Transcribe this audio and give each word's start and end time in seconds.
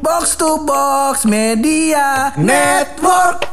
Box 0.00 0.32
to 0.40 0.64
Box 0.64 1.28
Media 1.28 2.32
Network. 2.40 3.44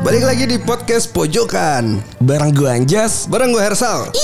Balik 0.00 0.22
lagi 0.22 0.46
di 0.46 0.56
podcast 0.62 1.10
Pojokan. 1.10 1.98
Barang 2.22 2.54
gue 2.54 2.70
Anjas 2.70 3.26
Bareng 3.26 3.50
gue 3.50 3.58
Hersal 3.58 4.06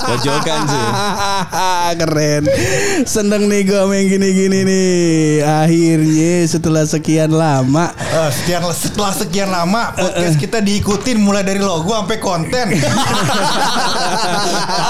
Pojokan 0.00 0.60
sih. 0.66 0.84
Keren. 2.00 2.42
Seneng 3.04 3.46
nih 3.46 3.62
gue 3.62 3.82
main 3.84 4.04
gini-gini 4.04 4.58
nih. 4.64 5.42
Akhirnya 5.44 6.46
setelah 6.46 6.84
sekian 6.84 7.30
lama. 7.30 7.92
Eh, 7.96 8.30
sekian 8.32 8.62
setelah 8.70 9.12
sekian 9.12 9.48
lama 9.48 9.92
podcast 9.92 10.36
kita 10.36 10.58
diikutin 10.58 11.18
mulai 11.18 11.42
dari 11.42 11.60
logo 11.60 11.92
sampai 11.92 12.18
konten. 12.18 12.66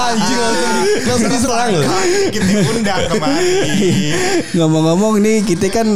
Anjing 0.01 0.39
langsung 1.05 1.31
diserang 1.31 1.69
loh. 1.71 1.85
Kita 2.29 2.45
diundang. 2.45 3.01
Ngomong-ngomong 4.53 5.19
nih 5.19 5.37
kita 5.43 5.67
kan 5.69 5.87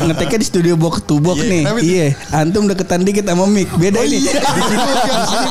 ngeteknya 0.00 0.38
di 0.40 0.46
studio 0.46 0.74
box 0.74 1.04
to 1.04 1.18
box 1.18 1.40
Iya, 1.40 1.48
nih? 1.48 1.62
Iya 1.80 2.06
Antum 2.32 2.66
deketan 2.66 3.02
dikit 3.02 3.24
sama 3.24 3.46
mic 3.46 3.68
Beda 3.76 4.02
ini. 4.02 4.20
iya. 4.20 4.40
Di 4.40 4.60
sini 4.60 4.76
di 4.80 5.24
sini, 5.26 5.48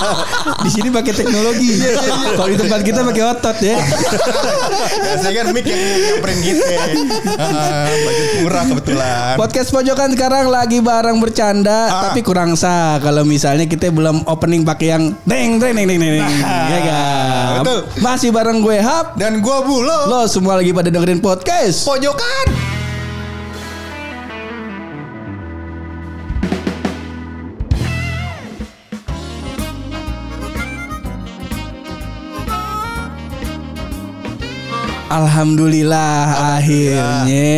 di 0.59 0.69
sini 0.69 0.89
pakai 0.89 1.13
teknologi 1.13 1.69
Iya, 1.75 1.93
Kalau 2.39 2.47
di 2.47 2.57
tempat 2.57 2.79
kita 2.81 3.03
pakai 3.03 3.23
otot 3.25 3.57
ya 3.59 3.75
Biasanya 5.03 5.33
kan 5.35 5.45
mic 5.51 5.65
yang 5.65 5.75
nyamperin 5.75 6.37
gitu. 6.39 6.63
Ah, 7.35 7.87
Baju 7.89 8.23
murah 8.39 8.63
kebetulan. 8.65 9.33
Podcast 9.35 9.69
pojokan 9.69 10.09
sekarang 10.09 10.47
lagi 10.47 10.79
bareng 10.79 11.19
bercanda 11.19 11.79
Ah. 11.81 12.01
tapi 12.07 12.21
kurang 12.21 12.55
sah 12.55 12.95
kalau 12.97 13.23
misalnya 13.23 13.65
kita 13.65 13.89
belum 13.89 14.23
opening 14.23 14.63
pakai 14.63 14.87
yang 14.89 15.03
deng 15.21 15.59
deng 15.59 15.75
deng 15.75 15.87
deng 15.89 15.99
deng 15.99 16.23
ya 16.65 16.79
kan 16.81 16.95
Nah, 17.19 17.59
betul. 17.59 17.79
masih 17.99 18.29
bareng 18.29 18.59
gue 18.59 18.77
Hap 18.77 19.15
Dan 19.15 19.39
gua 19.39 19.59
Bulo. 19.61 20.07
lo 20.07 20.21
semua 20.25 20.55
lagi 20.55 20.71
pada 20.71 20.87
dengerin 20.87 21.19
podcast 21.19 21.83
Pojokan. 21.83 22.78
Alhamdulillah 35.09 36.21
akhirnya 36.61 37.49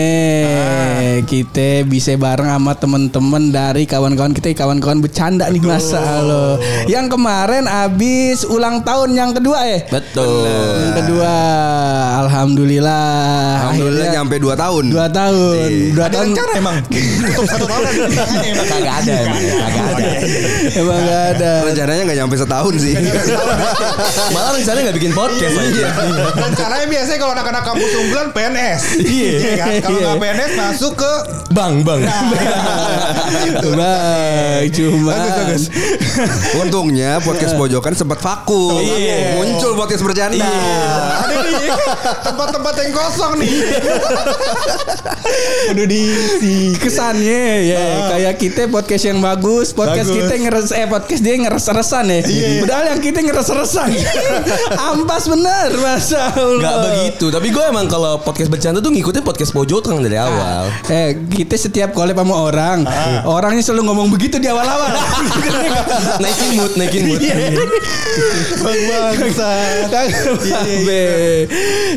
kita 1.27 1.83
bisa 1.83 2.15
bareng 2.15 2.47
sama 2.47 2.71
temen-temen 2.79 3.51
dari 3.51 3.83
kawan-kawan 3.83 4.31
kita 4.31 4.55
kawan-kawan 4.55 5.03
bercanda 5.03 5.51
nih 5.51 5.59
masa 5.59 5.99
lo 6.23 6.55
yang 6.87 7.11
kemarin 7.11 7.67
abis 7.67 8.47
ulang 8.47 8.79
tahun 8.81 9.11
yang 9.13 9.31
kedua 9.35 9.67
ya 9.67 9.79
Betul. 9.91 10.47
Yang 10.79 10.95
kedua. 11.03 11.33
Alhamdulillah 12.23 13.67
Alhamdulillah 13.67 13.99
akhirnya 13.99 14.07
nyampe 14.15 14.35
2 14.39 14.55
tahun. 14.55 14.83
dua 14.87 15.07
tahun. 15.11 15.69
Dua 15.91 16.05
Ada 16.07 16.15
tahun. 16.15 16.27
rencana? 16.31 16.51
Emang. 16.55 16.75
Untuk 16.81 17.45
satu 17.45 17.65
tahun 17.67 17.83
ada. 17.83 18.03
Kagak 18.63 18.95
ada 19.03 19.13
emang 19.21 19.41
Kagak 19.43 19.85
ada. 19.91 20.09
Emang 20.71 20.99
gak 21.01 21.23
ada. 21.35 21.51
Rencananya 21.67 22.01
gak 22.07 22.17
nyampe 22.23 22.35
setahun 22.37 22.73
sih. 22.79 22.95
Malah 24.31 24.51
rencananya 24.55 24.83
gak 24.87 24.97
bikin 24.97 25.11
podcast 25.11 25.55
aja. 25.57 25.85
Rencananya 26.37 26.87
biasanya 26.87 27.19
kalau 27.19 27.33
anak-anak 27.41 27.63
kampus 27.65 27.91
unggulan 27.97 28.27
PNS. 28.29 28.81
Iya. 29.11 29.33
kan? 29.57 29.73
Kalau 29.81 29.97
Iya. 29.97 30.05
nggak 30.05 30.19
PNS 30.21 30.51
masuk 30.55 30.93
ke 30.95 31.13
Bang 31.51 31.81
bang 31.81 31.99
Baik, 33.71 34.69
cuma 34.71 35.15
Untungnya 36.61 37.17
podcast 37.19 37.57
Pojokan 37.57 37.91
sempat 37.91 38.19
vakum 38.19 38.77
Iya. 38.79 39.35
Muncul 39.35 39.73
podcast 39.73 39.99
bercanda 39.99 40.37
ada 40.41 41.35
nih 41.41 41.69
tempat-tempat 42.21 42.73
yang 42.77 42.91
kosong 42.93 43.33
nih. 43.37 43.51
Udah 45.71 45.85
diisi 45.87 46.75
kesannya 46.77 47.43
ya 47.65 47.83
kayak 48.11 48.33
kita 48.37 48.61
podcast 48.67 49.03
yang 49.05 49.19
bagus, 49.19 49.71
podcast 49.71 50.07
Bagus. 50.07 50.17
kita 50.21 50.33
ngeres 50.39 50.69
eh 50.73 50.85
podcast 50.85 51.21
dia 51.21 51.35
ngeres-resan 51.37 52.05
ya. 52.07 52.19
Padahal 52.61 52.85
yang 52.91 53.01
kita 53.01 53.19
ngeres-resan. 53.21 53.89
Ampas 54.73 55.25
bener 55.25 55.69
masa 55.77 56.31
Allah. 56.31 56.61
Gak 56.61 56.77
begitu 56.85 57.25
Tapi 57.31 57.47
gue 57.47 57.63
emang 57.63 57.87
kalau 57.87 58.19
podcast 58.19 58.51
bercanda 58.51 58.77
tuh 58.77 58.91
ngikutin 58.91 59.23
podcast 59.23 59.51
pojokan 59.51 60.03
dari 60.03 60.19
awal 60.19 60.67
Eh, 60.85 61.15
kita 61.31 61.55
setiap 61.55 61.95
collab 61.95 62.13
sama 62.13 62.35
orang, 62.35 62.83
orangnya 63.23 63.63
selalu 63.63 63.87
ngomong 63.87 64.07
begitu 64.11 64.35
di 64.35 64.45
awal-awal. 64.45 64.91
Naikin 66.21 66.49
mood 66.53 66.75
Naikin 66.75 67.07
mood 67.07 67.23
Bang 68.59 68.79
bangsa. 68.83 69.47
Be. 70.83 71.03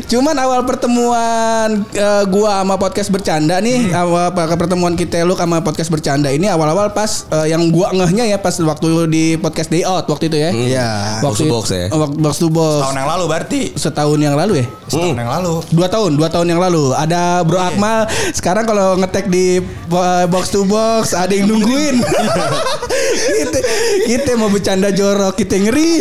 Cuman 0.07 0.35
awal 0.37 0.63
pertemuan 0.63 1.83
eh, 1.91 2.23
gua 2.25 2.63
sama 2.63 2.79
podcast 2.79 3.11
bercanda 3.11 3.59
nih, 3.59 3.91
awal 3.91 4.31
pe- 4.31 4.55
pertemuan 4.55 4.95
kita 4.95 5.19
lu 5.21 5.35
sama 5.35 5.59
podcast 5.59 5.91
bercanda 5.91 6.31
ini 6.31 6.47
awal-awal 6.47 6.89
pas 6.89 7.27
eh, 7.29 7.51
yang 7.51 7.67
gua 7.69 7.91
ngehnya 7.91 8.23
ya 8.25 8.39
pas 8.39 8.55
waktu 8.55 8.87
di 9.07 9.23
podcast 9.35 9.67
day 9.67 9.83
out 9.83 10.07
waktu 10.07 10.31
itu 10.31 10.37
ya. 10.39 10.49
Iya 10.49 10.87
Box 11.19 11.33
to 11.37 11.45
box 11.45 11.65
ya? 11.69 11.91
Oh, 11.91 12.07
Box 12.07 12.39
to 12.39 12.47
box. 12.47 12.87
Tahun 12.87 12.95
yang 12.95 13.09
lalu 13.09 13.23
berarti. 13.27 13.61
Setahun 13.75 14.15
yang 14.17 14.35
lalu 14.39 14.63
ya? 14.63 14.67
Setahun 14.87 15.17
yang 15.17 15.24
lalu. 15.29 15.61
Dua 15.71 15.87
tahun, 15.87 16.17
dua 16.17 16.29
tahun 16.29 16.51
yang 16.55 16.61
lalu. 16.61 16.93
Ada 16.93 17.45
Bro 17.45 17.59
Akmal. 17.59 18.09
Sekarang 18.33 18.65
kalau 18.67 18.97
ngetek 18.99 19.29
di 19.29 19.59
eh, 19.61 20.25
box 20.29 20.51
to 20.53 20.65
box 20.65 21.15
ada 21.15 21.31
yang 21.33 21.49
nungguin. 21.49 22.01
kita, 23.39 23.59
kita 24.05 24.31
mau 24.37 24.49
bercanda 24.51 24.89
jorok, 24.91 25.37
kita 25.37 25.57
ngeri. 25.57 25.93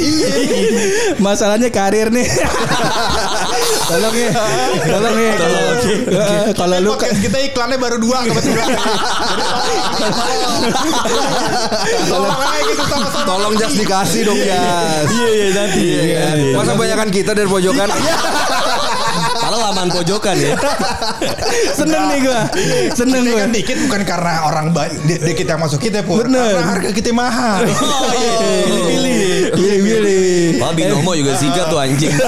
Masalahnya 1.25 1.69
karir 1.71 2.11
nih. 2.11 2.27
tolong 3.91 4.17
ya, 4.17 4.31
tolong 4.89 5.17
ya. 5.17 5.33
Eh, 6.09 6.53
Kalau 6.57 6.77
lu 6.81 6.93
kita 6.99 7.39
iklannya 7.53 7.79
baru 7.79 7.97
dua 8.01 8.25
kebetulan. 8.25 8.69
Tolong. 12.09 12.35
Tolong 13.25 13.55
Jas 13.57 13.75
dikasih 13.77 14.21
dong 14.29 14.41
Jas 14.41 15.09
Iya 15.09 15.29
iya 15.31 15.47
nanti 15.55 15.85
Iya. 15.85 16.57
Masa 16.57 16.73
banyakan 16.77 17.09
kita 17.09 17.33
dari 17.33 17.49
Pojokan 17.49 17.89
Laman 19.75 19.91
pojokan 19.91 20.39
ya 20.39 20.55
seneng 21.83 22.07
nih 22.07 22.19
gua. 22.23 22.47
Seneng 22.95 23.27
gua. 23.27 23.43
kan 23.43 23.51
dikit 23.51 23.75
bukan 23.83 24.07
karena 24.07 24.47
orang 24.47 24.71
banyak 24.71 25.19
dikit 25.19 25.51
yang 25.51 25.59
masuk 25.59 25.83
kita 25.83 26.07
pun. 26.07 26.23
Bener. 26.23 26.55
Karena 26.55 26.71
harga 26.79 26.91
kita 26.95 27.11
mahal. 27.11 27.67
Pilih-pilih. 28.71 29.51
Pilih-pilih. 29.51 30.63
Wah 30.63 30.71
binomo 30.71 31.19
juga 31.19 31.35
sikat 31.35 31.67
tuh 31.75 31.83
anjing 31.83 32.15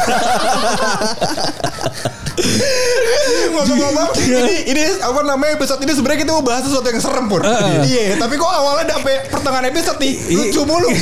Ngomong-ngomong 3.57 4.13
ini 4.21 4.69
ini 4.69 4.83
apa 5.01 5.21
namanya 5.25 5.57
episode 5.57 5.81
ini 5.81 5.97
sebenarnya 5.97 6.21
kita 6.21 6.31
mau 6.37 6.45
bahas 6.45 6.69
sesuatu 6.69 6.85
yang 6.93 7.01
serem 7.01 7.25
pur. 7.33 7.41
Iya, 7.81 8.21
tapi 8.21 8.37
kok 8.37 8.45
awalnya 8.45 8.93
sampai 8.93 9.25
pertengahan 9.33 9.67
episode 9.73 9.97
nih 9.97 10.13
lucu 10.37 10.61
mulu. 10.69 10.93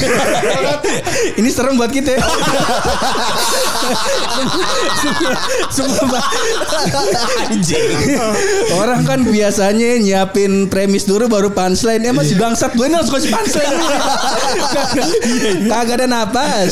Ini 1.34 1.48
serem 1.50 1.74
buat 1.74 1.90
kita. 1.90 2.14
Semua 5.74 6.22
Anjing 7.50 8.18
Orang 8.74 9.02
kan 9.06 9.20
biasanya 9.24 9.98
nyiapin 10.00 10.68
premis 10.68 11.06
dulu 11.08 11.28
baru 11.30 11.48
punchline. 11.52 12.04
Emang 12.04 12.24
si 12.26 12.36
bangsat 12.36 12.74
gue 12.76 12.86
ini 12.86 12.96
harus 12.96 13.10
kasih 13.10 13.30
punchline. 13.32 13.74
Kagak 15.72 15.96
ada 16.02 16.06
napas. 16.06 16.70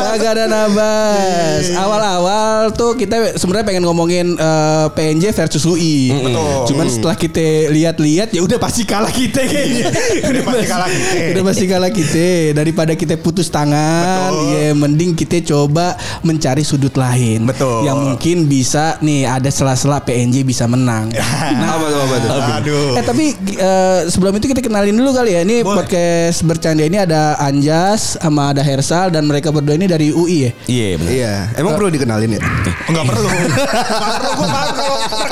Kagak 0.00 0.30
ada 0.38 0.44
napas. 0.46 1.62
Awal-awal 1.74 2.74
tuh 2.76 2.94
kita 2.98 3.36
sebenarnya 3.38 3.66
pengen 3.66 3.84
ngomongin 3.86 4.36
eh, 4.36 4.86
PNJ 4.92 5.34
versus 5.34 5.64
UI. 5.66 6.12
Betul. 6.12 6.74
Cuman 6.74 6.86
setelah 6.90 7.16
kita 7.16 7.72
lihat-lihat 7.72 8.32
ya 8.34 8.40
udah 8.44 8.58
pasti 8.60 8.82
kalah 8.86 9.10
kita 9.10 9.42
kayaknya. 9.44 9.88
Udah 10.30 10.42
pasti 10.46 10.66
kalah 10.68 10.88
kita. 10.88 11.20
Udah 11.34 11.42
pasti 11.44 11.64
kalah 11.66 11.92
kita. 11.92 12.28
Daripada 12.54 12.92
kita 12.94 13.14
putus 13.18 13.48
tangan, 13.50 14.30
ya 14.52 14.72
mending 14.76 15.16
kita 15.16 15.40
coba 15.44 15.96
mencari 16.22 16.62
sudut 16.66 16.94
lain. 16.94 17.46
Betul. 17.48 17.86
Yang 17.86 17.93
mungkin 17.94 18.46
bisa 18.46 18.98
nih 18.98 19.26
ada 19.28 19.50
sela-sela 19.50 20.02
PNJ 20.02 20.42
bisa 20.42 20.66
menang. 20.66 21.14
Apa 21.74 21.84
tuh 21.86 22.00
apa 22.00 22.16
tuh 22.18 22.30
Aduh. 22.60 22.90
Eh 22.98 23.04
tapi 23.04 23.24
eh, 23.56 24.00
sebelum 24.08 24.36
itu 24.38 24.46
kita 24.50 24.60
kenalin 24.62 24.94
dulu 24.94 25.14
kali 25.14 25.34
ya. 25.36 25.40
Ini 25.42 25.62
Boleh. 25.62 25.84
podcast 25.84 26.42
bercanda 26.42 26.84
ini 26.84 26.98
ada 26.98 27.36
Anjas 27.38 28.16
sama 28.16 28.54
ada 28.54 28.62
Hersal 28.62 29.10
dan 29.10 29.26
mereka 29.26 29.50
berdua 29.50 29.74
ini 29.76 29.86
dari 29.86 30.10
UI 30.10 30.48
ya. 30.48 30.50
Iya 30.64 30.88
benar 30.98 31.12
Iya 31.14 31.34
Emang 31.58 31.72
perlu 31.76 31.88
dikenalin 31.92 32.30
ya 32.36 32.40
Enggak 32.88 33.04
perlu. 33.10 33.28
Enggak 33.34 33.66
perlu 34.00 34.10
kalau 34.14 34.34
gue 34.34 34.48
paham. 34.48 34.72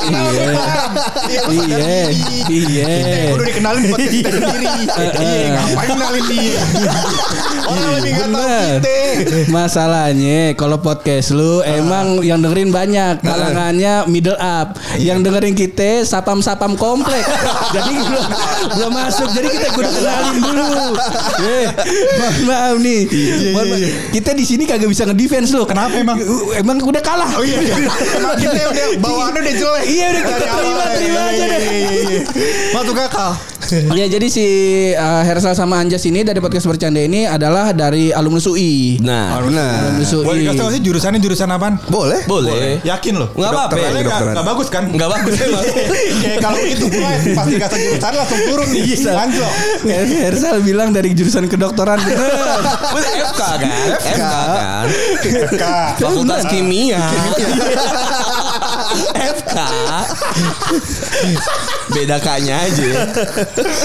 Iya, 0.03 0.53
Iya, 1.53 2.05
iya. 2.53 2.87
Udah 3.33 3.47
dikenalin 3.47 3.81
di 3.81 3.89
podcast 3.91 4.13
kita 4.13 4.31
sendiri. 4.31 4.67
Iya, 5.23 5.47
ngapain 5.53 5.89
kenalin 5.89 6.25
dia? 6.29 6.61
Orang 7.63 7.91
lebih 7.99 8.11
enggak 8.13 8.29
tahu 8.29 8.43
Bener. 8.43 8.75
kita. 8.83 9.37
Masalahnya 9.53 10.41
kalau 10.59 10.77
podcast 10.81 11.29
lu 11.33 11.63
emang 11.63 12.21
yang 12.21 12.41
dengerin 12.53 12.69
banyak 12.69 13.15
kalangannya 13.25 14.05
middle 14.13 14.37
up. 14.37 14.77
Yang 15.01 15.19
dengerin 15.25 15.55
kita 15.57 16.05
sapam-sapam 16.05 16.77
komplek. 16.77 17.25
Jadi 17.77 17.97
belum 17.97 18.27
belum 18.77 18.93
masuk. 18.93 19.33
Jadi 19.33 19.49
kita 19.57 19.73
kudu 19.73 19.89
kenalin 19.89 20.37
dulu. 20.37 20.93
Eh, 21.41 21.67
mohon 22.21 22.45
maaf 22.45 22.77
nih. 22.77 23.01
Mohon 23.57 23.67
maaf. 23.73 23.81
Kita 24.13 24.31
di 24.37 24.45
sini 24.45 24.69
kagak 24.69 24.93
bisa 24.93 25.09
ngedefense 25.09 25.57
lo. 25.57 25.65
Kenapa 25.65 25.97
emang? 25.97 26.21
Emang 26.53 26.77
udah 26.85 27.01
kalah. 27.01 27.33
Oh 27.33 27.41
iya, 27.41 27.57
iya. 27.57 27.89
Emang 28.21 28.37
kita 28.37 28.69
udah 28.69 28.87
bawaannya 29.01 29.41
udah 29.41 29.55
jelek. 29.57 29.85
Iya, 29.89 30.07
udah 30.13 30.23
kita 30.29 30.45
terima, 30.53 30.85
terima 30.93 31.17
Iya, 31.17 31.33
aja 31.33 31.33
iya, 31.33 31.47
deh. 31.49 31.61
iya, 31.65 31.89
iya, 31.89 32.03
iya. 32.05 32.23
Masuk 32.77 33.01
akal. 33.01 33.33
Ya 33.73 34.05
jadi 34.05 34.27
si 34.29 34.45
uh, 34.93 35.23
Hersal 35.25 35.57
sama 35.57 35.81
Anjas 35.81 36.05
ini 36.05 36.21
dari 36.21 36.45
podcast 36.45 36.69
bercanda 36.69 37.01
ini 37.01 37.25
adalah 37.25 37.73
dari 37.73 38.13
alumnus 38.13 38.45
UI. 38.45 39.01
Nah, 39.01 39.41
Benar. 39.41 39.97
Alumnus 39.97 40.13
UI. 40.13 40.25
Boleh 40.29 40.39
dikasih 40.45 40.61
tau 40.61 40.71
sih 40.77 40.81
jurusannya 40.85 41.21
jurusan 41.25 41.49
apaan? 41.49 41.81
Boleh. 41.89 42.21
boleh. 42.29 42.85
Yakin 42.85 43.15
loh? 43.17 43.29
Nggak 43.33 43.49
apa-apa. 43.49 43.73
Soalnya 43.73 43.89
nggak 43.89 44.05
kedokteran. 44.05 44.33
nggak 44.37 44.47
bagus 44.53 44.69
kan? 44.69 44.85
Nggak 44.93 45.11
bagus 45.17 45.35
emang. 45.49 45.65
Kayak 46.21 46.39
kalau 46.45 46.61
itu 46.61 46.85
gue 46.85 47.01
pasti 47.33 47.55
kasih 47.57 47.79
jurusan 47.89 48.13
langsung 48.13 48.41
turun 48.45 48.69
nih. 48.69 48.85
Anjlok. 49.09 49.53
Hersal 50.21 50.57
bilang 50.61 50.89
dari 50.93 51.11
jurusan 51.17 51.45
kedokteran 51.49 51.99
bener. 52.05 52.61
FK 53.33 53.41
kan? 53.41 53.71
FK 54.05 54.21
kan? 54.21 54.87
Kak. 55.57 55.91
Fakultas 55.97 56.45
Kimia. 56.53 57.01
FK. 59.53 59.61
Beda 61.93 62.17
kaknya 62.19 62.57
aja. 62.65 62.85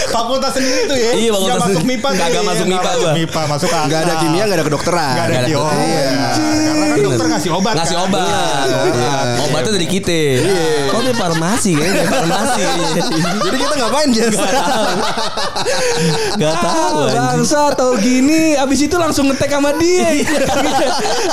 Fakultas 0.09 0.51
sendiri 0.55 0.81
tuh 0.87 0.95
ya. 0.97 1.11
Iya, 1.13 1.29
fakultas 1.35 1.61
masuk. 1.67 1.83
MIPA 1.83 2.07
tuh 2.07 2.17
Kagak 2.17 2.31
ya. 2.39 2.47
masuk 2.47 2.65
MIPA 2.67 2.79
masuk 2.87 3.01
gua. 3.03 3.11
MIPA 3.13 3.41
masuk 3.47 3.69
akal. 3.69 3.87
Gak 3.87 4.01
ada 4.07 4.13
kimia, 4.23 4.43
gak 4.47 4.57
ada 4.57 4.65
kedokteran. 4.65 5.13
Gak 5.13 5.25
ada 5.27 5.39
kimia. 5.43 5.75
Iya. 5.77 6.29
Karena 6.37 6.85
kan 6.87 6.97
dokter 7.03 7.25
ngasih 7.27 7.51
obat 7.51 7.73
Ngasih 7.75 7.97
kan? 7.97 8.05
obat. 8.07 8.65
Iya. 8.67 9.15
Obatnya 9.43 9.71
dari 9.75 9.87
kita. 9.87 10.21
Kok 10.87 10.99
dia 11.03 11.15
farmasi 11.15 11.71
kan? 11.75 11.89
Dia 11.91 12.05
farmasi. 12.07 12.61
Jadi 13.43 13.57
kita 13.57 13.73
ngapain 13.75 14.09
Jas? 14.15 14.35
Gak 16.37 16.55
tahu 16.61 16.97
anjing. 17.03 17.17
bangsa 17.17 17.61
tahu 17.73 17.93
gini 17.99 18.55
abis 18.55 18.85
itu 18.85 18.95
langsung 18.95 19.27
ngetek 19.27 19.49
sama 19.51 19.73
dia 19.75 20.09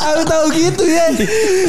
aku 0.01 0.23
tahu 0.25 0.45
gitu 0.53 0.85
ya 0.85 1.13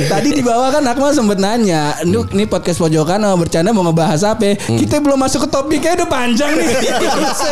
tadi 0.07 0.29
di 0.33 0.41
bawah 0.41 0.71
kan 0.71 0.83
Akmal 0.85 1.11
sempet 1.11 1.37
nanya 1.37 1.99
ini, 2.01 2.15
ini 2.31 2.45
podcast 2.55 2.79
pojokan 2.79 3.19
mau 3.19 3.35
bercanda 3.35 3.75
mau 3.75 3.83
ngebahas 3.83 4.21
apa 4.31 4.55
kita 4.55 5.03
belum 5.03 5.19
masuk 5.19 5.43
ke 5.43 5.49
topiknya 5.51 5.91
udah 5.99 6.09
panjang 6.09 6.51
nih 6.55 6.67
susah 7.27 7.51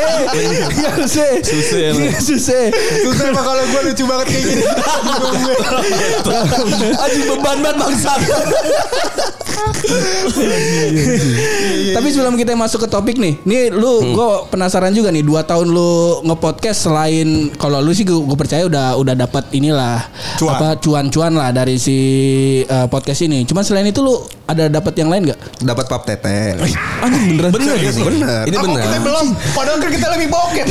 susah 1.03 1.31
Susah 1.43 1.79
emang. 1.89 2.13
susah 2.17 2.65
Susah 3.03 3.25
emang 3.29 3.45
kalau 3.45 3.63
gue 3.65 3.81
lucu 3.89 4.03
banget 4.05 4.27
kayak 4.29 4.43
gini. 4.45 4.63
Anjing 6.93 7.25
beban 7.27 7.57
banget 7.59 7.77
bangsa. 7.79 8.11
Tapi 11.93 12.07
sebelum 12.09 12.35
kita 12.35 12.53
masuk 12.53 12.85
ke 12.85 12.89
topik 12.89 13.15
nih, 13.19 13.39
nih 13.43 13.61
lu 13.73 14.13
gue 14.13 14.27
penasaran 14.49 14.93
juga 14.93 15.09
nih 15.09 15.23
dua 15.23 15.41
tahun 15.45 15.69
lu 15.69 16.23
ngepodcast 16.25 16.89
selain 16.89 17.51
kalau 17.57 17.79
lu 17.79 17.91
sih 17.93 18.05
gue 18.05 18.37
percaya 18.37 18.65
udah 18.65 18.97
udah 18.97 19.15
dapat 19.17 19.49
inilah 19.53 20.03
Cuan. 20.39 20.57
apa 20.57 20.67
cuan-cuan 20.79 21.33
lah 21.33 21.49
dari 21.51 21.77
si 21.77 21.97
eh, 22.63 22.87
podcast 22.89 23.25
ini. 23.25 23.43
Cuman 23.47 23.63
selain 23.65 23.87
itu 23.87 24.01
lu 24.01 24.15
ada 24.43 24.67
dapat 24.67 24.93
yang 24.99 25.07
lain 25.07 25.31
gak? 25.31 25.39
Dapat 25.63 25.85
pap 25.87 26.03
tete. 26.03 26.59
Anjing 26.99 27.39
beneran. 27.39 27.51
Bener 27.55 27.75
ini. 27.79 28.01
Bener. 28.03 28.43
Ini 28.43 28.57
bener. 28.59 28.83
kita 28.83 28.99
belum? 28.99 29.27
Padahal 29.55 29.77
kan 29.79 29.87
kita 29.87 30.07
lebih 30.11 30.27
boket. 30.27 30.67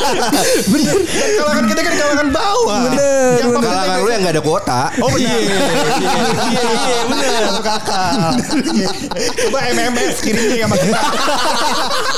Bener. 0.74 0.96
Dan 0.98 1.30
kalangan 1.38 1.64
kita 1.70 1.80
kan 1.86 1.94
kalangan 1.94 2.28
bawah. 2.34 2.80
Bener, 2.90 3.38
Yang 3.38 3.50
bener. 3.54 3.62
Kalangan 3.70 3.96
lu 4.02 4.08
yang 4.10 4.22
gak 4.26 4.34
ada 4.34 4.42
kuota. 4.42 4.80
Oh 4.98 5.08
benar. 5.14 5.22
Iya, 5.22 5.38
iya, 5.38 5.58
iya, 6.66 6.98
benar. 7.06 7.40
Masuk 7.46 7.66
akal. 7.70 8.14
Coba 9.38 9.58
MMS 9.70 10.16
kirimnya 10.18 10.66
sama 10.66 10.76
kita. 10.78 11.00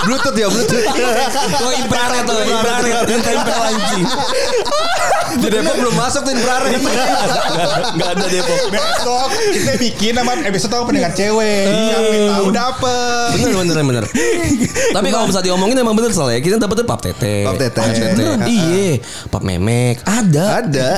Bluetooth 0.09 0.37
ya 0.41 0.49
Bluetooth. 0.49 0.85
Tuh 1.53 1.73
infrared 1.77 2.25
tuh, 2.25 2.39
infrared 2.49 2.95
yang 3.13 3.21
tempel 3.21 3.61
anjing. 3.61 4.05
Di 5.33 5.49
Depok 5.49 5.75
belum 5.81 5.95
masuk 5.97 6.21
tuh 6.25 6.33
infrared. 6.33 6.81
Enggak 7.93 8.09
ada 8.17 8.27
Depok. 8.27 8.61
Besok 8.73 9.29
kita 9.53 9.73
bikin 9.77 10.13
sama 10.17 10.33
episode 10.43 10.62
apa 10.71 10.91
dengan 10.95 11.11
cewek. 11.11 11.65
Siapa 11.67 12.15
tahu 12.31 12.47
dapet. 12.55 13.29
Bener 13.35 13.51
bener 13.59 13.77
bener. 13.83 14.05
Tapi 14.97 15.09
kalau 15.11 15.27
bisa 15.27 15.41
diomongin 15.43 15.77
emang 15.83 15.97
bener 15.99 16.15
soalnya 16.15 16.39
kita 16.39 16.63
dapetnya 16.63 16.85
pap 16.87 17.01
tete. 17.03 17.43
Pap 17.43 17.57
tete. 17.59 17.81
Iya, 18.47 19.03
pap 19.33 19.43
memek 19.43 20.05
ada. 20.07 20.63
Ada. 20.63 20.89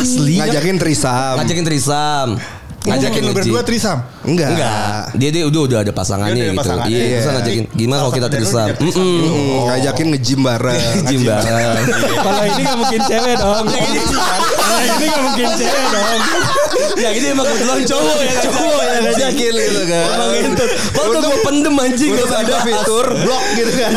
Asli. 0.00 0.40
Ngajakin 0.40 0.76
trisam. 0.80 1.34
Ngajakin 1.42 1.64
trisam. 1.66 2.28
Ngajakin 2.82 3.20
lu 3.20 3.30
ngejim. 3.30 3.36
berdua 3.36 3.60
trisam. 3.62 3.98
Enggak. 4.22 4.48
Enggak. 4.50 5.02
Dia 5.14 5.30
dia 5.30 5.44
udah 5.44 5.60
udah 5.62 5.78
ada 5.80 5.92
pasangannya 5.92 6.44
gitu. 6.48 6.58
pasangannya. 6.58 6.90
Iya, 6.90 7.04
terus 7.06 7.22
Iya. 7.22 7.32
ngajakin 7.32 7.64
gimana 7.72 7.98
kalau 8.00 8.12
kita 8.12 8.28
trisam? 8.28 8.68
Mm-mm. 8.74 8.92
Hmm, 9.22 9.60
Ngajakin 9.64 10.06
nge-gym 10.10 10.40
bareng. 10.40 10.82
Gym 11.08 11.20
bareng. 11.22 11.76
Kalau 12.18 12.42
ini 12.44 12.60
gak 12.60 12.76
mungkin 12.76 13.00
cewek 13.02 13.34
dong. 13.36 13.64
Kalau 13.64 14.80
ini 14.82 15.04
gak 15.04 15.22
mungkin 15.22 15.46
cewek 15.54 15.84
dong. 15.88 16.20
Ya 16.92 17.10
ini 17.10 17.26
emang 17.28 17.46
kebetulan 17.46 17.80
cowok 17.84 18.18
ya 18.18 18.34
Cowok 18.42 18.80
yang 18.82 19.02
ngajakin 19.04 19.52
gitu 19.54 19.82
kan. 19.84 20.06
Emang 20.08 20.30
itu. 20.34 20.64
Kalau 20.92 21.20
gue 21.20 21.38
pendem 21.42 21.74
anjing 21.76 22.10
Udah 22.12 22.26
gak 22.26 22.40
ada 22.42 22.56
fitur 22.62 23.06
blok 23.16 23.42
gitu 23.54 23.72
kan. 23.72 23.92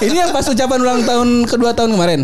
Ini 0.00 0.16
yang 0.18 0.30
pas 0.30 0.44
ucapan 0.44 0.78
ulang 0.80 1.00
tahun 1.02 1.28
kedua 1.44 1.70
tahun 1.72 1.94
kemarin. 1.94 2.20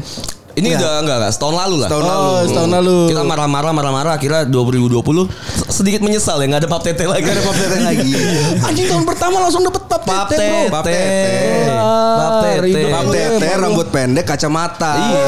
Ini 0.53 0.69
udah 0.73 0.91
enggak 1.01 1.17
enggak 1.17 1.33
setahun 1.33 1.55
lalu 1.57 1.75
lah. 1.79 1.89
Setahun 1.89 2.03
Oh, 2.03 2.11
lalu. 2.11 2.47
setahun 2.47 2.71
lalu. 2.73 2.97
Kita 3.09 3.23
marah-marah 3.23 3.73
marah-marah 3.73 4.13
akhirnya 4.15 4.43
2020 4.45 5.31
se- 5.31 5.71
sedikit 5.73 6.01
menyesal 6.01 6.37
ya 6.37 6.47
nggak 6.47 6.63
ada 6.63 6.69
pap 6.69 6.83
tete 6.83 7.05
lagi. 7.05 7.23
Gak 7.23 7.35
ada 7.35 7.43
pap 7.43 7.57
tete 7.57 7.79
lagi. 7.79 8.13
Anjing 8.61 8.87
tahun 8.87 9.05
pertama 9.05 9.37
langsung 9.39 9.63
dapet 9.63 9.83
pap 9.85 10.03
Pap 10.03 10.27
tete. 10.27 10.69
Pap 10.69 10.83
tete. 10.83 11.71
Pap 11.71 12.35
tete. 12.43 12.83
Pap 12.89 13.07
tete 13.09 13.49
rambut 13.57 13.87
pendek 13.89 14.25
kacamata. 14.25 14.93
Iya. 14.99 15.27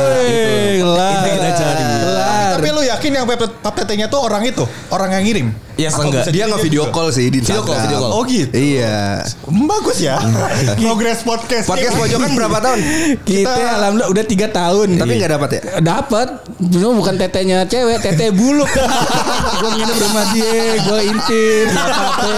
Kelar. 0.81 1.11
Itu 1.13 1.29
kita 1.31 1.51
cari. 1.55 1.85
Tapi 2.53 2.69
lu 2.69 2.83
yakin 2.85 3.11
yang 3.13 3.25
pap 3.63 3.75
tetenya 3.75 4.07
tuh 4.07 4.21
orang 4.21 4.43
itu? 4.43 4.63
Orang 4.89 5.11
yang 5.11 5.23
ngirim? 5.23 5.49
Ya 5.83 5.91
enggak. 5.91 6.25
Dia 6.31 6.45
nge 6.47 6.59
video 6.63 6.85
call 6.95 7.11
sih 7.11 7.27
di 7.27 7.43
Video 7.43 7.59
call, 7.59 7.75
Instagram. 7.75 7.83
video 7.91 7.99
call. 7.99 8.13
Oh 8.15 8.23
gitu. 8.23 8.55
Iya. 8.55 9.27
Hmm, 9.51 9.67
Bagus 9.67 9.99
ya. 9.99 10.17
Progress 10.83 11.27
podcast. 11.27 11.67
Podcast 11.67 11.95
pojokan 11.99 12.31
berapa 12.39 12.59
tahun? 12.63 12.79
Kita 13.29 13.51
alhamdulillah 13.83 14.11
udah 14.15 14.25
tiga 14.25 14.47
tahun. 14.47 14.95
Tapi 14.95 15.13
nggak 15.19 15.33
dapat 15.35 15.49
ya? 15.59 15.63
Dapat, 15.83 16.29
cuma 16.71 16.91
bukan 16.95 17.15
tetenya 17.19 17.67
cewek, 17.67 17.99
tete 17.99 18.31
buluk. 18.31 18.71
gue 19.63 19.71
nginep 19.75 19.99
rumah 19.99 20.25
dia, 20.31 20.63
gue 20.83 21.01
intir, 21.07 21.67
apa 21.75 22.31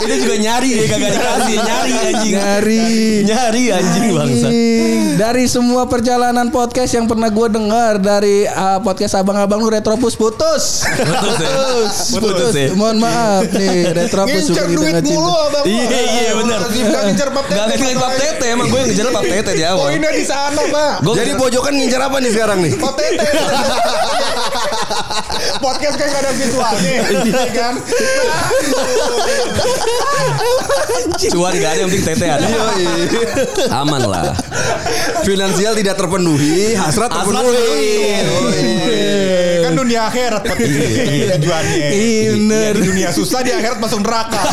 Itu 0.00 0.14
juga 0.24 0.36
nyari 0.40 0.68
ya 0.72 0.84
kagak 0.88 1.10
dikasih 1.12 1.56
nyari 1.60 1.92
anjing. 1.92 2.34
Nyari. 2.40 2.88
Nyari 3.28 3.62
anjing 3.68 4.04
bangsa. 4.16 4.48
Dari 5.20 5.44
semua 5.44 5.84
perjalanan 5.84 6.48
podcast 6.48 6.92
yang 6.96 7.04
pernah 7.04 7.28
gue 7.28 7.48
dengar 7.52 8.00
dari 8.00 8.48
uh, 8.48 8.80
podcast 8.80 9.20
abang-abang 9.20 9.60
lu 9.60 9.68
Retropus 9.68 10.16
putus. 10.16 10.88
Putus 10.88 11.36
ya? 11.36 11.49
Putus. 11.50 12.18
Putus 12.20 12.54
ya? 12.54 12.68
Mohon 12.74 12.96
maaf 13.02 13.44
nih 13.50 13.90
Ngincer 13.90 14.42
suka 14.46 14.62
duit 14.70 14.78
kita 14.80 14.90
nggak 14.90 15.04
mulu 15.06 15.26
cinta. 15.26 15.46
abang. 15.50 15.64
Iya 15.66 16.00
iya 16.00 16.30
benar. 16.38 16.58
Gak 16.70 17.02
ngincer 17.06 17.28
pap 17.30 17.44
tete. 17.46 17.56
Gak 17.56 17.66
ngincer 17.70 17.98
pap 17.98 18.14
tete 18.16 18.46
emang 18.50 18.66
gue 18.70 18.80
ngejar 18.86 19.06
pap 19.10 19.24
tete 19.26 19.50
di 19.56 19.64
awal. 19.64 19.86
Poinnya 19.90 20.10
di 20.12 20.24
sana 20.24 20.62
pak. 20.66 20.94
Gue 21.02 21.14
Jadi 21.16 21.30
pojokan 21.36 21.72
ngincar 21.76 22.00
apa 22.06 22.16
nih 22.20 22.30
sekarang 22.32 22.58
nih? 22.64 22.72
Pap 22.78 22.94
tete. 22.96 23.26
Podcast 25.64 25.96
kan 25.96 26.06
gak 26.08 26.20
ada 26.22 26.30
visualnya. 26.36 26.92
Iya 27.20 27.46
kan? 27.52 27.74
cuan 31.30 31.52
gak 31.56 31.70
ada 31.70 31.80
yang 31.84 31.90
penting 31.92 32.06
tete 32.06 32.26
ada. 32.26 32.46
Aman 33.80 34.02
lah. 34.04 34.34
Finansial 35.22 35.72
tidak 35.76 35.94
terpenuhi, 35.96 36.74
hasrat 36.74 37.10
terpenuhi. 37.12 38.24
kan 39.60 39.72
dunia 39.76 40.08
akhirat 40.10 40.42
podcast 40.42 41.29
tujuannya. 41.38 41.88
Iya, 41.94 42.30
bener. 42.34 42.72
Di 42.80 42.86
dunia 42.88 43.10
susah 43.14 43.44
di 43.44 43.50
akhirat 43.54 43.78
masuk 43.78 44.00
neraka. 44.02 44.40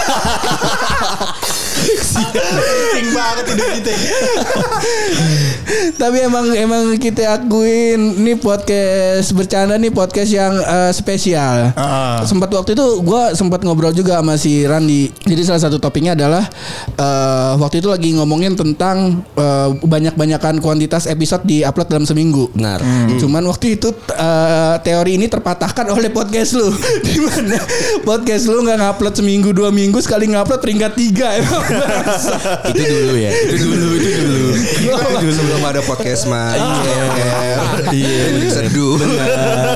Penting 2.18 3.08
banget 3.14 3.46
hidup 3.54 3.70
kita. 3.80 3.92
Tapi 6.02 6.24
emang 6.24 6.48
emang 6.56 6.84
kita 6.96 7.36
akuin 7.36 8.24
ini 8.24 8.40
podcast 8.40 9.36
bercanda 9.36 9.76
nih 9.76 9.92
podcast 9.92 10.32
yang 10.32 10.56
eh, 10.56 10.92
spesial. 10.96 11.76
Ah. 11.76 12.24
Sempat 12.24 12.48
waktu 12.56 12.74
itu 12.74 13.04
gue 13.04 13.22
sempat 13.36 13.62
ngobrol 13.68 13.92
juga 13.92 14.20
sama 14.20 14.40
si 14.40 14.64
Randi. 14.64 15.12
Jadi 15.12 15.42
salah 15.44 15.62
satu 15.68 15.78
topiknya 15.78 16.16
adalah 16.16 16.48
eh, 16.96 17.54
waktu 17.60 17.84
itu 17.84 17.92
lagi 17.92 18.16
ngomongin 18.16 18.56
tentang 18.56 19.24
eh, 19.36 19.70
banyak-banyakan 19.76 20.64
kuantitas 20.64 21.06
episode 21.12 21.44
di 21.44 21.68
upload 21.68 21.92
dalam 21.92 22.06
seminggu. 22.08 22.48
Benar. 22.56 22.80
Cuman 23.20 23.44
waktu 23.52 23.76
itu 23.76 23.92
eh, 24.16 24.76
teori 24.82 25.20
ini 25.20 25.28
terpatahkan 25.28 25.92
oleh 25.92 26.10
podcast 26.10 26.56
lu. 26.56 26.72
Di 27.08 27.20
mana 27.20 27.60
podcast 28.08 28.48
lu 28.48 28.64
nggak 28.64 28.80
ngupload 28.80 29.14
seminggu 29.20 29.50
dua 29.52 29.70
minggu 29.74 30.00
sekali 30.00 30.32
ngupload 30.32 30.60
peringkat 30.64 30.92
tiga 30.96 31.28
emang 31.36 31.64
itu 32.72 32.84
dulu 32.84 33.16
ya. 33.20 33.32
Itu 33.52 33.66
dulu, 33.68 33.88
itu 34.00 34.10
dulu. 34.16 34.48
Sebelum 35.58 35.74
ada 35.74 35.82
podcast 35.90 36.30
mah. 36.30 36.54
Iya. 36.54 37.02
Iya. 37.90 38.46
Seduh. 38.46 38.94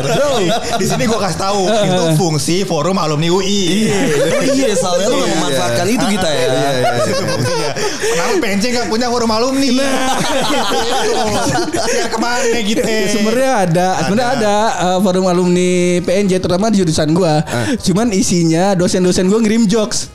Bro, 0.05 0.45
di 0.77 0.85
sini 0.85 1.09
gua 1.09 1.25
kasih 1.25 1.41
tahu 1.41 1.65
itu 1.73 2.03
fungsi 2.21 2.61
forum 2.69 3.01
alumni 3.01 3.33
UI. 3.33 3.89
Iya, 3.89 3.97
iya, 4.53 4.77
soalnya 4.77 5.09
lu 5.09 5.25
nggak 5.25 5.33
memanfaatkan 5.41 5.85
itu 5.89 6.05
kita 6.05 6.29
ya. 6.29 6.45
Iya, 6.53 6.69
iya. 6.85 7.61
Kenapa 8.22 8.38
PNC 8.38 8.63
nggak 8.70 8.88
punya 8.94 9.08
forum 9.10 9.32
alumni? 9.34 9.68
Biar 11.90 12.08
ke 12.13 12.20
mana 12.22 12.58
gitu? 12.62 12.82
Sebenarnya 12.86 13.54
ada, 13.66 13.88
sebenarnya 14.06 14.30
ada 14.38 14.56
uh, 14.78 15.00
forum 15.01 15.25
alumni 15.25 15.98
PNJ 16.06 16.38
terutama 16.38 16.70
di 16.70 16.86
jurusan 16.86 17.10
gua. 17.18 17.42
Cuman 17.82 18.13
isinya 18.13 18.78
dosen-dosen 18.78 19.25
gua 19.25 19.42
ngirim 19.42 19.66
jokes. 19.66 20.13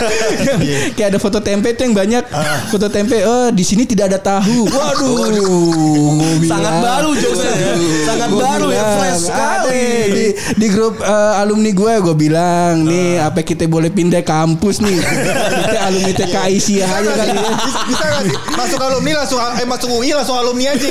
Kayak 0.94 1.16
ada 1.16 1.18
foto 1.18 1.42
tempe 1.42 1.74
tuh 1.74 1.90
yang 1.90 1.94
banyak. 1.98 2.24
Foto 2.70 2.86
tempe, 2.86 3.18
oh 3.26 3.50
di 3.50 3.64
sini 3.66 3.82
tidak 3.82 4.14
ada 4.14 4.18
tahu. 4.22 4.70
Waduh. 4.70 6.46
Sangat 6.46 6.74
baru 6.78 7.10
jokesnya 7.18 7.50
ya. 7.50 7.74
Sangat 8.06 8.28
Gua 8.30 8.42
baru 8.46 8.68
ya, 8.70 8.84
fresh 8.94 9.20
sekali. 9.26 9.86
Di, 10.10 10.26
di 10.54 10.66
grup 10.70 11.02
uh, 11.02 11.42
alumni 11.42 11.70
gue 11.74 11.94
gue 11.98 12.14
bilang 12.14 12.86
nih 12.86 13.18
apa 13.24 13.42
kita 13.42 13.66
boleh 13.66 13.90
pindah 13.90 14.22
kampus 14.22 14.84
nih 14.84 14.98
kita 15.66 15.78
alumni 15.88 16.12
TKI 16.14 16.56
sih 16.60 16.84
aja 16.84 17.00
ya 17.00 17.39
Bisa, 17.40 17.80
bisa 17.88 18.04
gak 18.04 18.22
sih? 18.26 18.36
Masuk 18.54 18.78
alumni 18.80 19.12
langsung 19.24 19.38
eh 19.40 19.66
masuk 19.66 19.88
UI 19.90 20.10
langsung 20.12 20.36
alumni 20.36 20.64
aja. 20.72 20.88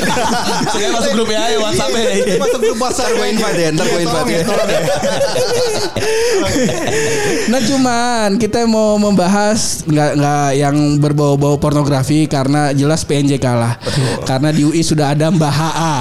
Sekarang 0.72 0.94
masuk 0.98 1.12
grup 1.15 1.29
ya, 1.29 1.41
WhatsApp 1.60 1.91
ya. 1.94 2.36
Masuk 2.38 2.60
grup 2.62 2.77
WhatsApp. 2.79 3.08
Ntar 3.10 3.18
gua 3.18 3.27
invite 3.27 3.60
ya, 3.60 3.70
ntar 3.74 3.86
gua 3.88 4.00
Iya, 4.00 4.06
invite 4.06 4.29
ya. 4.29 4.41
tolong 4.46 4.70
ya. 4.70 4.82
Nah 7.50 7.60
cuman 7.65 8.29
kita 8.38 8.60
mau 8.70 8.98
membahas 9.01 9.82
nggak 9.86 10.12
nggak 10.22 10.50
yang 10.56 10.75
berbau-bau 11.01 11.58
pornografi 11.58 12.29
karena 12.29 12.70
jelas 12.72 13.01
PNJ 13.03 13.41
kalah. 13.41 13.77
Karena 14.24 14.53
di 14.53 14.62
UI 14.65 14.82
sudah 14.86 15.13
ada 15.18 15.34
Mbah 15.34 15.50
HA. 15.53 15.94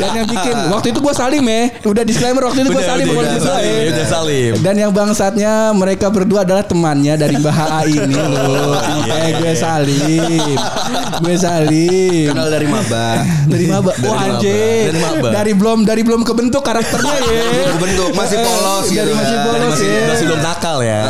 Dan 0.00 0.10
yang 0.22 0.26
bikin 0.26 0.54
waktu 0.70 0.86
itu 0.90 0.98
gua 0.98 1.14
salim 1.14 1.44
ya. 1.46 1.70
Udah 1.86 2.02
disclaimer 2.02 2.42
waktu 2.42 2.66
itu 2.66 2.70
gua 2.74 2.84
salim 2.84 3.06
bukan 3.10 3.24
udah 3.26 3.40
salim, 3.40 3.70
ya. 3.70 3.90
udah 3.94 4.06
salim. 4.06 4.52
Dan 4.60 4.74
yang 4.76 4.90
bangsatnya 4.90 5.52
mereka 5.72 6.10
berdua 6.10 6.42
adalah 6.42 6.64
temannya 6.66 7.14
dari 7.14 7.34
Mbah 7.38 7.54
HA 7.54 7.80
ini 7.86 8.14
loh. 8.14 8.76
Eh 9.06 9.30
gue 9.38 9.52
salim. 9.54 9.79
Gue 11.20 11.34
salim. 11.36 12.32
Kenal 12.32 12.48
dari 12.52 12.66
maba. 12.68 13.24
Dari 13.48 13.66
maba. 13.68 13.92
Dari 13.96 14.08
Oh. 14.10 14.40
Dari 14.40 14.98
maba. 15.00 15.28
Dari 15.32 15.52
belum 15.56 15.78
dari 15.84 16.02
belum 16.04 16.22
kebentuk 16.24 16.62
karakternya 16.64 17.14
ya. 17.16 17.72
Kebentuk, 17.76 18.10
masih 18.14 18.38
polos 18.40 18.86
Dari 18.88 18.96
gitu 18.96 19.12
masih 19.16 19.36
polos 19.44 19.68
masih, 19.74 19.88
ya. 19.88 20.02
masih 20.08 20.24
belum 20.28 20.40
nakal 20.40 20.76
ya. 20.84 21.00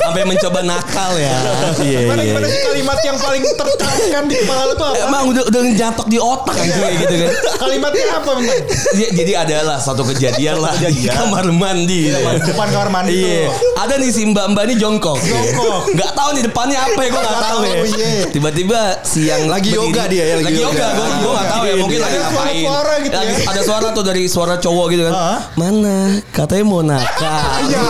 Sampai 0.00 0.22
mencoba 0.26 0.60
nakal 0.66 1.12
ya. 1.20 1.38
Iya, 1.80 2.00
iya. 2.02 2.34
gimana 2.34 2.46
sih 2.50 2.60
kalimat 2.66 2.98
yang 3.06 3.18
paling 3.20 3.42
tertanamkan 3.46 4.22
di 4.26 4.34
kepala 4.42 4.62
lu 4.66 4.74
tuh 4.74 4.86
apa? 4.90 4.96
Emang 5.06 5.22
udah 5.30 5.42
udah 5.46 5.60
njatok 5.70 6.06
di 6.10 6.18
otak 6.18 6.54
kan 6.56 6.66
kayak 6.66 6.94
gitu 7.06 7.14
kan. 7.14 7.30
Kalimatnya 7.62 8.04
apa 8.18 8.30
memang? 8.36 8.60
Jadi, 8.90 9.32
adalah 9.36 9.78
satu 9.78 10.02
kejadian 10.02 10.58
lah 10.60 10.74
di 10.76 11.06
kamar 11.06 11.46
mandi. 11.54 12.10
Depan 12.42 12.68
kamar 12.74 12.90
mandi 12.90 13.12
Iya, 13.14 13.52
ada 13.78 13.94
nih 14.00 14.10
si 14.10 14.26
mbak 14.26 14.50
mbak 14.54 14.62
ini 14.70 14.74
jongkok. 14.80 15.18
Jongkok. 15.20 15.94
Nggak 15.94 16.10
tahu 16.16 16.28
nih 16.36 16.42
depannya 16.46 16.78
apa 16.80 17.00
ya, 17.00 17.08
gue 17.10 17.20
nggak 17.20 17.38
Nggak 17.40 17.48
tahu 17.48 17.60
ya. 17.64 17.76
iya. 17.82 18.10
Tiba-tiba 18.28 18.80
siang 19.02 19.42
Lagi 19.46 19.70
yoga 19.72 20.02
dia 20.04 20.20
ya, 20.22 20.34
lagi 20.36 20.44
lagi 20.46 20.60
yoga. 20.60 20.76
yoga. 20.76 20.86
Gue 20.92 21.06
gue 21.16 21.32
nggak 21.32 21.48
tahu 21.48 21.62
ya, 21.62 21.74
mungkin 21.74 21.96
Ada 21.96 22.04
lagi 22.04 22.18
ngapain. 22.20 22.36
suara-suara 22.60 22.94
gitu 23.00 23.10
ya. 23.10 23.20
Lagi- 23.20 23.46
Ada 23.46 23.60
suara 23.62 23.86
tuh 23.90 24.04
dari 24.04 24.22
suara 24.26 24.54
cowok 24.56 24.86
gitu 24.90 25.02
kan. 25.04 25.14
Hah? 25.14 25.38
Mana? 25.54 25.96
Katanya 26.30 26.64
mau 26.64 26.82
nakal. 26.82 27.48
Ya. 27.70 27.80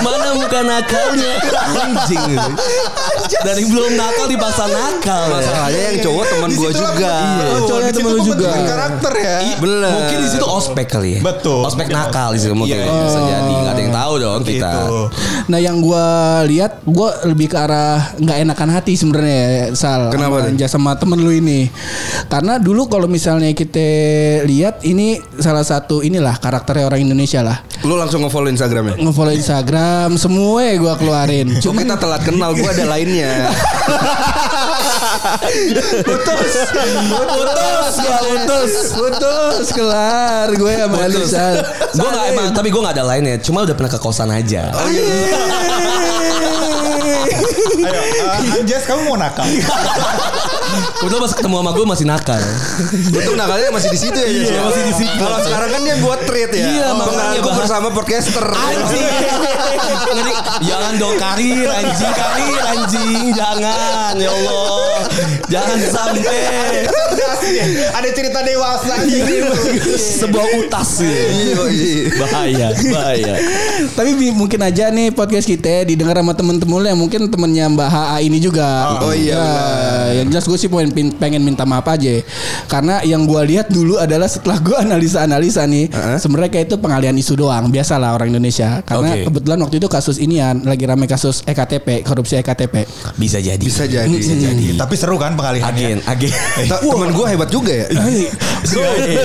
Mana 0.00 0.28
muka 0.32 0.60
nakalnya? 0.62 1.32
Anjing. 1.82 2.36
Dari 3.48 3.62
belum 3.64 3.92
nakal 3.94 4.26
dipaksa 4.26 4.64
nakal. 4.66 5.24
ya. 5.26 5.34
Masalahnya 5.36 5.80
yang 5.86 5.98
cowok 6.00 6.24
teman 6.26 6.48
Di 6.48 6.56
lah 6.56 6.72
juga. 6.72 7.14
Iya, 7.14 7.46
cowoknya 7.60 7.90
Di 7.90 7.96
temen 7.96 8.10
lu 8.10 8.20
juga. 8.22 8.50
karakter 8.52 9.12
ya. 9.14 9.36
Bener. 9.56 9.90
Mungkin 9.92 10.18
di 10.18 10.28
situ 10.28 10.46
ospek 10.46 10.86
kali 10.88 11.10
ya. 11.16 11.20
Betul. 11.20 11.60
Ospek 11.62 11.86
nakal 11.88 12.28
di 12.32 12.40
situ 12.40 12.54
mungkin 12.54 12.76
Iya. 12.76 12.90
bisa 13.04 13.20
jadi. 13.20 13.52
Nggak 13.52 13.72
ada 13.72 13.80
yang 13.80 13.94
tahu 13.94 14.12
dong 14.16 14.40
kita. 14.42 14.70
Gitu. 14.70 14.98
Nah 15.46 15.58
yang 15.58 15.76
gue 15.78 16.06
lihat 16.48 16.72
gue 16.82 17.08
lebih 17.26 17.46
ke 17.46 17.56
arah 17.56 18.14
nggak 18.16 18.36
enakan 18.40 18.68
hati 18.72 18.92
sebenarnya 18.94 19.38
ya, 19.38 19.64
Sal. 19.72 20.10
Kenapa? 20.10 20.42
Anja 20.42 20.66
sama 20.66 20.94
temen 20.94 21.18
lu 21.18 21.30
ini. 21.30 21.70
Karena 22.26 22.56
dulu 22.56 22.86
kalau 22.86 23.06
misalnya 23.06 23.50
kita 23.52 23.88
lihat 24.44 24.82
ini 24.82 25.18
salah 25.36 25.62
satu 25.62 26.00
inilah 26.00 26.36
karakternya 26.36 26.86
orang 26.86 27.02
Indonesia 27.02 27.40
lah. 27.40 27.58
Lu 27.80 27.96
langsung 27.96 28.20
nge-follow 28.20 28.52
Instagramnya. 28.52 29.00
Ngefollow 29.00 29.32
Instagram 29.32 30.20
semua 30.20 30.68
gue 30.76 30.94
keluarin. 31.00 31.48
Cuma 31.64 31.80
kita 31.80 31.96
telat 31.96 32.22
kenal, 32.24 32.52
gua 32.52 32.70
ada 32.76 32.84
lainnya. 32.84 33.48
putus, 36.04 36.52
putus, 37.08 37.94
gua 37.96 38.18
putus, 38.20 38.72
putus 38.92 39.66
kelar 39.72 40.48
gue 40.52 40.72
sama 40.76 41.08
Sal. 41.24 41.56
Gue 41.96 42.08
nggak 42.08 42.26
emang, 42.36 42.48
tapi 42.52 42.68
gue 42.68 42.80
nggak 42.80 42.96
ada 43.00 43.04
lainnya. 43.06 43.36
Cuma 43.40 43.64
udah 43.64 43.74
pernah 43.76 43.90
ke 43.92 44.00
kosan 44.00 44.28
aja. 44.28 44.72
Ayo, 47.60 48.00
uh, 48.24 48.56
Anjas 48.56 48.84
kamu 48.84 49.00
mau 49.04 49.16
nakal? 49.16 49.46
Kebetulan 50.96 51.20
pas 51.20 51.34
ketemu 51.34 51.54
sama 51.56 51.70
gue 51.72 51.86
masih 51.86 52.06
nakal. 52.06 52.42
Betul 53.10 53.34
nakalnya 53.34 53.68
masih 53.70 53.90
di 53.90 53.98
situ 53.98 54.16
ya. 54.16 54.28
Iya, 54.28 54.60
masih 54.62 54.82
di 54.84 54.94
situ. 54.94 55.16
Kalau 55.16 55.38
sekarang 55.40 55.68
kan 55.68 55.80
dia 55.82 55.96
buat 55.98 56.20
treat 56.22 56.50
ya. 56.50 56.64
Iya, 56.64 56.86
makanya 56.92 57.18
Mengaku 57.34 57.42
bahas- 57.44 57.58
bersama 57.58 57.88
podcaster. 57.90 58.46
Anjing. 58.46 59.06
Ngeri. 60.10 60.32
Jangan 60.62 60.92
dong 60.96 61.16
karir 61.16 61.68
anjing, 61.68 62.12
karir 62.12 62.60
anjing. 62.62 63.24
Jangan 63.32 64.12
ya 64.14 64.30
Allah. 64.30 65.00
Jangan 65.50 65.78
sampai 65.82 66.22
ya. 66.22 66.86
Ada 67.98 68.08
cerita 68.14 68.40
dewasa 68.46 68.94
gitu. 69.04 69.50
sebuah 70.22 70.46
utas 70.62 71.02
sih. 71.02 71.10
Iya, 71.10 71.62
iya. 71.66 72.02
Bahaya, 72.16 72.68
bahaya. 72.94 73.34
Tapi 73.98 74.10
mungkin 74.30 74.60
aja 74.62 74.88
nih 74.94 75.10
podcast 75.10 75.50
kita 75.50 75.82
didengar 75.84 76.14
sama 76.22 76.32
temen-temen 76.38 76.94
yang 76.94 76.98
mungkin 76.98 77.26
temennya 77.26 77.66
Mbak 77.66 77.88
HA 77.90 78.18
ini 78.22 78.38
juga. 78.38 78.68
Oh, 79.02 79.10
iya, 79.10 79.34
Ya, 79.40 79.46
yang 80.22 80.28
jelas 80.30 80.46
gue 80.46 80.58
sih 80.58 80.70
pengen, 80.70 81.10
pengen 81.18 81.42
minta 81.42 81.66
maaf 81.66 81.86
aja. 81.90 82.22
Karena 82.70 83.02
yang 83.02 83.26
gue 83.26 83.40
lihat 83.50 83.72
dulu 83.72 83.98
adalah 83.98 84.30
setelah 84.30 84.62
gue 84.62 84.76
analisa-analisa 84.76 85.66
nih, 85.66 85.90
sebenarnya 86.22 86.50
kayak 86.54 86.66
itu 86.70 86.76
pengalian 86.78 87.16
isu 87.18 87.34
doang. 87.34 87.66
Biasalah 87.72 88.14
orang 88.14 88.30
Indonesia. 88.30 88.84
Karena 88.86 89.18
Oke. 89.18 89.26
kebetulan 89.26 89.58
waktu 89.66 89.76
itu 89.82 89.88
kasus 89.90 90.16
inian 90.22 90.62
lagi 90.62 90.84
rame 90.86 91.10
kasus 91.10 91.42
EKTP, 91.42 92.06
korupsi 92.06 92.38
EKTP. 92.38 92.86
Bisa 93.18 93.42
jadi. 93.42 93.58
Bisa 93.58 93.84
jadi. 93.88 94.06
Bisa 94.10 94.34
jadi. 94.36 94.78
Tapi 94.78 94.94
seru 94.94 95.16
kan 95.18 95.34
pengalihannya. 95.40 95.86
Agen, 95.98 95.98
agen. 96.04 96.30
Temen 96.92 97.10
gue 97.10 97.26
hebat 97.26 97.48
juga 97.48 97.72
ya. 97.72 97.86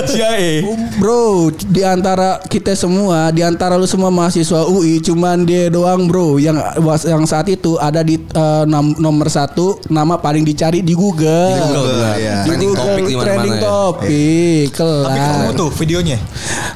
CIA. 0.02 0.64
Bro, 0.96 1.52
di 1.68 1.82
antara 1.82 2.40
kita 2.42 2.72
semua, 2.72 3.28
di 3.28 3.40
antara 3.40 3.76
lu 3.76 3.84
semua 3.84 4.08
mahasiswa 4.08 4.64
UI, 4.64 4.98
cuman 4.98 5.44
dia 5.44 5.68
doang 5.68 6.08
bro 6.08 6.36
yang 6.36 6.56
yang 7.04 7.24
saat 7.24 7.46
itu 7.46 7.76
ada 7.76 8.00
di 8.00 8.16
nom- 8.64 8.96
nomor 8.96 9.28
satu 9.28 9.78
nama 9.86 10.16
paling 10.16 10.42
dicari 10.42 10.80
di 10.80 10.96
Google. 10.96 11.52
Di 11.52 11.62
Google, 11.68 12.00
ya. 12.16 12.36
Trending 12.42 12.70
Google, 12.72 12.86
topik 12.86 13.04
di 13.04 13.14
mana-mana 13.14 13.26
trending 13.28 13.52
ya. 13.52 13.62
topik, 13.62 14.66
Tapi 14.70 14.78
kelar. 14.78 15.12
kamu 15.12 15.50
tuh 15.52 15.68
videonya. 15.74 16.18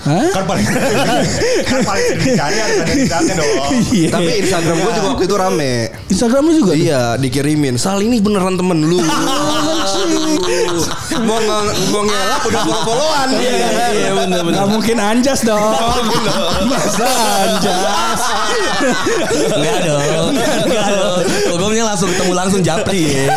Hah? 0.01 0.29
Kan 0.33 0.45
paling 0.45 0.67
kan 1.71 1.81
paling 1.81 2.05
dicari 2.19 2.57
ada 2.57 2.83
dong. 3.33 3.53
Iya. 3.91 4.09
Tapi 4.11 4.31
Instagram 4.39 4.77
gue 4.79 4.93
juga 4.93 5.09
waktu 5.11 5.25
itu 5.25 5.37
rame. 5.37 5.73
Instagram 6.09 6.43
lu 6.43 6.53
juga? 6.55 6.73
Iya, 6.73 7.01
dikirimin. 7.17 7.75
Sal 7.77 8.01
ini 8.01 8.21
beneran 8.21 8.55
temen 8.55 8.85
lu. 8.85 9.01
mau 11.21 11.39
nge- 11.39 11.77
mau 11.91 12.03
ngelak 12.03 12.43
udah 12.43 12.61
follow 12.65 12.83
followan. 12.85 13.29
Iya, 13.35 13.69
iya 13.93 14.11
benar 14.15 14.41
benar. 14.43 14.59
Gak 14.61 14.69
mungkin 14.71 14.97
anjas 14.99 15.41
dong. 15.43 15.61
Masa 16.71 17.09
anjas? 17.45 18.21
Enggak 19.51 19.79
dong. 19.85 20.33
Enggak 20.35 20.87
dong. 20.91 21.21
Kalau 21.51 21.67
gue 21.69 21.83
langsung 21.83 22.09
ketemu 22.09 22.33
langsung 22.33 22.61
japri 22.61 23.01
ya. 23.27 23.37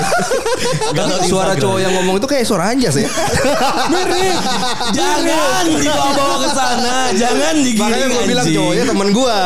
Kalau 0.93 1.17
Suara 1.23 1.53
cowok 1.55 1.79
yang 1.79 1.93
ngomong 1.97 2.15
itu 2.17 2.27
kayak 2.27 2.45
suara 2.45 2.71
anjas 2.71 2.95
ya. 2.95 3.09
Mirip. 3.89 4.37
Jangan 4.93 5.63
dibawa-bawa 5.69 6.35
ke 6.39 6.49
sana. 6.51 6.95
Jangan 7.13 7.55
digiring 7.59 7.83
Makanya 7.83 8.07
gue 8.09 8.23
bilang 8.25 8.45
cowoknya 8.47 8.83
temen 8.85 9.07
gue. 9.11 9.37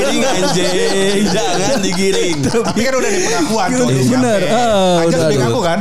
Jangan 0.00 0.12
digiring 0.16 0.24
anjing. 0.40 1.24
Jangan 1.30 1.80
digiring. 1.84 2.36
Tapi 2.48 2.80
kan 2.80 2.92
udah 2.96 3.10
di 3.10 3.20
pengakuan 3.24 3.68
tuh. 3.76 3.86
Bener. 3.90 4.40
Oh, 4.50 5.00
Anjas 5.04 5.20
udah, 5.20 5.28
lebih 5.28 5.36
udah. 5.36 5.48
ngaku 5.48 5.60
kan? 5.60 5.78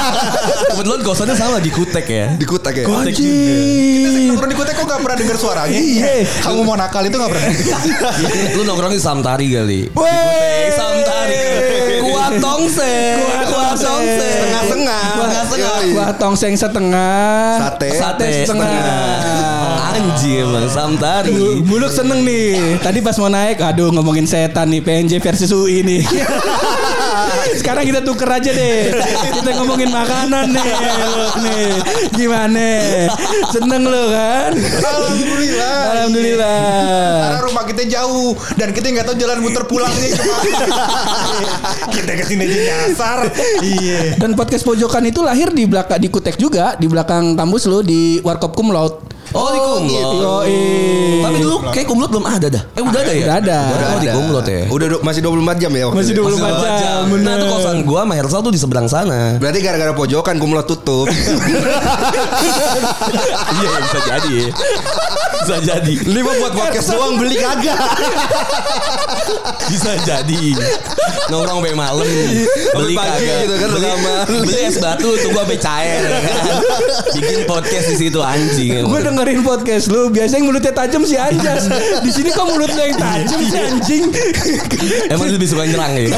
Kebetulan 0.74 1.00
kosannya 1.06 1.34
sama 1.38 1.52
lagi 1.62 1.70
kutek 1.70 2.06
ya. 2.06 2.26
Di 2.34 2.46
kutek 2.46 2.74
ya. 2.82 2.84
Anjir. 2.90 4.24
Nongkrong 4.34 4.50
di 4.50 4.56
Kutek 4.58 4.74
kok 4.74 4.86
gak 4.88 5.00
pernah 5.04 5.16
denger 5.20 5.36
suaranya? 5.38 5.78
Iya. 5.78 6.26
Kamu 6.42 6.60
mau 6.66 6.74
nakal 6.74 7.06
itu 7.06 7.14
gak 7.14 7.30
pernah 7.30 7.46
Lu 8.58 8.62
nongkrong 8.66 8.92
di 8.94 9.00
Samtari 9.02 9.46
kali. 9.54 9.80
Wey. 9.94 10.74
Samtari. 10.74 11.42
Kuat 12.02 12.32
tongse. 12.42 12.94
Kuat 13.46 13.76
tongse. 13.78 14.30
Setengah-setengah. 14.34 15.02
Setengah-setengah. 15.14 15.74
Yoi. 15.78 15.88
Kuah 15.94 16.10
tongseng 16.18 16.54
setengah. 16.58 17.62
Sate. 17.62 17.88
Sate 17.94 18.26
setengah. 18.42 19.53
Anjing 19.94 20.42
emang 20.42 20.66
Samtari. 20.66 21.30
Bu- 21.30 21.62
Buluk 21.64 21.88
seneng 21.88 22.26
nih. 22.26 22.82
Tadi 22.82 22.98
pas 22.98 23.14
mau 23.14 23.30
naik, 23.30 23.62
aduh 23.62 23.94
ngomongin 23.94 24.26
setan 24.26 24.66
nih 24.68 24.82
PNJ 24.82 25.22
versus 25.22 25.50
UI 25.50 25.86
nih. 25.86 26.02
Sekarang 27.60 27.86
kita 27.86 28.02
tuker 28.02 28.26
aja 28.26 28.50
deh. 28.50 28.90
Kita 29.30 29.50
ngomongin 29.54 29.88
makanan 29.88 30.50
nih. 30.50 30.70
Nih. 31.40 31.68
Gimana? 32.10 32.68
Seneng 33.48 33.86
lo 33.86 34.10
kan? 34.10 34.50
Alhamdulillah. 34.58 35.78
Alhamdulillah. 35.94 36.58
Karena 37.22 37.40
rumah 37.46 37.64
kita 37.64 37.82
jauh 37.86 38.34
dan 38.58 38.74
kita 38.74 38.90
nggak 38.90 39.06
tahu 39.06 39.16
jalan 39.16 39.38
muter 39.40 39.62
pulangnya 39.64 40.08
ke 40.10 40.22
mana. 40.26 40.66
kita 41.94 42.12
ke 42.18 42.24
sini 42.26 42.42
aja 42.44 42.58
nyasar. 42.58 43.18
Iya. 43.62 44.18
Dan 44.18 44.34
podcast 44.34 44.66
pojokan 44.66 45.06
itu 45.06 45.22
lahir 45.22 45.54
di 45.54 45.64
belakang 45.64 46.02
di 46.02 46.10
Kutek 46.10 46.34
juga, 46.34 46.74
di 46.74 46.90
belakang 46.90 47.38
kampus 47.38 47.70
lo 47.70 47.78
di 47.78 48.18
Warkop 48.20 48.58
Cum 48.58 48.74
Laude. 48.74 49.13
Oh 49.34 49.50
di 49.50 49.58
kumlot. 49.58 50.14
Yoi. 50.14 50.62
Tapi 51.26 51.36
dulu 51.42 51.56
kayak 51.74 51.86
kumlot 51.90 52.06
belum 52.06 52.22
ada 52.22 52.46
dah. 52.46 52.62
Eh 52.78 52.82
udah 52.82 53.00
ada 53.02 53.12
ya? 53.12 53.24
Udah 53.26 53.36
ada. 53.42 53.58
Oh 53.66 53.98
di 53.98 54.08
kumlot 54.08 54.46
ya. 54.46 54.62
Udah 54.70 54.86
masih 55.02 55.20
24 55.26 55.58
jam 55.58 55.72
ya 55.74 55.84
waktu 55.90 55.98
Masih 55.98 56.12
itu? 56.14 56.22
24 56.22 56.82
jam. 56.82 57.00
Bener. 57.10 57.26
Nah 57.26 57.34
itu 57.34 57.46
kosan 57.50 57.76
gua 57.82 58.00
sama 58.06 58.14
Hersal 58.14 58.40
tuh 58.40 58.52
di 58.54 58.60
seberang 58.62 58.86
sana. 58.86 59.36
Berarti 59.42 59.58
gara-gara 59.58 59.90
pojokan 59.90 60.38
kumlot 60.38 60.66
tutup. 60.70 61.10
Iya 63.54 63.70
bisa 63.80 64.00
jadi 64.04 64.30
ya. 64.34 64.48
Bisa 65.44 65.56
jadi. 65.62 65.94
Lima 66.08 66.32
buat 66.40 66.52
podcast 66.54 66.88
doang 66.90 67.14
beli 67.16 67.36
kagak. 67.38 67.78
Bisa 69.70 69.92
jadi. 70.02 70.42
Nongkrong 71.30 71.62
sampai 71.62 71.74
malam. 71.76 72.06
Beli 72.74 72.94
kagak. 72.96 73.36
gitu 73.46 73.54
kan, 73.56 73.68
beli, 73.72 73.88
beli 74.44 74.60
es 74.66 74.76
batu 74.78 75.08
tuh 75.20 75.30
gua 75.32 75.42
sampai 75.46 75.58
cair. 75.60 76.02
kan. 76.02 76.44
Bikin 77.14 77.38
podcast 77.46 77.86
di 77.90 77.96
situ 77.98 78.18
anjing. 78.20 78.84
Gue 78.84 79.00
dengerin 79.24 79.40
podcast 79.40 79.88
lu 79.88 80.12
Biasanya 80.12 80.36
yang 80.36 80.46
mulutnya 80.46 80.72
tajam 80.76 81.02
si 81.08 81.16
Anjas 81.16 81.64
Di 82.04 82.10
sini 82.12 82.28
kok 82.28 82.44
mulutnya 82.44 82.84
yang 82.84 82.98
tajam 83.00 83.40
si 83.40 83.56
anjing 83.56 84.04
Emang 85.08 85.32
lebih 85.32 85.48
suka 85.48 85.64
nyerang 85.64 85.96
ya? 85.96 86.12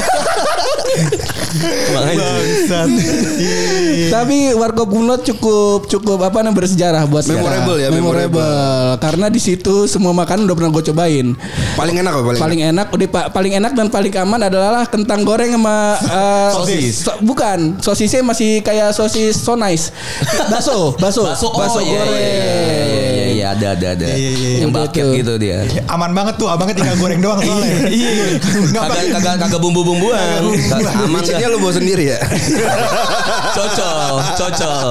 Anjing. 2.67 4.11
Tapi 4.11 4.37
Warkop 4.53 4.91
Kumlot 4.91 5.23
cukup 5.23 5.87
Cukup 5.87 6.19
apa 6.19 6.43
namanya 6.43 6.59
bersejarah 6.59 7.03
buat. 7.07 7.23
Memorable 7.23 7.79
ya, 7.79 7.89
Memorable 7.89 8.43
Karena 8.99 9.31
di 9.31 9.39
situ 9.39 9.87
semua 9.87 10.11
makanan 10.11 10.43
udah 10.43 10.55
pernah 10.57 10.71
gue 10.73 10.83
cobain 10.91 11.27
Paling 11.79 11.95
enak 12.03 12.11
apa 12.11 12.23
paling? 12.25 12.41
Paling 12.41 12.61
enak 12.67 12.87
udah 12.91 13.07
pa- 13.07 13.29
paling 13.31 13.53
enak 13.55 13.71
dan 13.71 13.87
paling 13.87 14.13
aman 14.17 14.41
adalah 14.43 14.83
kentang 14.83 15.21
goreng 15.23 15.53
sama 15.55 15.95
eh, 16.01 16.51
Sosis. 16.51 16.95
so- 17.05 17.19
bukan, 17.21 17.77
sosisnya 17.79 18.25
masih 18.25 18.59
kayak 18.59 18.91
sosis 18.91 19.37
so 19.37 19.53
nice. 19.53 19.93
Baso, 20.49 20.97
baso, 20.97 21.21
Bakso, 21.23 21.47
oh, 21.47 21.59
baso 21.59 21.79
iya, 21.79 21.91
goreng. 21.93 22.17
Iya, 22.17 22.31
iya, 22.33 22.96
iya, 22.99 23.25
iya, 23.31 23.45
ada, 23.53 23.67
ada, 23.77 23.87
ada. 23.93 24.07
Iya, 24.09 24.15
iya, 24.17 24.31
iya. 24.33 24.57
Yang 24.65 24.71
bucket 24.73 25.05
gitu 25.23 25.33
dia. 25.37 25.57
Aman 25.87 26.11
banget 26.11 26.35
tuh, 26.41 26.47
abangnya 26.49 26.75
tinggal 26.77 26.95
goreng 26.97 27.21
doang 27.21 27.39
soalnya. 27.39 27.77
Iya. 27.97 28.11
Kagak, 28.73 29.03
kagak, 29.17 29.35
kagak 29.45 29.59
bumbu-bumbuan. 29.61 30.41
Aman 31.05 31.21
Bikinnya 31.21 31.47
dah. 31.47 31.53
lu 31.53 31.57
bawa 31.61 31.73
sendiri 31.73 32.03
ya? 32.13 32.19
Cocol, 33.57 34.13
cocol. 34.37 34.89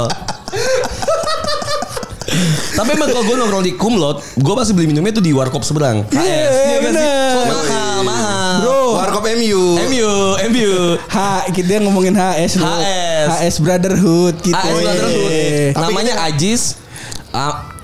Tapi 2.76 2.88
emang 2.92 3.08
kalau 3.08 3.24
gue 3.24 3.36
nongkrong 3.40 3.64
di 3.64 3.72
Kumlot, 3.72 4.20
gue 4.36 4.54
pasti 4.58 4.76
beli 4.76 4.92
minumnya 4.92 5.16
tuh 5.16 5.24
di 5.24 5.32
warkop 5.32 5.64
seberang. 5.64 6.04
Iya, 6.12 6.20
nggak 6.20 6.52
sih? 6.52 6.78
bener. 6.84 7.32
Mahal, 7.48 7.98
mahal. 8.04 8.54
Bro, 8.60 8.80
Warkop 9.00 9.24
MU. 9.32 9.62
MU, 9.88 10.12
MU. 10.52 10.72
H 11.08 11.16
kita 11.56 11.80
ngomongin 11.80 12.12
HS 12.12 12.60
lu. 12.60 12.68
HS. 12.68 13.26
HS 13.32 13.56
Brotherhood 13.64 14.34
gitu. 14.44 14.52
AS 14.52 14.76
Brotherhood. 14.76 15.72
Namanya 15.72 16.14
Ajis, 16.28 16.76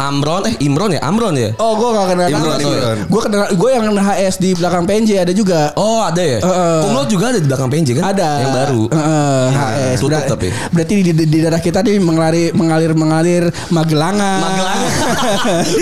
Amron, 0.03 0.43
eh 0.51 0.55
Imron 0.59 0.91
ya? 0.91 1.01
Amron 1.01 1.35
ya? 1.35 1.55
Oh, 1.57 1.79
gue 1.79 1.89
gak 1.93 2.07
kenal. 2.11 2.27
Imron, 2.27 2.59
Imron. 2.59 2.99
Gue 3.07 3.21
kenal. 3.23 3.47
Gue 3.55 3.71
yang 3.71 3.85
HS 3.93 4.35
di 4.39 4.51
belakang 4.53 4.83
PNJ 4.83 5.11
ada 5.23 5.33
juga. 5.33 5.71
Oh 5.79 6.03
ada 6.03 6.19
ya? 6.19 6.39
Kumlot 6.83 7.07
juga 7.07 7.31
ada 7.31 7.39
di 7.39 7.47
belakang 7.47 7.71
PNJ 7.71 7.89
kan? 7.97 8.05
Ada. 8.11 8.31
Yang 8.43 8.53
baru. 8.53 8.83
Heeh, 8.91 9.45
HS. 9.53 9.99
tutup 10.01 10.19
Ber- 10.19 10.29
tapi. 10.29 10.49
Berarti 10.75 10.93
di, 10.99 11.13
di, 11.13 11.25
di 11.25 11.39
daerah 11.39 11.61
kita 11.61 11.79
nih 11.81 11.99
mengalir 11.99 12.51
mengalir 12.53 12.93
mengalir 12.93 13.45
Magelangan. 13.71 14.39
Magelang. 14.43 14.81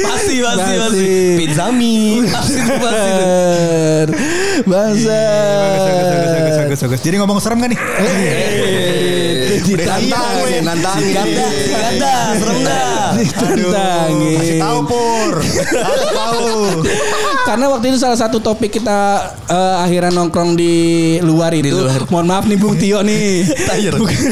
pasti, 0.04 0.36
pasti, 0.44 0.44
Pasti. 0.44 0.76
pasti. 0.76 1.08
Pizza 1.40 1.66
mie. 1.72 2.28
Pasti, 2.28 2.60
pasti. 2.60 3.12
Bangsa. 4.68 5.22
Jadi 7.00 7.16
ngomong 7.16 7.40
serem 7.40 7.58
gak 7.58 7.70
nih? 7.72 7.80
Nantangin, 9.70 10.62
nantangin. 10.64 11.12
Ganda, 11.14 11.46
ganda, 11.70 12.12
serem 12.36 12.58
dah. 12.62 13.12
Ditantangin. 13.14 14.09
Kasih 14.10 14.56
tahu 14.58 14.78
Pur. 14.86 15.34
Kasih 15.42 16.10
tahu. 16.14 16.50
Karena 17.40 17.66
waktu 17.68 17.90
itu 17.90 17.98
salah 17.98 18.14
satu 18.14 18.38
topik 18.38 18.70
kita 18.70 18.98
eh, 19.44 19.82
akhiran 19.82 20.12
nongkrong 20.12 20.54
di 20.54 20.74
luar 21.20 21.50
itu. 21.52 21.72
luar. 21.72 22.04
Mohon 22.06 22.26
maaf 22.28 22.44
nih 22.46 22.58
Bung 22.58 22.76
Tio 22.76 23.00
nih. 23.00 23.42
Bukan- 24.00 24.28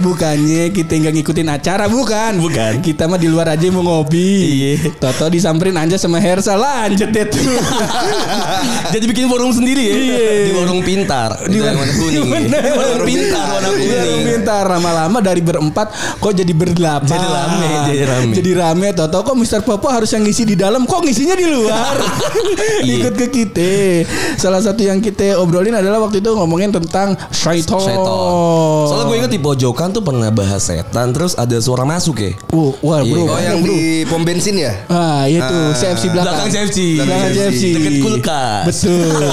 bukannya 0.00 0.70
kita 0.70 0.92
nggak 0.94 1.14
ngikutin 1.14 1.48
acara, 1.48 1.84
bukan. 1.86 2.38
Bukan. 2.38 2.72
Kita 2.80 3.06
mah 3.06 3.16
di 3.16 3.26
luar 3.26 3.50
aja 3.50 3.64
mau 3.68 3.82
ngopi. 3.82 4.28
Iya. 4.54 4.72
Toto 4.94 5.26
disamperin 5.26 5.74
Anja 5.74 5.96
sama 5.96 6.18
Hersa 6.18 6.54
lanjut 6.54 7.08
deh 7.08 7.24
tuh. 7.26 7.40
Jadi 8.94 9.04
bikin 9.04 9.26
forum 9.26 9.50
sendiri 9.50 9.82
ya? 9.82 9.94
Iya. 9.94 10.28
Di 10.44 10.52
warung 10.54 10.80
pintar. 10.80 11.30
Di 11.44 11.58
warung 11.58 11.90
kuning. 11.98 12.28
Di 12.46 12.70
warung 12.70 13.06
pintar 13.06 13.60
Di 13.72 13.86
warung 13.88 14.24
pintar 14.24 14.64
lama-lama 14.68 15.18
dari 15.18 15.40
berempat 15.40 15.86
kok 16.16 16.32
jadi 16.32 16.52
berdelapan. 16.52 17.08
Jadi 17.08 17.26
rame, 17.26 17.68
jadi 17.88 18.02
rame. 18.06 18.32
Jadi 18.34 18.50
rame 18.52 18.86
Toto 18.92 19.18
kok 19.22 19.34
Mister 19.34 19.60
Popo 19.60 19.88
harus 19.88 20.10
yang 20.10 20.22
ngisi 20.22 20.44
di 20.44 20.54
dalam 20.54 20.84
kok 20.84 21.02
ngisinya 21.02 21.34
di 21.34 21.46
luar. 21.46 21.94
Iya. 22.84 23.00
Ikut 23.00 23.14
ke 23.16 23.26
kita. 23.30 23.72
Salah 24.36 24.60
satu 24.60 24.80
yang 24.80 24.98
kita 24.98 25.38
obrolin 25.38 25.72
adalah 25.72 26.00
waktu 26.00 26.18
itu 26.18 26.30
ngomongin 26.30 26.68
tentang 26.70 27.16
syaiton. 27.30 27.80
Setan. 27.80 28.84
Soalnya 28.84 29.04
gue 29.06 29.16
inget 29.18 29.32
di 29.32 29.40
pojokan 29.40 29.88
tuh 29.90 30.02
pernah 30.02 30.28
bahas 30.28 30.60
setan 30.60 31.10
Terus 31.10 31.32
ada 31.34 31.56
suara 31.58 31.82
masuk 31.82 32.16
ya 32.18 32.32
Uh, 32.50 32.72
wah 32.80 33.00
Iya. 33.00 33.10
bro. 33.10 33.22
Oh 33.26 33.40
yang 33.40 33.58
di 33.60 33.78
pom 34.04 34.22
bensin 34.22 34.56
ya? 34.56 34.72
Ah, 34.86 35.24
itu 35.24 35.56
CFC 35.74 36.08
belakang. 36.08 36.34
Belakang 36.34 36.50
CFC 36.50 36.78
Belakang 36.98 37.30
CFC. 37.32 37.62
Deket 37.72 37.94
kulkas 38.00 38.64
Betul. 38.68 39.24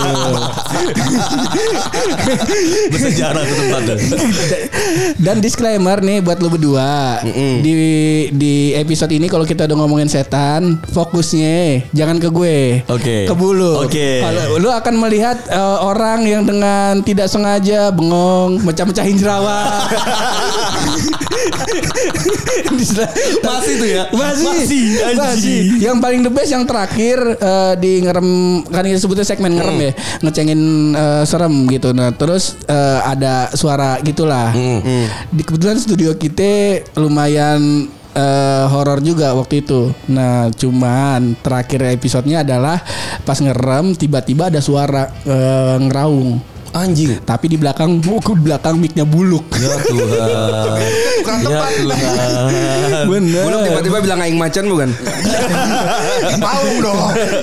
Bersejarah 2.90 3.42
tuh 3.42 3.56
tempatnya 3.58 3.96
Dan 5.18 5.36
disclaimer 5.40 5.98
nih 6.00 6.20
buat 6.20 6.38
lu 6.40 6.50
berdua. 6.50 7.22
Di 7.62 7.74
di 8.32 8.54
episode 8.74 9.12
ini 9.12 9.28
kalau 9.28 9.44
kita 9.44 9.66
udah 9.66 9.78
ngomongin 9.78 10.08
setan, 10.08 10.82
fokusnya 10.88 11.88
jangan 11.92 12.18
ke 12.18 12.28
gue. 12.28 12.60
Oke. 12.92 13.26
Ke 13.26 13.34
bulu. 13.34 13.84
Oke. 13.84 14.20
Kalau 14.20 14.58
lu 14.58 14.70
akan 14.70 14.94
melihat 15.00 15.38
eh, 15.48 15.78
orang 15.82 16.24
yang 16.24 16.44
dengan 16.44 17.00
tidak 17.02 17.28
sengaja 17.28 17.90
bengong, 17.90 18.62
mecah-mecahin 18.62 19.16
jerawat. 19.16 19.88
Masih 23.42 23.74
tuh 23.78 23.90
ya? 23.90 24.04
Masih. 24.12 24.46
Masih. 24.46 24.86
Masih. 25.18 25.60
Yang 25.82 25.98
paling 26.00 26.22
the 26.22 26.32
best 26.32 26.52
yang 26.52 26.66
terakhir 26.66 27.18
eh, 27.38 27.74
di 27.78 28.04
ngerem 28.04 28.30
kan 28.68 28.84
kita 28.84 29.00
sebutnya 29.00 29.26
segmen 29.26 29.54
ngerem 29.54 29.70
Hmm. 29.72 29.88
ya, 29.88 29.92
ngecengin 30.20 30.62
eh, 30.94 31.24
serem 31.24 31.54
gitu. 31.72 31.96
Nah, 31.96 32.12
terus 32.12 32.60
eh, 32.68 33.00
ada 33.02 33.48
suara 33.56 33.98
gitulah. 34.04 34.52
Hmm, 34.52 35.08
Di 35.32 35.42
kebetulan 35.42 35.80
studio 35.80 36.12
kita 36.14 36.84
lumayan 37.00 37.88
eh, 38.16 38.66
horor 38.68 39.00
juga 39.04 39.34
waktu 39.36 39.64
itu. 39.64 39.92
Nah, 40.12 40.52
cuman 40.52 41.36
terakhir 41.40 41.96
episodenya 41.96 42.44
adalah 42.44 42.80
pas 43.24 43.40
ngerem 43.40 43.96
tiba-tiba 43.96 44.52
ada 44.52 44.60
suara 44.60 45.10
eh, 45.26 45.78
ngeraung. 45.80 46.51
Anjing 46.72 47.20
Tapi 47.28 47.46
di 47.52 47.58
belakang, 47.60 48.00
di 48.00 48.10
belakang 48.42 48.76
mic-nya 48.80 49.04
buluk. 49.04 49.44
Ya 49.60 49.76
Tuhan 49.84 50.08
Bukan 51.22 51.38
Ya 51.44 51.48
tepat. 51.52 51.72
Tuhan 51.84 53.08
Bener. 53.12 53.44
Belum 53.44 53.60
tiba-tiba 53.66 53.98
bilang 54.00 54.20
aing 54.24 54.40
macan 54.40 54.64
bukan? 54.72 54.90
Tahu 56.46 56.68
dong. 56.80 57.00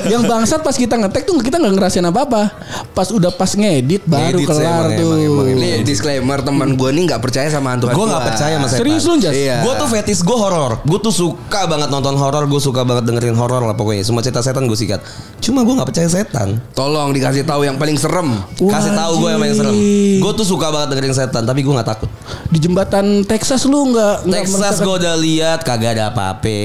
yang 0.09 0.23
bangsat 0.25 0.61
pas 0.65 0.75
kita 0.75 0.97
ngetek 0.97 1.29
tuh 1.29 1.39
kita 1.43 1.61
nggak 1.61 1.75
ngerasain 1.77 2.07
apa-apa. 2.09 2.51
Pas 2.97 3.09
udah 3.13 3.31
pas 3.35 3.51
ngedit 3.53 4.03
baru 4.09 4.41
Ngedit 4.41 4.49
kelar 4.49 4.65
emang, 4.65 4.99
tuh. 4.99 5.13
emang, 5.13 5.21
emang, 5.21 5.47
emang. 5.53 5.61
Nih 5.61 5.75
disclaimer 5.85 6.39
teman 6.41 6.75
gue 6.75 6.91
nih 6.95 7.03
nggak 7.13 7.21
percaya 7.23 7.49
sama 7.53 7.75
hantu 7.77 7.91
Gue 7.91 8.07
gak 8.09 8.25
percaya 8.35 8.55
sama 8.59 8.69
setan 8.71 8.81
Serius 8.83 9.05
lu 9.07 9.15
Jas? 9.21 9.35
Iya. 9.35 9.57
Gue 9.63 9.73
tuh 9.77 9.89
fetis 9.91 10.21
gue 10.23 10.37
horor 10.37 10.73
Gue 10.85 10.99
tuh 11.03 11.15
suka 11.15 11.67
banget 11.67 11.89
nonton 11.91 12.15
horor 12.19 12.45
Gue 12.47 12.61
suka 12.63 12.83
banget 12.87 13.05
dengerin 13.09 13.37
horor 13.37 13.63
lah 13.65 13.75
pokoknya 13.75 14.05
Semua 14.07 14.23
cerita 14.23 14.43
setan 14.43 14.67
gue 14.67 14.79
sikat 14.79 15.01
Cuma 15.43 15.63
gue 15.63 15.75
gak 15.75 15.89
percaya 15.89 16.09
setan 16.11 16.59
Tolong 16.75 17.11
dikasih 17.11 17.43
tahu 17.43 17.67
yang 17.67 17.77
paling 17.81 17.99
serem. 17.99 18.39
Kasih 18.55 18.93
tahu 18.95 19.15
gue 19.19 19.29
yang 19.29 19.41
paling 19.43 19.57
serem. 19.59 19.75
Gue 20.19 20.33
tuh 20.35 20.47
suka 20.47 20.67
banget 20.71 20.89
dengerin 20.95 21.15
setan 21.15 21.43
Tapi 21.43 21.61
gue 21.63 21.73
gak 21.75 21.89
takut 21.89 22.11
Di 22.49 22.59
jembatan 22.59 23.23
Texas 23.23 23.67
lu 23.67 23.91
nggak 23.91 24.27
nggak 24.27 24.43
Texas 24.47 24.77
gue 24.81 24.95
udah 24.95 25.15
lihat 25.19 25.63
Kagak 25.63 25.99
ada 25.99 26.11
apa-apa. 26.15 26.59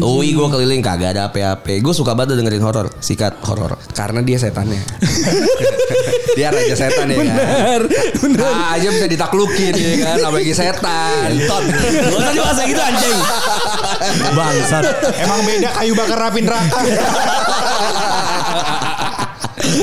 UI 0.00 0.28
gue 0.32 0.46
keliling 0.48 0.80
Kagak 0.80 1.16
ada 1.16 1.28
apa-apa 1.28 1.72
Gue 1.80 1.94
suka 1.94 2.16
banget 2.16 2.40
dengerin 2.40 2.64
horor 2.64 2.86
Sikat 3.00 3.40
horor 3.44 3.76
Karena 3.92 4.20
dia 4.20 4.36
setannya. 4.36 4.80
dia 6.36 6.52
raja 6.52 6.74
setan 6.76 7.08
ya 7.08 7.16
kan. 7.16 7.24
Bener, 7.24 7.80
bener. 8.20 8.44
Ah, 8.44 8.76
aja 8.76 8.92
bisa 8.92 9.08
ditaklukin 9.08 9.72
ya 9.72 9.92
kan, 10.04 10.16
apalagi 10.28 10.52
setan. 10.52 11.30
Gak 11.32 12.12
usah 12.12 12.32
dibahas 12.36 12.58
gitu 12.60 12.82
anjing 12.82 13.18
Bangsat. 14.36 14.84
Emang 15.16 15.40
beda 15.48 15.70
kayu 15.80 15.92
bakar 15.96 16.20
api 16.28 16.40
neraka. 16.44 16.78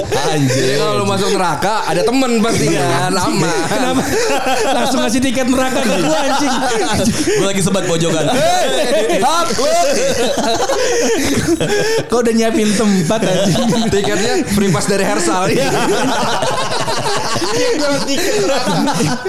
Anjir. 0.01 0.79
kalau 0.82 1.03
lu 1.03 1.06
masuk 1.06 1.29
neraka 1.36 1.86
ada 1.86 2.01
temen 2.01 2.41
pasti 2.41 2.65
kan 2.73 3.12
lama. 3.13 3.51
Kenapa? 3.69 4.01
Langsung 4.73 4.99
ngasih 5.06 5.21
tiket 5.21 5.47
neraka 5.49 5.82
gitu 5.86 6.10
anjing. 6.10 6.53
Gue 7.38 7.47
lagi 7.47 7.62
sebat 7.62 7.86
pojokan. 7.86 8.25
Hap. 9.21 9.47
Kau 12.10 12.19
udah 12.23 12.34
nyiapin 12.34 12.69
tempat 12.73 13.21
anjing. 13.21 13.89
Tiketnya 13.91 14.34
free 14.56 14.71
pass 14.73 14.88
dari 14.89 15.06
Hersal. 15.06 15.51
tiket 18.08 18.36
neraka. 18.43 18.75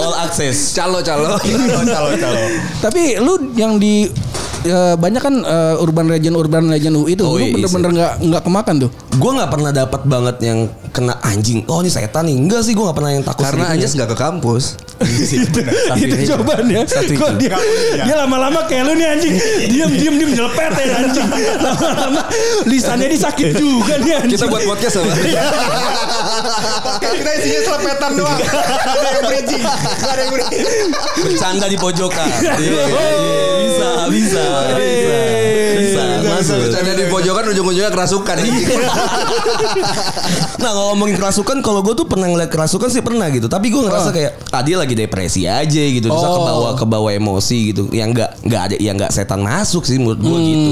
All 0.01 0.15
access. 0.25 0.73
Calo 0.73 1.01
calo. 1.05 1.37
Calo 1.85 2.09
calo. 2.17 2.43
Tapi 2.81 3.19
lu 3.21 3.53
yang 3.53 3.77
di 3.77 4.09
eh, 4.65 4.95
banyak 4.97 5.21
kan 5.21 5.35
eh, 5.45 5.75
urban 5.83 6.09
legend 6.09 6.35
urban 6.35 6.65
legend 6.67 6.95
UI 6.97 7.13
itu 7.13 7.23
Oh, 7.25 7.37
lu 7.37 7.45
iya, 7.45 7.53
bener-bener 7.53 7.89
nggak 7.93 8.13
nggak 8.25 8.43
kemakan 8.43 8.75
tuh. 8.85 8.89
Gue 9.15 9.31
nggak 9.37 9.49
pernah 9.53 9.71
dapat 9.71 10.01
banget 10.03 10.35
yang 10.43 10.59
kena 10.89 11.15
anjing. 11.21 11.61
Oh 11.69 11.79
ini 11.85 11.89
setan 11.93 12.25
nih. 12.25 12.35
Enggak 12.35 12.61
sih 12.65 12.73
gue 12.73 12.83
nggak 12.83 12.97
pernah 12.97 13.11
yang 13.13 13.23
takut. 13.23 13.43
Karena. 13.45 13.71
Anjas 13.71 13.93
nggak 13.93 14.09
ke 14.11 14.17
kampus. 14.17 14.63
itu 15.99 16.15
jawabannya. 16.23 16.87
Kok 16.87 17.31
dia, 17.35 17.55
dia 17.99 18.15
lama-lama 18.15 18.63
kayak 18.65 18.83
lu 18.87 18.93
nih 18.95 19.07
anjing. 19.11 19.33
Diam 19.69 19.91
diam 19.91 20.15
diam 20.17 20.31
nyelepet 20.33 20.71
ya 20.75 20.95
anjing. 21.03 21.27
Lama-lama 21.59 22.21
lisannya 22.65 23.07
disakit 23.11 23.59
juga 23.59 23.99
nih 24.01 24.23
anjing. 24.23 24.39
Kita 24.39 24.47
buat 24.47 24.63
podcast 24.65 25.03
apa? 25.03 25.13
Oke, 26.95 27.07
kita 27.21 27.31
isinya 27.37 27.61
selepetan 27.67 28.11
doang. 28.15 28.39
Ada 28.39 29.09
yang 29.11 29.25
bridging. 29.27 29.63
Gak 29.65 30.11
ada 30.15 30.21
yang 30.21 30.31
bridging. 30.33 30.63
bercanda 31.25 31.65
di 31.67 31.77
pojokan. 31.77 32.27
Iya, 32.39 32.53
iya, 32.55 32.83
iya. 32.87 33.45
bisa, 34.07 34.41
bisa, 34.75 35.17
bisa, 35.75 36.01
bisa, 36.21 36.29
masuk. 36.35 36.57
Bercanda 36.65 36.91
di 36.95 37.05
pojokan 37.07 37.43
ujung-ujungnya 37.51 37.91
kerasukan. 37.91 38.35
Nah 40.55 40.71
kalau 40.73 40.95
ngomongin 40.95 41.15
kerasukan, 41.19 41.57
kalau 41.61 41.79
gue 41.85 41.93
tuh 41.93 42.07
pernah 42.09 42.27
ngeliat 42.31 42.49
kerasukan 42.49 42.89
sih 42.89 43.03
pernah 43.05 43.27
gitu. 43.29 43.45
Tapi 43.45 43.69
gue 43.69 43.81
ngerasa 43.85 44.09
kayak 44.09 44.31
ah 44.49 44.61
dia 44.63 44.75
lagi 44.79 44.95
depresi 44.97 45.45
aja 45.45 45.83
gitu, 45.91 46.09
bisa 46.09 46.25
Oh. 46.25 46.35
kebawa 46.41 46.69
kebawa 46.79 47.09
emosi 47.13 47.57
gitu. 47.73 47.83
Yang 47.93 48.09
nggak 48.19 48.31
nggak 48.49 48.61
ada, 48.71 48.75
yang 48.81 48.95
nggak 48.97 49.11
setan 49.13 49.41
masuk 49.45 49.85
sih 49.85 50.01
menurut 50.01 50.19
gue 50.19 50.37
gitu. 50.37 50.69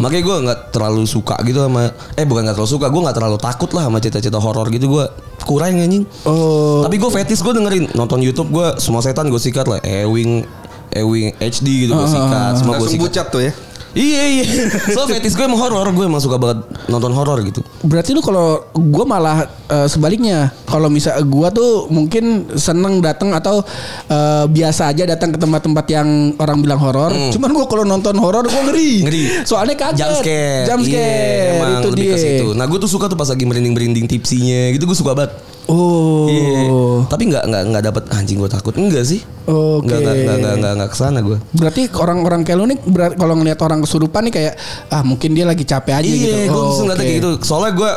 Makanya 0.00 0.22
gue 0.22 0.36
nggak 0.46 0.58
terlalu 0.70 1.02
suka 1.08 1.36
gitu 1.42 1.58
sama, 1.64 1.90
eh 2.14 2.24
bukan 2.28 2.46
nggak 2.46 2.56
terlalu 2.56 2.70
suka, 2.70 2.86
gue 2.86 3.02
nggak 3.02 3.16
terlalu 3.16 3.36
takut 3.40 3.70
lah 3.74 3.88
sama 3.88 3.98
cerita-cerita 3.98 4.38
horor 4.38 4.68
gitu. 4.70 4.86
Gue 4.86 5.04
kurang 5.46 5.78
anjing. 5.78 6.06
Oh. 6.26 6.82
Tapi 6.86 6.98
gue 6.98 7.10
fetis 7.10 7.42
gue 7.42 7.52
dengerin 7.54 7.94
nonton 7.94 8.18
YouTube 8.22 8.50
gue 8.50 8.78
semua 8.78 9.02
setan 9.02 9.30
gue 9.30 9.38
sikat 9.40 9.66
lah. 9.66 9.78
Ewing 9.82 10.46
Ewing 10.90 11.34
HD 11.36 11.66
gitu 11.84 11.92
gue 11.92 12.06
sikat, 12.06 12.52
semua 12.56 12.74
gue 12.74 12.84
Langsung 12.84 12.92
sikat. 12.92 13.04
bucat 13.04 13.26
tuh 13.28 13.42
ya. 13.42 13.52
Iya 13.96 14.22
iya. 14.28 14.44
So 14.92 15.08
fetis 15.08 15.32
gue 15.32 15.40
emang 15.40 15.56
horor, 15.56 15.88
gue 15.88 16.04
emang 16.04 16.20
suka 16.20 16.36
banget 16.36 16.68
nonton 16.84 17.08
horor 17.10 17.40
gitu. 17.40 17.64
Berarti 17.80 18.12
lu 18.12 18.20
kalau 18.20 18.60
gua 18.70 19.08
malah 19.08 19.36
eh, 19.66 19.88
sebaliknya. 19.88 20.52
Kalau 20.62 20.86
misal 20.86 21.16
gua 21.24 21.48
tuh 21.48 21.88
mungkin 21.88 22.24
seneng 22.52 23.00
datang 23.00 23.32
atau 23.32 23.64
eh, 24.06 24.44
biasa 24.44 24.92
aja 24.92 25.08
datang 25.08 25.32
ke 25.32 25.38
tempat-tempat 25.38 25.86
yang 25.88 26.08
orang 26.36 26.60
bilang 26.60 26.76
horor. 26.76 27.08
Cuman 27.32 27.48
gua 27.50 27.64
kalau 27.64 27.84
nonton 27.84 28.12
horor 28.16 28.44
gua 28.44 28.62
ngeri. 28.68 29.00
Ngeri. 29.02 29.24
Soalnya 29.48 29.72
kaget. 29.74 29.96
Jump 29.98 30.12
scare. 30.20 30.64
Jump 30.68 30.82
Iya, 30.82 30.92
scare. 30.92 31.48
emang 31.56 31.70
itu 31.72 31.88
lebih 31.88 32.04
dia. 32.04 32.12
ke 32.12 32.18
situ. 32.18 32.46
Nah, 32.52 32.64
gue 32.66 32.76
tuh 32.76 32.90
suka 32.90 33.08
tuh 33.08 33.16
pas 33.16 33.26
lagi 33.26 33.44
merinding-merinding 33.44 34.04
tipsinya 34.06 34.76
gitu 34.76 34.84
gue 34.84 34.92
suka 34.94 35.16
banget. 35.16 35.32
Oh. 35.66 36.26
Iya. 36.26 36.70
Tapi 37.06 37.22
nggak 37.26 37.44
nggak 37.44 37.62
nggak 37.70 37.82
dapet 37.84 38.04
anjing 38.10 38.38
gue 38.38 38.46
takut. 38.46 38.74
Enggak 38.74 39.02
sih. 39.02 39.20
Oke. 39.44 39.86
Nggak 39.86 39.98
nggak 39.98 40.14
nggak 40.16 40.36
nggak 40.36 40.54
nggak 40.56 40.72
nggak 40.78 40.90
ke 40.90 40.96
sana 40.96 41.18
gue. 41.20 41.38
Berarti 41.52 41.82
orang-orang 41.92 42.40
kayak 42.42 42.58
lu 42.58 42.64
nih 42.66 42.78
berat- 42.82 43.16
kalau 43.16 43.34
ngelihat 43.34 43.58
orang 43.60 43.78
kesurupan 43.80 44.22
nih 44.26 44.34
kayak 44.34 44.54
ah 44.88 45.02
mungkin 45.02 45.34
dia 45.34 45.44
lagi 45.44 45.62
capek 45.62 45.94
aja 45.94 46.06
gitu. 46.06 46.36
Iya, 46.36 46.46
gue 46.46 46.56
Oh, 46.56 46.80
oke. 46.80 46.94
kayak 46.94 47.14
gitu. 47.18 47.30
Soalnya 47.42 47.72
gue 47.74 47.90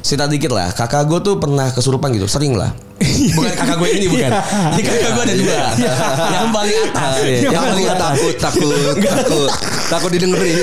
cerita 0.00 0.24
dikit 0.28 0.52
lah. 0.52 0.68
Kakak 0.70 1.04
gue 1.06 1.18
tuh 1.20 1.34
pernah 1.36 1.68
kesurupan 1.68 2.12
gitu, 2.12 2.28
sering 2.28 2.52
lah. 2.54 2.72
Bukan 3.34 3.52
kakak 3.52 3.76
gue 3.76 3.88
ini 3.92 4.06
bukan. 4.06 4.30
Ini 4.70 4.82
kakak 4.82 5.10
gue 5.12 5.22
ada 5.24 5.34
dua. 5.34 5.56
Yang 6.30 6.46
paling 6.48 6.76
atas. 6.84 7.12
ya. 7.16 7.26
Yang 7.26 7.42
Yang 7.44 7.54
paling 7.54 7.72
paling 7.74 7.86
atas. 7.90 8.12
takut, 8.14 8.34
takut, 8.38 8.94
takut, 8.96 9.50
takut 9.88 10.10
didengerin. 10.10 10.56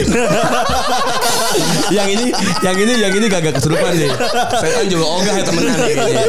yang 1.91 2.07
ini, 2.07 2.25
yang 2.61 2.75
ini, 2.77 2.93
yang 2.97 3.13
ini 3.13 3.25
kagak 3.27 3.53
kesurupan 3.53 3.91
sih. 3.93 4.09
Setan 4.57 4.85
juga 4.87 5.05
ogah 5.11 5.33
ya 5.33 5.43
temenan 5.43 5.73
kayaknya. 5.75 6.23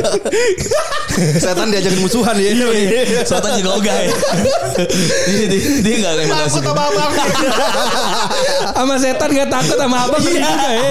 Setan 1.38 1.67
diajakin 1.69 2.01
musuhan 2.01 2.35
ya. 2.37 2.51
Setan 3.23 3.51
juga 3.57 3.71
ogah 3.77 3.95
ya. 3.95 4.09
dia, 5.29 5.47
dia, 5.47 5.61
dia 5.81 5.95
gak 6.03 6.12
gak 6.12 6.27
Takut 6.27 6.51
suka. 6.51 6.67
sama 6.67 6.83
abang. 6.88 7.12
sama 8.75 8.95
setan 8.97 9.29
gak 9.31 9.49
takut 9.49 9.77
sama 9.77 9.97
apa 10.03 10.17
Iya. 10.19 10.25
juga 10.25 10.51
ya. 10.51 10.91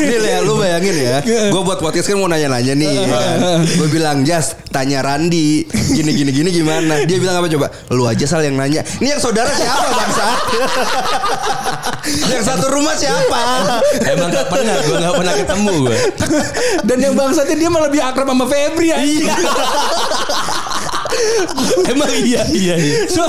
Nih 0.00 0.18
ya, 0.20 0.38
lu 0.42 0.52
bayangin 0.56 0.94
ya. 0.96 1.16
Gue 1.48 1.62
buat 1.62 1.78
podcast 1.78 2.06
kan 2.06 2.16
mau 2.16 2.28
nanya-nanya 2.28 2.74
nih. 2.74 2.92
kan. 3.06 3.64
Gue 3.64 3.88
bilang, 3.88 4.20
Jas, 4.22 4.49
tanya 4.70 5.02
Randi. 5.02 5.64
Gini, 5.68 6.10
gini, 6.14 6.30
gini 6.30 6.48
gimana? 6.54 7.02
Dia 7.04 7.16
bilang 7.18 7.42
apa 7.42 7.48
coba? 7.50 7.66
Lu 7.90 8.06
aja 8.06 8.24
sal 8.24 8.44
yang 8.46 8.56
nanya. 8.56 8.84
Ini 9.02 9.18
yang 9.18 9.22
saudara 9.22 9.50
siapa 9.52 9.88
bangsa? 9.90 10.26
yang 12.32 12.42
satu 12.44 12.66
rumah 12.70 12.94
siapa? 12.96 13.42
Emang 14.06 14.30
gak 14.30 14.48
pernah, 14.48 14.76
gue 14.82 14.96
gak 14.96 15.14
pernah 15.14 15.34
ketemu 15.34 15.72
gue. 15.86 15.96
Dan 16.86 16.98
yang 17.02 17.14
bangsatnya 17.18 17.56
dia 17.56 17.68
malah 17.68 17.86
lebih 17.90 18.02
akrab 18.02 18.28
sama 18.30 18.46
Febri 18.46 18.94
ya. 18.94 18.98
Emang 21.90 22.10
iya, 22.22 22.46
iya, 22.48 22.74
iya. 22.78 22.96
So, 23.10 23.26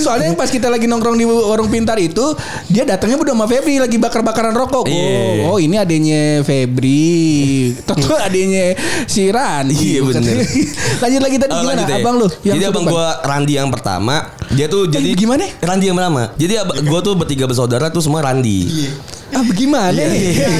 soalnya 0.00 0.32
pas 0.38 0.48
kita 0.48 0.70
lagi 0.70 0.86
nongkrong 0.86 1.18
di 1.18 1.26
warung 1.26 1.68
pintar 1.68 1.98
itu 2.00 2.32
dia 2.70 2.86
datangnya 2.86 3.20
udah 3.20 3.34
sama 3.34 3.46
Febri 3.50 3.76
lagi 3.82 3.96
bakar-bakaran 3.98 4.54
rokok. 4.54 4.86
Iya. 4.86 5.50
Oh, 5.50 5.56
oh 5.56 5.58
ini 5.58 5.76
adanya 5.76 6.40
Febri. 6.46 7.74
Tentu 7.84 8.14
adanya 8.16 8.78
si 9.10 9.28
Randi. 9.28 9.76
Iya, 9.76 10.00
bener. 10.06 10.36
lanjut 11.02 11.20
lagi 11.20 11.36
tadi 11.36 11.50
Oh, 11.50 11.60
gimana 11.60 11.74
lanjut 11.76 11.88
deh. 11.88 11.96
abang 11.98 12.14
lu? 12.16 12.28
Jadi 12.38 12.62
abang 12.64 12.84
gue 12.84 13.06
Randi 13.22 13.52
yang 13.54 13.68
pertama 13.68 14.14
Dia 14.50 14.66
tuh 14.66 14.86
jadi 14.86 15.08
gimana? 15.12 15.44
Randi 15.58 15.84
yang 15.86 15.96
pertama 15.96 16.30
Jadi 16.34 16.52
gue 16.80 17.00
tuh 17.00 17.14
bertiga 17.14 17.44
bersaudara 17.44 17.88
tuh 17.88 18.00
semua 18.00 18.20
Randi 18.20 18.88
Ah 19.28 19.42
bagaimana? 19.42 19.98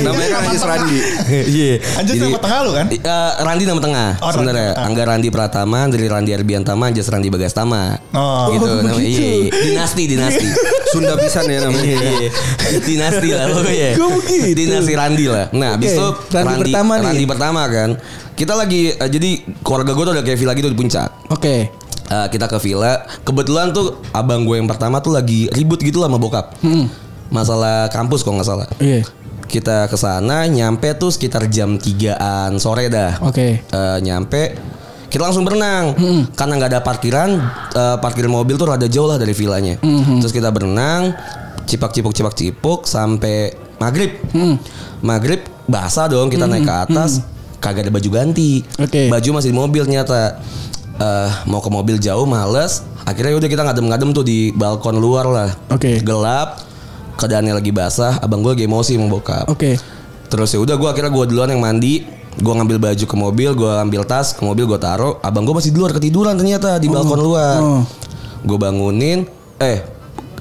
Namanya 0.03 0.29
kan 0.33 0.41
Anjas 0.45 0.65
Randi. 0.65 0.99
Iya 1.47 1.79
Anjas 1.95 2.11
Jadi- 2.13 2.27
nama 2.27 2.41
tengah 2.41 2.59
lu 2.61 2.71
kan? 2.73 2.87
Eh, 2.91 2.99
Randi 3.39 3.65
nama 3.65 3.79
tengah 3.79 4.09
Oh, 4.13 4.25
Randi. 4.25 4.35
sebenarnya 4.35 4.69
Ah. 4.73 4.85
Angga 4.85 5.03
Randi 5.07 5.29
Pratama 5.29 5.81
dari 5.87 6.07
Randi 6.07 6.31
Arbiantama 6.33 6.85
Anjas 6.85 7.07
Randi 7.07 7.29
Bagastama 7.29 7.95
Oh. 8.11 8.51
gitu 8.51 8.67
Oh, 8.67 8.83
namanya 8.83 8.99
iya, 8.99 9.31
iya. 9.41 9.51
dinasti 9.53 10.03
dinasti 10.09 10.47
Sunda 10.91 11.15
pisan 11.17 11.47
ya 11.47 11.59
namanya. 11.61 11.87
Iya, 11.87 12.11
iya. 12.21 12.31
dinasti 12.81 13.29
lah 13.31 13.45
pokoknya 13.49 13.91
Kok 13.95 14.09
begitu? 14.17 14.47
dinasti 14.57 14.93
Randi 14.93 15.25
lah 15.27 15.47
nah 15.53 15.71
habis 15.75 15.91
Oke, 15.93 16.03
itu 16.27 16.35
Randi 16.37 16.63
pertama 16.67 16.93
nih. 16.97 17.07
Randi 17.07 17.25
pertama 17.27 17.61
kan 17.69 17.91
kita 18.35 18.55
lagi 18.55 18.93
eh, 18.93 19.11
jadi 19.11 19.31
keluarga 19.63 19.95
gue 19.95 20.05
tuh 20.05 20.15
ada 20.19 20.23
kayak 20.23 20.39
villa 20.39 20.53
gitu 20.55 20.69
di 20.71 20.79
puncak 20.79 21.11
Oke. 21.31 21.71
Eh, 22.05 22.27
kita 22.29 22.45
ke 22.45 22.61
villa. 22.61 23.01
Kebetulan 23.25 23.73
tuh 23.73 23.97
abang 24.13 24.45
gue 24.45 24.61
yang 24.61 24.69
pertama 24.69 25.01
tuh 25.01 25.17
lagi 25.17 25.49
ribut 25.51 25.81
gitu 25.81 26.05
lah 26.05 26.13
sama 26.13 26.21
bokap. 26.21 26.53
Masalah 27.33 27.89
kampus 27.89 28.21
kok 28.21 28.37
nggak 28.37 28.45
salah. 28.45 28.69
Iya. 28.77 29.09
Kita 29.49 29.89
ke 29.89 29.97
sana 29.97 30.45
nyampe 30.45 30.93
tuh 31.01 31.09
sekitar 31.09 31.49
jam 31.49 31.81
3-an 31.81 32.61
sore 32.61 32.93
dah. 32.93 33.25
Oke. 33.25 33.65
Eh, 33.65 33.99
nyampe 34.05 34.53
kita 35.09 35.31
langsung 35.31 35.47
berenang 35.47 35.95
karena 36.35 36.53
nggak 36.59 36.71
ada 36.75 36.81
parkiran 36.83 37.31
eh, 37.71 37.97
parkir 38.03 38.27
mobil 38.27 38.59
tuh 38.59 38.67
rada 38.67 38.91
jauh 38.91 39.07
lah 39.07 39.15
dari 39.15 39.31
villanya 39.31 39.79
terus 40.19 40.35
kita 40.35 40.51
berenang 40.51 41.15
cipak 41.71 41.95
cipuk 41.95 42.11
cipak 42.11 42.35
cipuk 42.35 42.81
sampai 42.83 43.55
maghrib 43.79 44.11
maghrib 44.99 45.39
basah 45.71 46.11
dong 46.11 46.35
kita 46.35 46.51
naik 46.51 46.67
ke 46.67 46.75
atas 46.91 47.23
kagak 47.65 47.89
ada 47.89 47.93
baju 47.93 48.09
ganti 48.13 48.61
Oke. 48.77 49.09
baju 49.09 49.41
masih 49.41 49.49
di 49.51 49.57
mobil 49.57 49.83
ternyata 49.89 50.37
Eh, 50.95 51.31
mau 51.51 51.59
ke 51.59 51.67
mobil 51.75 51.99
jauh 51.99 52.23
males 52.23 52.87
akhirnya 53.03 53.35
udah 53.35 53.51
kita 53.51 53.67
ngadem-ngadem 53.67 54.15
tuh 54.15 54.23
di 54.23 54.55
balkon 54.55 54.95
luar 54.95 55.27
lah 55.27 55.51
Oke. 55.67 55.99
gelap 55.99 56.63
keadaannya 57.19 57.51
lagi 57.59 57.75
basah 57.75 58.23
abang 58.23 58.47
gue 58.47 58.55
lagi 58.55 58.71
emosi 58.71 58.95
mau 59.03 59.11
bokap 59.11 59.51
Oke. 59.51 59.75
Terus 60.31 60.55
ya 60.55 60.63
udah 60.63 60.79
gue 60.79 60.87
akhirnya 60.87 61.11
gue 61.11 61.25
duluan 61.35 61.51
yang 61.51 61.59
mandi, 61.59 62.07
gue 62.39 62.53
ngambil 62.55 62.79
baju 62.79 63.05
ke 63.11 63.17
mobil, 63.19 63.51
gue 63.59 63.73
ambil 63.87 64.03
tas 64.07 64.35
ke 64.35 64.43
mobil 64.43 64.67
gue 64.67 64.79
taruh. 64.79 65.19
Abang 65.23 65.43
gue 65.47 65.55
masih 65.55 65.71
di 65.71 65.79
luar 65.79 65.95
ketiduran 65.95 66.35
ternyata 66.35 66.79
di 66.79 66.87
balkon 66.87 67.19
luar. 67.19 67.59
oh. 67.59 67.83
Gue 68.47 68.59
bangunin, 68.59 69.27
eh 69.59 69.83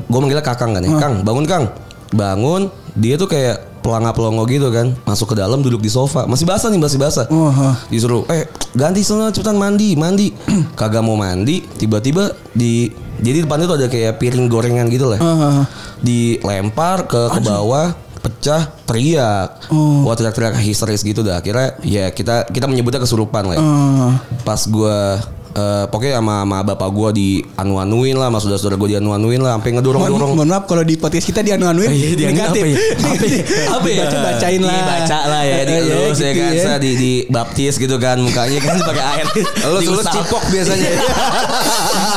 gue 0.06 0.20
manggilnya 0.22 0.42
kakang 0.42 0.74
kan 0.74 0.82
ya, 0.82 0.98
Kang 0.98 1.22
bangun 1.22 1.46
Kang, 1.46 1.66
bangun. 2.14 2.70
Dia 2.94 3.18
tuh 3.18 3.26
kayak 3.26 3.73
pelanga 3.84 4.10
pelongo 4.10 4.48
gitu 4.48 4.72
kan, 4.72 4.96
masuk 5.04 5.36
ke 5.36 5.36
dalam 5.36 5.60
duduk 5.60 5.78
di 5.78 5.88
sofa, 5.88 6.24
masih 6.24 6.48
basah 6.48 6.72
nih 6.72 6.80
masih 6.80 6.96
basah. 6.96 7.28
Oh, 7.28 7.52
hah. 7.52 7.76
Disuruh, 7.86 8.24
eh 8.28 8.48
ganti 8.72 9.04
sana 9.04 9.28
cepetan 9.28 9.54
mandi, 9.54 9.94
mandi. 9.94 10.32
Kagak 10.80 11.04
mau 11.04 11.14
mandi, 11.14 11.60
tiba-tiba 11.68 12.32
di 12.50 12.88
jadi 13.20 13.44
depannya 13.44 13.68
tuh 13.68 13.78
ada 13.78 13.88
kayak 13.88 14.18
piring 14.18 14.48
gorengan 14.48 14.88
gitu 14.88 15.06
lah 15.06 15.20
Ah, 15.20 15.28
ah, 15.28 15.52
ah. 15.62 15.66
dilempar 16.02 17.06
ke 17.06 17.30
ke 17.30 17.40
bawah 17.42 17.94
pecah 18.20 18.72
teriak 18.84 19.68
Oh. 19.68 20.04
wah 20.04 20.16
teriak-teriak 20.16 20.58
histeris 20.58 21.04
gitu 21.04 21.22
dah 21.22 21.38
akhirnya 21.38 21.76
ya 21.82 22.10
kita 22.10 22.48
kita 22.48 22.66
menyebutnya 22.66 22.98
kesurupan 22.98 23.44
lah 23.46 23.56
ya. 23.56 23.62
Ah. 23.62 24.14
pas 24.42 24.60
gua 24.66 25.20
eh, 25.54 25.86
pokoknya 25.88 26.18
sama, 26.18 26.36
sama 26.44 26.58
bapak 26.66 26.90
gue 26.90 27.10
di 27.14 27.30
anu-anuin 27.56 28.14
lah, 28.14 28.28
sama 28.30 28.40
saudara-saudara 28.42 28.76
gue 28.76 28.90
di 28.92 28.98
anu-anuin 28.98 29.40
lah, 29.40 29.56
sampai 29.56 29.72
ngedorong-dorong. 29.78 30.20
Mohon, 30.34 30.38
mohon 30.38 30.50
maaf 30.50 30.64
kalau 30.66 30.82
di 30.82 30.96
podcast 30.98 31.26
kita 31.26 31.40
dia 31.40 31.56
anu-anuin 31.56 31.90
Iya, 31.90 32.10
dia 32.14 32.28
negatif. 32.30 32.64
apa 32.64 33.26
ya? 33.26 33.44
Apa 33.78 33.88
ya? 33.88 33.96
Ya? 33.96 34.04
Baca 34.04 34.18
bacain 34.20 34.62
lah. 34.62 34.76
Dibaca 34.76 35.20
lah 35.30 35.42
ya, 35.44 35.58
dielus 35.64 36.18
ya 36.26 36.32
gitu 36.32 36.42
kan, 36.42 36.54
ya. 36.54 36.76
Di, 36.78 36.92
di 36.98 37.12
baptis 37.30 37.74
gitu 37.78 37.96
kan, 37.98 38.18
mukanya 38.18 38.60
kan 38.60 38.76
pakai 38.90 39.04
air. 39.18 39.26
Lu 39.70 39.80
lu 39.94 40.02
cipok 40.02 40.44
biasanya. 40.50 40.90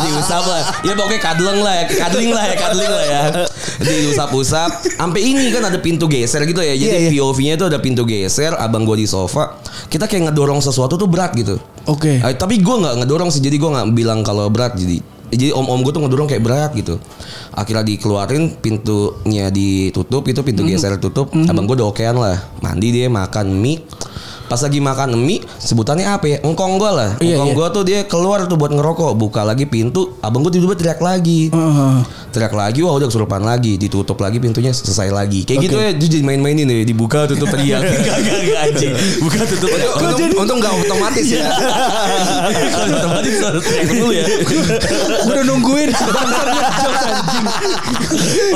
diusap 0.02 0.44
lah. 0.44 0.62
Ya 0.82 0.92
pokoknya 0.94 1.20
kadleng 1.20 1.60
lah 1.60 1.74
ya, 1.76 1.84
kadling 1.88 2.30
lah 2.32 2.44
ya, 2.44 2.54
kadling 2.56 2.90
lah 2.90 3.04
ya. 3.04 3.22
Diusap-usap. 3.76 4.70
Sampai 4.96 5.20
ini 5.22 5.52
kan 5.52 5.62
ada 5.64 5.78
pintu 5.78 6.08
geser 6.08 6.42
gitu 6.44 6.60
ya. 6.60 6.72
Jadi 6.72 6.84
Iya, 6.86 6.98
iya. 7.08 7.10
POV-nya 7.18 7.54
itu 7.58 7.66
ada 7.66 7.78
pintu 7.78 8.02
geser, 8.06 8.54
abang 8.56 8.86
gue 8.86 8.96
di 8.96 9.06
sofa. 9.06 9.58
Kita 9.86 10.04
kayak 10.04 10.30
ngedorong 10.30 10.58
sesuatu 10.58 10.94
tuh 10.94 11.06
berat 11.06 11.32
gitu. 11.34 11.56
Oke. 11.86 12.18
Eh, 12.18 12.34
tapi 12.34 12.58
gue 12.58 12.76
nggak 12.76 13.04
ngedorong 13.04 13.30
sih, 13.30 13.40
jadi 13.40 13.56
gue 13.56 13.70
nggak 13.70 13.86
bilang 13.94 14.20
kalau 14.20 14.50
berat. 14.50 14.74
Jadi 14.74 15.00
jadi 15.26 15.50
om-om 15.50 15.82
gue 15.82 15.90
tuh 15.90 16.02
ngedorong 16.06 16.30
kayak 16.30 16.42
berat 16.42 16.70
gitu. 16.74 17.02
Akhirnya 17.50 17.82
dikeluarin, 17.82 18.54
pintunya 18.56 19.50
ditutup, 19.50 20.22
itu 20.26 20.40
pintu 20.46 20.62
Mhm. 20.62 20.68
geser 20.70 20.94
tutup. 20.98 21.34
Abang 21.34 21.66
gue 21.66 21.74
udah 21.74 21.90
okean 21.90 22.14
lah, 22.14 22.38
mandi 22.62 22.94
dia 22.94 23.10
makan 23.10 23.58
mie. 23.58 23.82
Pas 24.46 24.60
lagi 24.62 24.78
makan 24.78 25.18
mie, 25.18 25.42
sebutannya 25.58 26.06
apa 26.06 26.26
ya? 26.26 26.38
Engkong 26.42 26.78
gue 26.78 26.90
lah. 26.90 27.10
Iya, 27.18 27.38
Engkong 27.38 27.50
iya. 27.50 27.58
gue 27.58 27.66
tuh 27.74 27.82
dia 27.82 28.00
keluar 28.06 28.46
tuh 28.46 28.54
buat 28.54 28.70
ngerokok, 28.70 29.18
buka 29.18 29.42
lagi 29.42 29.66
pintu. 29.66 30.14
Abang 30.22 30.46
gue 30.46 30.54
tiba-tiba 30.54 30.78
teriak 30.78 31.00
lagi. 31.02 31.50
Heeh. 31.50 31.96
Teriak 32.30 32.52
lagi, 32.52 32.84
wah 32.84 32.94
udah 32.94 33.08
kesurupan 33.08 33.42
lagi, 33.42 33.74
ditutup 33.74 34.20
lagi 34.20 34.38
pintunya 34.38 34.70
selesai 34.70 35.08
lagi. 35.10 35.42
Kayak 35.42 35.58
Oke. 35.58 35.66
gitu 35.66 35.76
ya, 35.80 35.90
jadi 35.96 36.16
main-mainin 36.22 36.68
deh, 36.68 36.84
dibuka 36.84 37.26
tutup 37.26 37.48
teriak. 37.48 37.80
Gak 38.06 38.18
gak 38.22 38.38
gak 38.46 38.60
anjing. 38.70 38.92
Buka 39.18 39.42
tutup 39.48 39.68
teriak. 39.72 39.94
untung, 39.98 40.30
untung 40.36 40.58
gak 40.60 40.72
otomatis 40.78 41.26
ya. 41.26 41.42
Kalau 42.76 42.86
otomatis 42.92 43.34
harus 43.40 43.62
teriak 43.64 43.88
dulu 43.90 44.12
ya. 44.12 44.24
Udah 45.32 45.42
nungguin 45.42 45.90
anjing. 45.90 47.44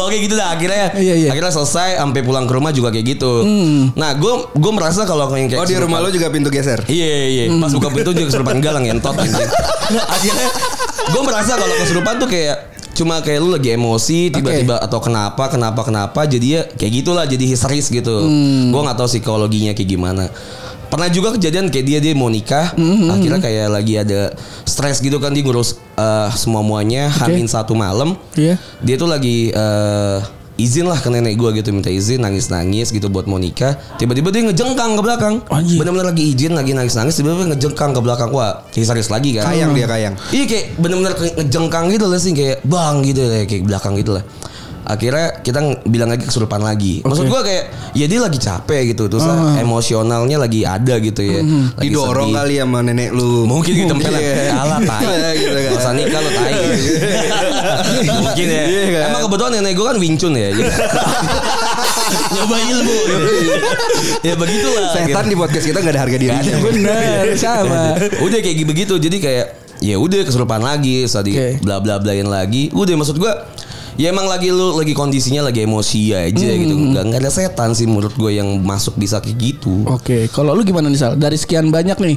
Oke 0.00 0.16
gitu 0.22 0.34
dah 0.36 0.54
akhirnya 0.54 0.92
Iya, 0.96 1.14
iya. 1.16 1.28
akhirnya 1.32 1.52
selesai 1.52 1.98
sampai 1.98 2.20
pulang 2.22 2.44
ke 2.44 2.52
rumah 2.52 2.70
juga 2.70 2.92
kayak 2.92 3.06
gitu. 3.16 3.44
Nah 3.96 4.14
gue 4.16 4.32
gue 4.52 4.72
merasa 4.72 5.02
kalau 5.04 5.26
kayak 5.30 5.56
Oh 5.56 5.66
di 5.66 5.76
rumah 5.80 5.98
lo 6.04 6.08
juga 6.12 6.28
pintu 6.28 6.48
geser. 6.52 6.84
Iya 6.86 7.10
iya 7.28 7.44
pas 7.56 7.72
buka 7.72 7.88
pintu 7.92 8.10
juga 8.12 8.26
kesurupan 8.32 8.58
galang 8.60 8.84
ngentot 8.86 9.16
anjing. 9.16 9.48
Akhirnya 10.14 10.48
gue 11.10 11.22
merasa 11.24 11.56
kalau 11.56 11.74
kesurupan 11.80 12.14
tuh 12.20 12.28
kayak 12.28 12.56
cuma 12.90 13.22
kayak 13.24 13.40
lu 13.40 13.48
lagi 13.56 13.72
emosi 13.72 14.28
tiba-tiba 14.28 14.76
atau 14.76 15.00
kenapa 15.00 15.48
kenapa 15.48 15.80
kenapa 15.88 16.20
jadi 16.28 16.46
ya 16.46 16.62
kayak 16.76 16.92
gitulah 17.00 17.24
jadi 17.24 17.44
histeris 17.48 17.88
gitu. 17.88 18.28
Gue 18.70 18.80
nggak 18.80 18.96
tahu 18.98 19.08
psikologinya 19.08 19.72
kayak 19.72 19.88
gimana. 19.88 20.24
Pernah 20.90 21.06
juga 21.06 21.30
kejadian 21.38 21.70
kayak 21.70 21.86
dia 21.86 21.98
dia 22.02 22.18
mau 22.18 22.26
nikah, 22.26 22.74
akhirnya 23.14 23.38
kayak 23.38 23.66
lagi 23.70 23.94
ada 23.94 24.34
stres 24.66 24.98
gitu 24.98 25.22
kan 25.22 25.30
dia 25.30 25.46
ngurus 25.46 25.78
eh, 25.94 26.28
semua 26.34 26.66
muanya, 26.66 27.06
hamin 27.14 27.46
satu 27.46 27.78
malam. 27.78 28.18
Iya. 28.34 28.58
Dia 28.82 28.98
tuh 28.98 29.06
lagi 29.06 29.54
eh, 29.54 30.18
izin 30.60 30.86
lah 30.86 31.00
ke 31.00 31.08
nenek 31.08 31.40
gue 31.40 31.50
gitu 31.56 31.72
minta 31.72 31.88
izin 31.88 32.20
nangis 32.20 32.52
nangis 32.52 32.92
gitu 32.92 33.08
buat 33.08 33.24
mau 33.24 33.40
nikah. 33.40 33.76
Tiba-tiba 33.96 34.28
dia 34.28 34.42
ngejengkang 34.44 34.96
ke 34.98 35.02
belakang. 35.02 35.34
Bener-bener 35.48 36.12
lagi 36.12 36.24
izin 36.36 36.52
lagi 36.52 36.76
nangis 36.76 36.94
nangis 36.94 37.16
tiba-tiba 37.16 37.56
ngejengkang 37.56 37.96
ke 37.96 38.00
belakang. 38.04 38.28
Wah 38.30 38.68
histeris 38.76 39.08
lagi 39.08 39.40
kan. 39.40 39.48
Kayang 39.48 39.72
dia 39.72 39.86
kayang. 39.88 40.14
Iya 40.30 40.44
kayak 40.44 40.64
bener-bener 40.76 41.12
ngejengkang 41.16 41.84
gitu 41.88 42.06
lah 42.06 42.20
sih 42.20 42.32
kayak 42.36 42.60
bang 42.68 42.96
gitu 43.02 43.20
ya 43.24 43.44
kayak 43.48 43.62
belakang 43.64 43.94
gitu 43.96 44.20
lah. 44.20 44.24
Akhirnya 44.82 45.38
kita 45.38 45.58
ng- 45.58 45.84
bilang 45.84 46.08
lagi 46.08 46.24
kesurupan 46.24 46.58
lagi. 46.58 47.00
Maksud 47.00 47.26
gua 47.26 47.40
kayak 47.40 47.64
ya 47.92 48.04
dia 48.04 48.18
lagi 48.18 48.36
capek 48.36 48.90
gitu 48.90 49.06
terus 49.06 49.22
emosionalnya 49.56 50.36
lagi 50.36 50.62
ada 50.62 50.96
gitu 50.96 51.20
ya. 51.20 51.40
Lagi 51.74 51.86
Didorong 51.86 52.28
sedih. 52.28 52.38
kali 52.38 52.54
sama 52.56 52.78
nenek 52.80 53.10
lu. 53.10 53.44
Mungkin 53.44 53.72
gitu 53.76 53.94
kan 53.94 54.10
Iya. 54.10 54.50
Kalah 54.50 54.80
tai 54.80 55.04
Iya, 55.10 55.30
gitu 55.36 55.54
kan. 55.54 55.62
Gak 55.66 55.78
usah 55.78 55.92
nikah 55.92 56.18
lo 56.18 56.30
tai 56.30 56.52
Mungkin 58.10 58.46
ya 58.46 58.62
Iya 58.64 58.84
kan. 58.90 59.02
Emang 59.08 59.20
kebetulan 59.24 59.50
nenek 59.54 59.72
gue 59.72 59.84
kan 59.84 59.96
Wing 59.96 60.16
Chun 60.16 60.32
ya 60.32 60.48
Nyoba 62.30 62.56
ilmu 62.60 62.98
Ya 64.20 64.34
begitulah 64.34 64.90
Setan 64.92 65.24
di 65.24 65.36
podcast 65.36 65.64
kita 65.64 65.78
gak 65.78 65.92
ada 65.92 66.00
harga 66.00 66.16
dirinya. 66.16 66.52
Bener 66.60 67.24
sama. 67.36 67.94
Udah 68.18 68.38
kayak 68.38 68.64
begitu 68.64 68.94
Jadi 68.96 69.16
kayak 69.18 69.46
Ya 69.80 69.96
udah 69.96 70.20
kesurupan 70.22 70.60
lagi 70.60 71.04
Tadi 71.04 71.32
Oke. 71.32 71.48
bla 71.60 71.78
bla 71.78 71.96
blain 71.96 72.26
lagi 72.26 72.68
Udah 72.70 72.94
maksud 72.94 73.16
gue 73.16 73.32
Ya 73.98 74.10
emang 74.14 74.26
lagi 74.30 74.50
lu 74.50 74.76
lagi 74.78 74.94
kondisinya 74.94 75.48
lagi 75.50 75.64
emosi 75.66 76.14
aja 76.14 76.46
gitu. 76.54 76.74
Gak, 76.94 77.04
nggak 77.10 77.20
ada 77.22 77.30
setan 77.30 77.70
sih 77.74 77.86
menurut 77.86 78.14
gue 78.14 78.36
yang 78.36 78.46
masuk 78.62 78.94
bisa 78.98 79.18
kayak 79.18 79.36
gitu. 79.38 79.86
Oke, 79.88 80.30
kalau 80.30 80.54
lu 80.54 80.62
gimana 80.62 80.90
nih 80.90 81.00
Sal? 81.00 81.14
Dari 81.18 81.38
sekian 81.38 81.70
banyak 81.72 81.98
nih, 81.98 82.16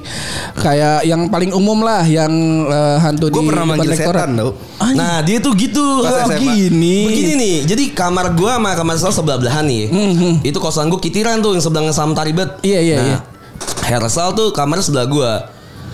kayak 0.57 1.05
yang 1.07 1.29
paling 1.29 1.53
umum 1.53 1.81
lah, 1.81 2.05
yang 2.05 2.31
eh, 2.69 2.97
hantu 3.01 3.29
Gue 3.33 3.41
di 3.41 3.49
pernah 3.49 3.65
manggil 3.65 3.91
setan 3.95 4.29
tau. 4.38 4.51
Anjing. 4.81 4.97
Nah 4.99 5.17
dia 5.23 5.38
tuh 5.39 5.53
gitu 5.55 5.83
Pas 6.03 6.27
Oh, 6.27 6.39
gini. 6.39 6.97
Begini 7.07 7.31
nih 7.36 7.55
Jadi 7.67 7.83
kamar 7.91 8.36
gua 8.36 8.59
sama 8.59 8.71
kamar 8.75 8.95
Sal 8.99 9.12
sebelah 9.15 9.39
belahan 9.39 9.63
nih 9.67 9.91
Itu 10.43 10.59
kosan 10.59 10.88
gua 10.91 10.99
kitiran 10.99 11.39
tuh 11.39 11.55
Yang 11.55 11.67
sebelahnya 11.69 11.93
sama 11.95 12.15
Taribet 12.15 12.59
Iya, 12.63 12.79
iya, 12.79 12.95
nah, 12.99 13.07
iya. 13.07 13.17
Hersal 13.83 14.31
tuh 14.36 14.51
kamarnya 14.55 14.83
sebelah 14.83 15.07
gua 15.07 15.31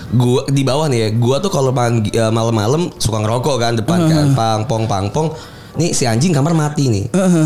gua 0.09 0.41
di 0.49 0.65
bawah 0.65 0.89
nih 0.89 0.99
ya 1.05 1.09
gua 1.13 1.37
tuh 1.37 1.53
kalau 1.53 1.69
eh, 1.69 2.31
malam-malam 2.33 2.89
suka 2.97 3.21
ngerokok 3.21 3.55
kan 3.61 3.73
depan 3.77 4.09
kan 4.09 4.25
pang 4.33 4.61
pong 4.65 4.89
pang 4.89 5.05
pong 5.13 5.29
nih 5.79 5.95
si 5.95 6.03
anjing 6.03 6.35
kamar 6.35 6.51
mati 6.51 6.91
nih. 6.91 7.05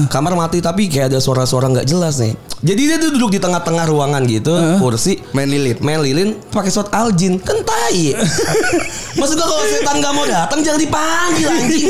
Kamar 0.09 0.33
mati 0.33 0.57
tapi 0.57 0.89
kayak 0.89 1.13
ada 1.13 1.19
suara-suara 1.21 1.69
nggak 1.69 1.85
jelas 1.85 2.17
nih. 2.17 2.33
Jadi 2.63 2.81
dia 2.87 2.97
tuh 2.97 3.11
duduk 3.13 3.35
di 3.35 3.39
tengah-tengah 3.43 3.85
ruangan 3.85 4.23
gitu 4.25 4.55
kursi. 4.81 5.21
Main 5.31 5.51
lilin. 5.51 5.77
main 5.79 5.99
lilin 5.99 6.33
pakai 6.49 6.71
surat 6.71 6.89
aljin. 6.89 7.37
Kan 7.37 7.61
tai 7.61 8.15
maksud 9.19 9.35
gua 9.35 9.45
kalau 9.45 9.65
setan 9.67 9.95
nggak 10.01 10.13
mau 10.15 10.25
datang 10.25 10.59
jangan 10.65 10.79
dipanggil 10.81 11.47
anjing. 11.47 11.85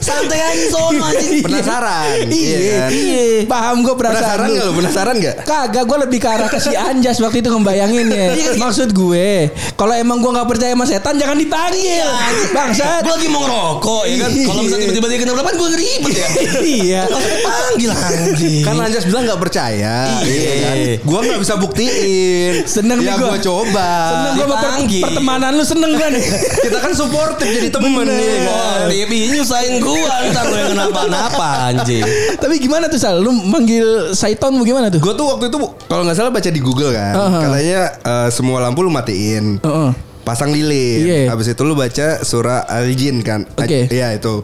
Santai 0.00 0.40
aja 0.42 0.64
sono 0.66 1.02
anjing. 1.04 1.40
Penasaran. 1.46 2.26
Iya, 2.34 2.58
kan? 2.58 2.90
iya. 2.90 3.22
Paham 3.46 3.84
gue 3.84 3.94
perasaan 3.94 4.16
Penasaran 4.16 4.48
lu. 4.48 4.54
gak 4.56 4.64
lu? 4.66 4.72
Penasaran 4.80 5.14
gak? 5.20 5.36
Kagak 5.46 5.84
gue 5.86 5.98
lebih 6.08 6.18
ke 6.18 6.28
arah 6.28 6.48
ke 6.48 6.58
si 6.58 6.72
Anjas 6.74 7.20
waktu 7.20 7.40
itu 7.40 7.48
ngebayanginnya 7.48 8.34
Maksud 8.58 8.90
gue 8.90 9.48
Kalau 9.76 9.94
emang 9.94 10.18
gue 10.18 10.32
gak 10.32 10.48
percaya 10.48 10.72
sama 10.74 10.84
setan 10.84 11.14
Jangan 11.14 11.36
dipanggil. 11.38 12.08
Bangsat. 12.50 13.06
Gue 13.06 13.12
lagi 13.12 13.28
mau 13.30 13.44
ngerokok 13.44 14.02
ya 14.08 14.16
kan? 14.18 14.30
Kalau 14.34 14.60
misalnya 14.64 14.84
tiba-tiba 14.88 15.06
dia 15.06 15.18
kenapa 15.22 15.50
gue 15.52 15.68
ribet 15.84 16.14
ya 16.14 16.28
Iya 16.80 17.00
langsung 17.06 17.40
panggil 17.42 17.90
anjing 17.92 18.62
Kan 18.62 18.76
Anjas 18.78 19.04
bilang 19.04 19.22
gak 19.24 19.36
percaya. 19.38 19.94
Iya. 20.18 20.52
kan? 20.62 20.76
Gua 21.02 21.18
gak 21.22 21.38
bisa 21.38 21.54
buktiin. 21.54 22.64
Seneng 22.64 22.98
nih 22.98 23.06
ya 23.06 23.14
gua. 23.14 23.28
gua 23.30 23.38
coba. 23.38 23.90
Seneng 24.08 24.32
gue 24.34 24.46
per- 24.46 25.02
pertemanan 25.04 25.50
lu 25.52 25.62
seneng 25.62 25.92
kan 25.94 26.12
Kita 26.64 26.78
kan 26.78 26.92
supportive 26.92 27.50
jadi 27.50 27.68
temen 27.68 27.92
nih. 28.02 28.36
Oh, 28.44 28.76
TV 28.86 29.10
nyusahin 29.30 29.74
gua 29.78 30.12
ntar 30.26 30.46
yang 30.48 30.68
kenapa-napa 30.72 31.48
anjing. 31.68 32.04
Tapi 32.34 32.54
gimana 32.56 32.86
tuh 32.86 32.96
Sal 32.96 33.18
Lu 33.18 33.30
manggil 33.30 33.84
Saiton 34.10 34.56
gimana 34.60 34.88
tuh 34.88 34.98
Gue 34.98 35.12
tuh 35.12 35.26
waktu 35.26 35.48
itu 35.48 35.58
kalau 35.84 36.02
nggak 36.02 36.14
salah 36.14 36.30
baca 36.30 36.46
di 36.46 36.58
Google 36.58 36.90
kan, 36.90 37.12
Uh-huh. 37.14 37.42
katanya 37.42 37.80
eh, 37.96 38.28
semua 38.30 38.58
lampu 38.58 38.80
lu 38.80 38.88
matiin, 38.88 39.58
Heeh. 39.58 39.90
pasang 40.20 40.50
lilin, 40.50 41.00
Iya. 41.02 41.20
habis 41.28 41.46
itu 41.46 41.60
lu 41.60 41.72
baca 41.72 42.20
surah 42.20 42.64
al-jin 42.66 43.20
kan, 43.20 43.44
Oke. 43.54 43.86
Iya 43.86 44.12
itu. 44.12 44.40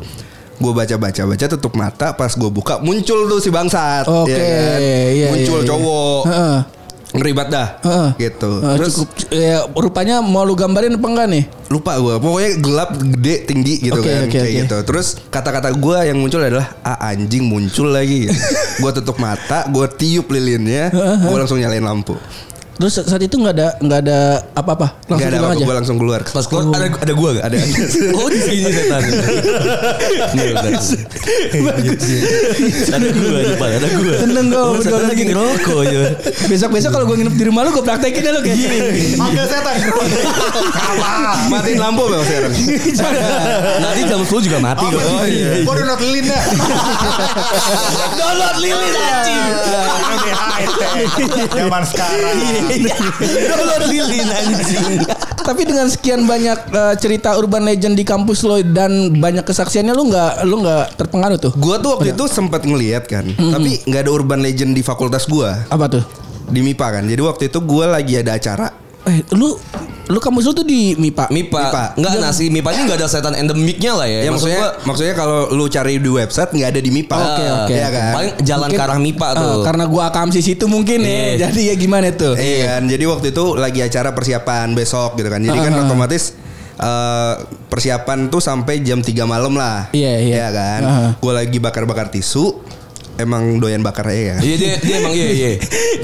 Gue 0.60 0.72
baca 0.72 0.94
baca 0.94 1.22
baca 1.24 1.44
tutup 1.48 1.72
mata 1.72 2.12
pas 2.12 2.28
gue 2.28 2.50
buka 2.52 2.78
muncul 2.78 3.24
tuh 3.26 3.40
si 3.40 3.48
bangsat, 3.48 4.04
Oke, 4.04 4.28
ya 4.28 4.36
kan? 4.36 4.78
iya, 5.08 5.26
muncul 5.26 5.56
iya, 5.56 5.64
iya. 5.64 5.70
cowok, 5.72 6.20
Heeh. 6.28 6.58
ngeribat 7.10 7.48
dah, 7.48 7.68
Heeh. 7.80 8.08
gitu. 8.20 8.50
Eh, 8.60 8.76
Terus 8.76 8.92
cukup 8.94 9.08
ya, 9.32 9.56
rupanya 9.72 10.20
mau 10.20 10.44
lu 10.44 10.52
gambarin 10.52 10.94
apa 10.94 11.06
enggak 11.08 11.28
nih? 11.28 11.44
lupa 11.70 11.96
gue, 11.96 12.14
pokoknya 12.18 12.50
gelap, 12.58 12.90
gede, 12.92 13.34
tinggi 13.46 13.74
gitu 13.80 13.98
Oke, 13.98 14.10
kan, 14.10 14.20
oke, 14.20 14.32
kayak 14.32 14.42
oke. 14.44 14.58
gitu. 14.60 14.76
Terus 14.84 15.06
kata-kata 15.30 15.70
gue 15.70 15.98
yang 16.02 16.18
muncul 16.18 16.38
adalah 16.38 16.66
ah 16.82 17.08
anjing 17.08 17.46
muncul 17.46 17.88
lagi. 17.88 18.28
gue 18.82 18.90
tutup 18.92 19.16
mata, 19.16 19.64
gue 19.64 19.86
tiup 19.96 20.28
lilinnya, 20.28 20.92
gue 21.24 21.36
langsung 21.38 21.56
nyalain 21.56 21.80
lampu. 21.80 22.20
Terus 22.80 22.96
saat 23.04 23.20
itu 23.20 23.36
nggak 23.36 23.52
ada 23.52 23.68
nggak 23.76 24.00
ada 24.00 24.18
apa-apa, 24.54 24.96
langsung 25.04 25.20
Gak 25.20 25.28
ada 25.28 25.36
pulang 25.36 25.44
apa 25.44 25.52
aja. 25.52 25.64
gue 25.68 25.76
langsung 25.76 25.96
keluar. 26.00 26.20
Pas 26.24 26.46
keluar 26.48 26.64
ada 26.72 26.86
ada 26.96 27.12
gua 27.12 27.30
gak? 27.36 27.44
Ada. 27.44 27.56
Oh 28.16 28.26
di 28.26 28.40
sini 28.40 28.72
setan. 28.72 29.00
Nih, 30.32 30.46
udah. 30.50 30.72
ada 32.90 33.06
gua 33.10 33.30
di 33.36 33.48
depan, 33.50 33.68
ada 33.70 33.88
gua. 33.92 34.14
Seneng 34.16 34.46
gua 34.48 34.62
Oh, 34.62 34.74
setan 34.78 35.02
lagi 35.02 35.12
lagi. 35.12 35.24
ngerokok 35.28 35.80
ya. 35.84 36.00
Besok-besok 36.48 36.90
kalau 36.90 37.04
gue 37.04 37.16
nginep 37.20 37.34
di 37.34 37.44
rumah 37.44 37.60
lu 37.62 37.70
gue 37.70 37.84
praktekin 37.84 38.20
deh 38.22 38.32
lu 38.32 38.40
kayak 38.40 38.56
Manggil 39.14 39.44
setan. 39.44 39.74
Matiin 41.48 41.78
lampu 41.78 42.04
bang 42.06 42.22
sekarang. 42.24 42.52
Nanti 43.84 44.00
jam 44.04 44.20
10 44.20 44.40
juga 44.40 44.58
mati 44.58 44.84
kok. 44.86 45.00
Oh 45.00 45.24
iya. 45.24 45.60
Gue 45.60 45.72
udah 45.74 45.84
not 45.86 46.00
lilin 46.00 46.24
dah. 46.24 46.42
Download 48.16 48.56
lilin 48.58 48.92
anjing. 48.96 49.42
Lebih 50.10 50.32
high 50.32 50.68
tech. 50.70 50.92
Zaman 51.52 51.82
sekarang. 51.84 52.69
Download 52.70 53.85
lilin 53.88 54.28
anjing. 54.28 55.02
Tapi 55.40 55.62
dengan 55.66 55.87
sekian 55.88 56.24
banyak 56.24 56.59
eh, 56.70 56.94
cerita 56.96 57.35
urban 57.35 57.64
legend 57.64 57.96
di 57.96 58.04
kampus 58.04 58.44
lo 58.44 58.61
dan 58.62 59.16
banyak 59.16 59.42
kesaksiannya 59.42 59.92
lu 59.92 60.09
nggak 60.09 60.33
lu 60.46 60.62
nggak 60.62 60.85
terpengaruh 60.94 61.38
tuh? 61.40 61.52
Gua 61.56 61.76
tuh 61.76 61.98
waktu 61.98 62.14
itu 62.14 62.24
sempat 62.26 62.62
ngeliat 62.62 63.04
kan, 63.04 63.26
tapi 63.35 63.83
nggak 63.83 64.02
ada 64.04 64.12
urban 64.12 64.40
legend 64.40 64.72
di 64.72 64.83
fakultas 64.83 65.26
gua 65.26 65.66
Apa 65.66 65.90
tuh? 65.90 66.04
di 66.46 66.61
MIPA 66.61 66.87
kan. 67.00 67.04
Jadi 67.06 67.22
waktu 67.22 67.42
itu 67.46 67.59
gua 67.62 67.87
lagi 67.90 68.18
ada 68.18 68.35
acara. 68.35 68.68
Eh 69.06 69.22
lu 69.33 69.56
Lu 70.10 70.18
kampus 70.18 70.42
lu 70.44 70.52
tuh 70.52 70.66
di 70.66 70.92
MIPA. 70.94 71.30
MIPA. 71.30 71.60
MIPA. 71.64 71.84
Enggak 71.94 72.12
nasi 72.18 72.44
MIPA 72.46 72.70
ini 72.74 72.82
enggak 72.84 72.98
ada 72.98 73.06
setan 73.06 73.32
endemiknya 73.32 73.92
lah 73.94 74.04
ya. 74.04 74.20
Ya 74.20 74.30
Maksud 74.30 74.50
maksudnya 74.50 74.58
gua, 74.58 74.70
maksudnya 74.84 75.14
kalau 75.14 75.38
lu 75.50 75.64
cari 75.66 75.94
di 75.96 76.10
website 76.10 76.50
nggak 76.50 76.68
ada 76.68 76.80
di 76.80 76.90
MIPA. 76.90 77.16
Oke, 77.16 77.30
eh, 77.40 77.50
oke, 77.54 77.70
Iya 77.70 77.86
oke. 77.86 77.94
kan? 77.94 78.12
Paling 78.12 78.32
jalan 78.42 78.60
Mungkin- 78.66 78.78
ke 78.78 78.84
arah 78.84 78.98
MIPA 78.98 79.28
Eh, 79.28 79.34
tuh. 79.38 79.60
karena 79.62 79.84
gua 79.86 80.02
akamsi 80.10 80.40
situ 80.40 80.64
mungkin 80.66 80.98
ya. 81.00 81.08
Iya. 81.08 81.34
Jadi 81.46 81.60
ya 81.70 81.74
gimana 81.74 82.10
tuh? 82.10 82.34
Iya 82.34 82.58
kan. 82.68 82.82
Jadi 82.84 83.04
waktu 83.06 83.26
itu 83.30 83.44
lagi 83.54 83.80
acara 83.80 84.10
persiapan 84.10 84.66
besok 84.74 85.14
gitu 85.14 85.28
kan. 85.28 85.38
Jadi 85.38 85.54
kan 85.56 85.70
Ah, 85.70 85.76
ah, 85.76 85.80
ah. 85.80 85.86
otomatis 85.86 86.22
eh, 86.76 87.34
persiapan 87.68 88.18
tuh 88.26 88.40
sampai 88.40 88.80
jam 88.80 88.98
3 88.98 89.22
malam 89.22 89.52
lah. 89.52 89.92
Iya, 89.92 90.12
iya. 90.18 90.48
kan. 90.50 90.80
Ah, 90.80 90.90
ah. 90.90 91.10
Gue 91.16 91.32
lagi 91.32 91.56
bakar-bakar 91.56 92.08
tisu. 92.08 92.56
Emang 93.20 93.61
doyan 93.61 93.85
bakar 93.85 94.09
ya 94.09 94.35
kan. 94.35 94.40
Iya 94.40 94.56
dia, 94.56 94.74
dia 94.80 94.94
emang 95.04 95.12
iya 95.12 95.28
iya. 95.28 95.50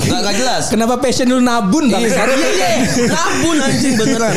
Enggak 0.04 0.18
enggak 0.20 0.34
jelas. 0.36 0.64
Kenapa 0.68 1.00
passion 1.00 1.26
lu 1.32 1.40
nabun 1.40 1.88
bang? 1.88 2.04
Iya 2.04 2.12
iya. 2.12 2.68
Nabun 3.08 3.56
anjing 3.56 3.94
beneran. 3.96 4.34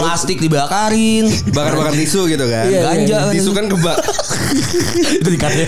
Plastik 0.00 0.38
dibakarin. 0.40 1.28
Bakar-bakar 1.52 1.92
tisu 1.92 2.24
gitu 2.32 2.48
kan. 2.48 2.66
Iya, 2.72 2.80
Ganja. 2.88 3.18
Tisu 3.36 3.50
kan 3.52 3.68
kebak. 3.68 3.96
Itu 5.20 5.28
dikatnya. 5.28 5.66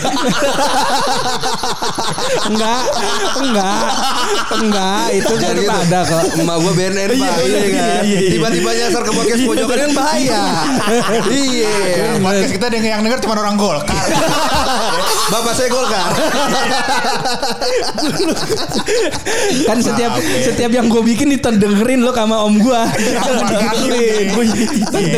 enggak, 2.48 2.82
enggak, 3.44 3.80
enggak. 4.56 5.04
Itu 5.12 5.34
kan 5.36 5.52
gitu. 5.52 5.68
ada 5.68 6.00
kok. 6.08 6.24
Emak 6.40 6.56
gue 6.64 6.72
BNN 6.72 7.10
pak. 7.12 7.36
Iya 7.44 7.60
kan. 7.76 8.02
Tiba-tiba 8.08 8.70
nyasar 8.72 9.02
ke 9.04 9.12
podcast 9.12 9.42
pojokan 9.44 9.76
kan 9.76 9.90
bahaya. 9.92 10.42
Iya. 11.28 11.76
Podcast 12.24 12.52
kita 12.56 12.66
yang 12.72 12.86
yang 12.98 13.02
denger 13.04 13.20
cuma 13.20 13.36
orang 13.36 13.60
Golkar. 13.60 14.06
Bapak 15.28 15.52
saya 15.58 15.68
Golkar. 15.68 16.08
Kan 19.66 19.78
setiap 19.82 20.12
setiap 20.22 20.70
yang 20.70 20.86
gue 20.86 21.02
bikin 21.02 21.34
dengerin 21.34 22.00
lo 22.00 22.14
sama 22.14 22.46
om 22.46 22.54
gue. 22.56 22.80
Dengerin. 23.50 24.26
Gue 24.32 24.44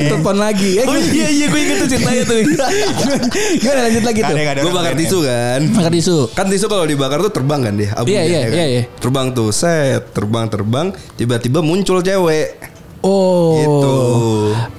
telepon 0.09 0.37
lagi. 0.41 0.81
Ya, 0.81 0.89
Oh 0.89 0.97
iya 0.97 1.29
iya 1.29 1.47
gue 1.47 1.61
inget 1.61 1.77
tuh 1.85 1.89
ceritanya 1.91 2.23
tuh. 2.25 2.39
Gimana 3.63 3.81
lanjut 3.89 4.05
lagi 4.05 4.21
tuh? 4.25 4.37
Gue 4.37 4.73
bakar 4.73 4.95
tisu 4.97 5.19
kan. 5.23 5.61
Makan 5.69 5.93
tisu. 5.93 6.17
Kan 6.33 6.47
tisu 6.49 6.67
kalau 6.67 6.85
dibakar 6.89 7.21
tuh 7.21 7.33
terbang 7.33 7.61
kan 7.61 7.75
dia 7.77 7.93
abunya, 7.93 8.11
Iya, 8.11 8.23
iya, 8.25 8.39
ya 8.41 8.41
kan? 8.41 8.57
iya, 8.57 8.67
iya. 8.67 8.83
Terbang 8.99 9.27
tuh 9.33 9.51
set 9.53 10.13
Terbang 10.17 10.47
terbang 10.49 10.87
Tiba-tiba 11.15 11.61
muncul 11.61 12.01
cewek 12.01 12.73
Oh. 13.01 13.57
Gitu. 13.57 13.97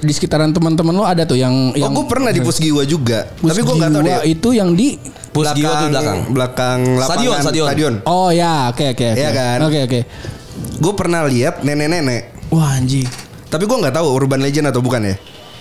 Di 0.05 0.13
sekitaran 0.13 0.53
teman-teman 0.53 0.93
lo 0.93 1.05
ada 1.09 1.25
tuh 1.25 1.41
yang 1.41 1.73
Oh 1.73 1.77
yang 1.77 1.89
gue 1.89 2.05
pernah 2.05 2.29
di 2.29 2.37
Pusgiwa 2.37 2.85
juga 2.85 3.25
Tapi 3.33 3.61
gue 3.65 3.75
gak 3.81 3.89
tau 3.89 4.01
Jiwa 4.05 4.21
deh 4.21 4.29
itu 4.29 4.49
yang 4.53 4.69
di 4.77 4.93
Pusgiwa 5.31 5.71
tuh 5.79 5.87
belakang. 5.89 6.19
Belakang 6.35 6.79
Stadion, 6.99 7.33
lapangan 7.39 7.65
stadion. 7.71 7.93
Oh 8.03 8.29
ya, 8.35 8.67
oke 8.67 8.85
oke. 8.91 9.09
Iya 9.15 9.29
kan? 9.31 9.57
Oke 9.63 9.79
oke. 9.87 9.99
Gue 10.81 10.93
pernah 10.93 11.23
lihat 11.25 11.63
nenek-nenek 11.63 12.51
Wah 12.51 12.75
anjing. 12.75 13.07
Tapi 13.47 13.63
gue 13.63 13.77
gak 13.79 13.95
tahu 13.95 14.07
urban 14.11 14.43
legend 14.43 14.67
atau 14.71 14.83
bukan 14.83 15.07
ya 15.07 15.15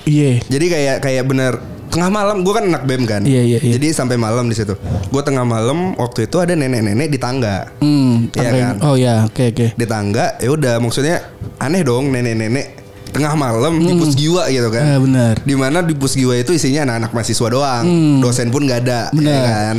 Iya. 0.08 0.42
Jadi 0.48 0.66
kayak 0.70 0.96
kayak 1.04 1.24
bener 1.28 1.52
tengah 1.90 2.08
malam 2.08 2.46
gue 2.46 2.54
kan 2.54 2.64
anak 2.66 2.82
bem 2.86 3.02
kan. 3.04 3.22
Iya, 3.26 3.42
iya, 3.42 3.58
iya. 3.60 3.72
Jadi 3.76 3.92
sampai 3.92 4.16
malam 4.16 4.46
di 4.48 4.56
situ. 4.56 4.74
Gue 5.10 5.22
tengah 5.22 5.44
malam 5.44 5.92
waktu 5.98 6.30
itu 6.30 6.40
ada 6.40 6.54
nenek-nenek 6.56 7.10
di 7.10 7.18
tangga. 7.20 7.68
Hmm, 7.82 8.30
Iya 8.32 8.50
kan? 8.50 8.74
Oh 8.86 8.94
ya, 8.96 9.26
oke 9.28 9.54
oke. 9.54 9.66
Di 9.76 9.86
tangga 9.86 10.38
ya 10.40 10.50
udah 10.54 10.80
maksudnya 10.80 11.20
aneh 11.60 11.82
dong 11.84 12.08
nenek-nenek 12.14 12.79
tengah 13.10 13.34
malam 13.34 13.76
di 13.78 13.92
pusgiwa 13.94 14.46
gitu 14.48 14.68
kan. 14.70 14.84
Eh, 14.86 14.98
benar. 15.02 15.34
Di 15.42 15.54
mana 15.58 15.82
di 15.82 15.94
pusgiwa 15.94 16.34
itu 16.38 16.54
isinya 16.54 16.86
anak-anak 16.86 17.10
mahasiswa 17.12 17.48
doang. 17.50 17.84
Dosen 18.22 18.48
pun 18.48 18.64
gak 18.64 18.86
ada. 18.86 19.00
Benar. 19.12 19.30
ya 19.30 19.40
kan? 19.44 19.76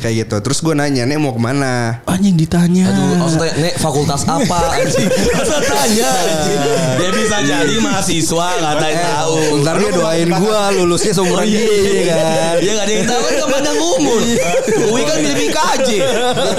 Kayak 0.00 0.14
gitu. 0.24 0.36
Terus 0.40 0.58
gue 0.60 0.72
nanya, 0.72 1.04
"Nek 1.04 1.18
mau 1.20 1.30
ke 1.30 1.40
mana?" 1.40 2.00
Anjing 2.08 2.34
ditanya. 2.34 2.88
Aduh, 2.88 3.20
maksudnya 3.20 3.52
nek 3.54 3.74
fakultas 3.76 4.24
apa 4.24 4.58
anjing? 4.80 5.08
Masa 5.30 5.56
tanya 5.60 6.08
anjing. 6.08 6.60
Dia 6.96 7.10
bisa 7.12 7.36
jadi 7.40 7.74
mahasiswa 7.78 8.46
enggak 8.56 8.72
ada 8.74 8.86
yang 8.88 9.02
tahu. 9.04 9.36
Ntar 9.60 9.74
dia 9.76 9.90
doain 9.92 10.28
gue 10.30 10.60
lulusnya 10.76 11.12
seumuran 11.12 11.44
iya, 11.44 11.60
dia 11.60 12.02
kan. 12.08 12.54
Ya 12.58 12.70
gak 12.72 12.84
ada 12.84 12.92
yang 12.92 13.06
tahu 13.06 13.20
kan 13.20 13.32
gak 13.36 13.48
pandang 13.50 13.78
umur. 13.78 14.20
Ui 14.88 15.02
kan 15.04 15.16
milih 15.18 15.36
PKJ. 15.38 15.88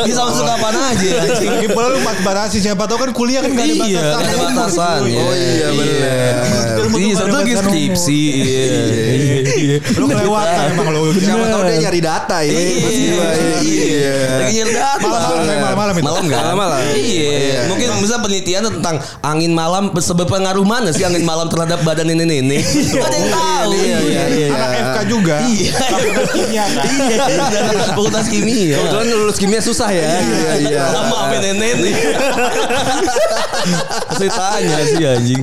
Bisa 0.06 0.20
masuk 0.22 0.46
kapan 0.46 0.74
aja 0.78 1.10
anjing. 1.26 1.50
Lagi 1.50 1.68
pula 1.68 1.88
lu 1.90 2.00
mat 2.00 2.18
batasi 2.22 2.58
siapa 2.60 2.86
tahu 2.86 2.98
kan 3.00 3.12
kuliah 3.12 3.42
kan 3.42 3.52
gak 3.52 3.66
ada 3.66 3.74
Iya, 3.74 3.82
batasan. 3.82 4.14
gak 4.14 4.22
ada 4.22 4.36
batasan. 4.46 5.00
Oh 5.02 5.34
iya 5.34 5.68
bener. 5.72 6.34
Iya, 6.92 7.14
satu 7.18 7.36
lagi 7.36 7.54
skripsi. 7.56 8.22
Iya. 8.32 8.66
Lu 9.98 10.06
kelewatan 10.06 10.66
emang 10.72 10.88
lu. 10.92 11.02
Siapa 11.16 11.46
tahu 11.48 11.62
dia 11.66 11.78
nyari 11.82 12.00
data 12.00 12.21
ya. 12.40 12.56
Pusgiwa, 12.80 13.26
Iya. 13.62 14.16
Lagi 14.40 14.54
nyari 14.64 14.72
data. 14.72 15.04
Malam-malam, 15.04 15.58
malam-malam 15.60 15.96
itu. 16.00 16.06
Malam 16.08 16.24
kan? 16.32 16.40
Malam-malam. 16.40 16.80
Iya. 16.96 17.60
Mungkin 17.68 17.88
bisa 18.00 18.16
penelitian 18.24 18.64
tentang 18.72 18.96
angin 19.22 19.52
malam 19.52 19.92
seberpengaruh 19.92 20.64
mana 20.64 20.90
sih 20.96 21.04
angin 21.04 21.28
malam 21.28 21.52
terhadap 21.52 21.84
badan 21.84 22.08
nenek-nenek. 22.08 22.64
Gak 22.64 23.04
ada 23.04 23.18
yang 23.20 23.30
tahu. 23.30 23.72
Iya, 23.76 23.98
iya, 24.08 24.24
iya. 24.32 24.48
Anak 25.02 25.10
FK 25.10 25.10
juga. 25.10 25.36
Iya. 25.42 25.74
Fakultas 25.74 26.30
kimia 26.30 26.64
kan. 26.68 26.86
Iya, 26.86 27.18
dari 27.50 27.78
fakultas 27.82 28.26
kimia. 28.30 28.76
Kebetulan 28.78 29.06
lulus 29.10 29.38
kimia 29.38 29.62
susah 29.62 29.90
ya. 29.90 30.06
Iya, 30.22 30.52
iya. 30.62 30.84
Lama 30.94 31.16
apa 31.28 31.36
nenek 31.38 31.74
Saya 34.12 34.30
tanya 34.30 34.78
sih 34.86 35.04
anjing. 35.04 35.42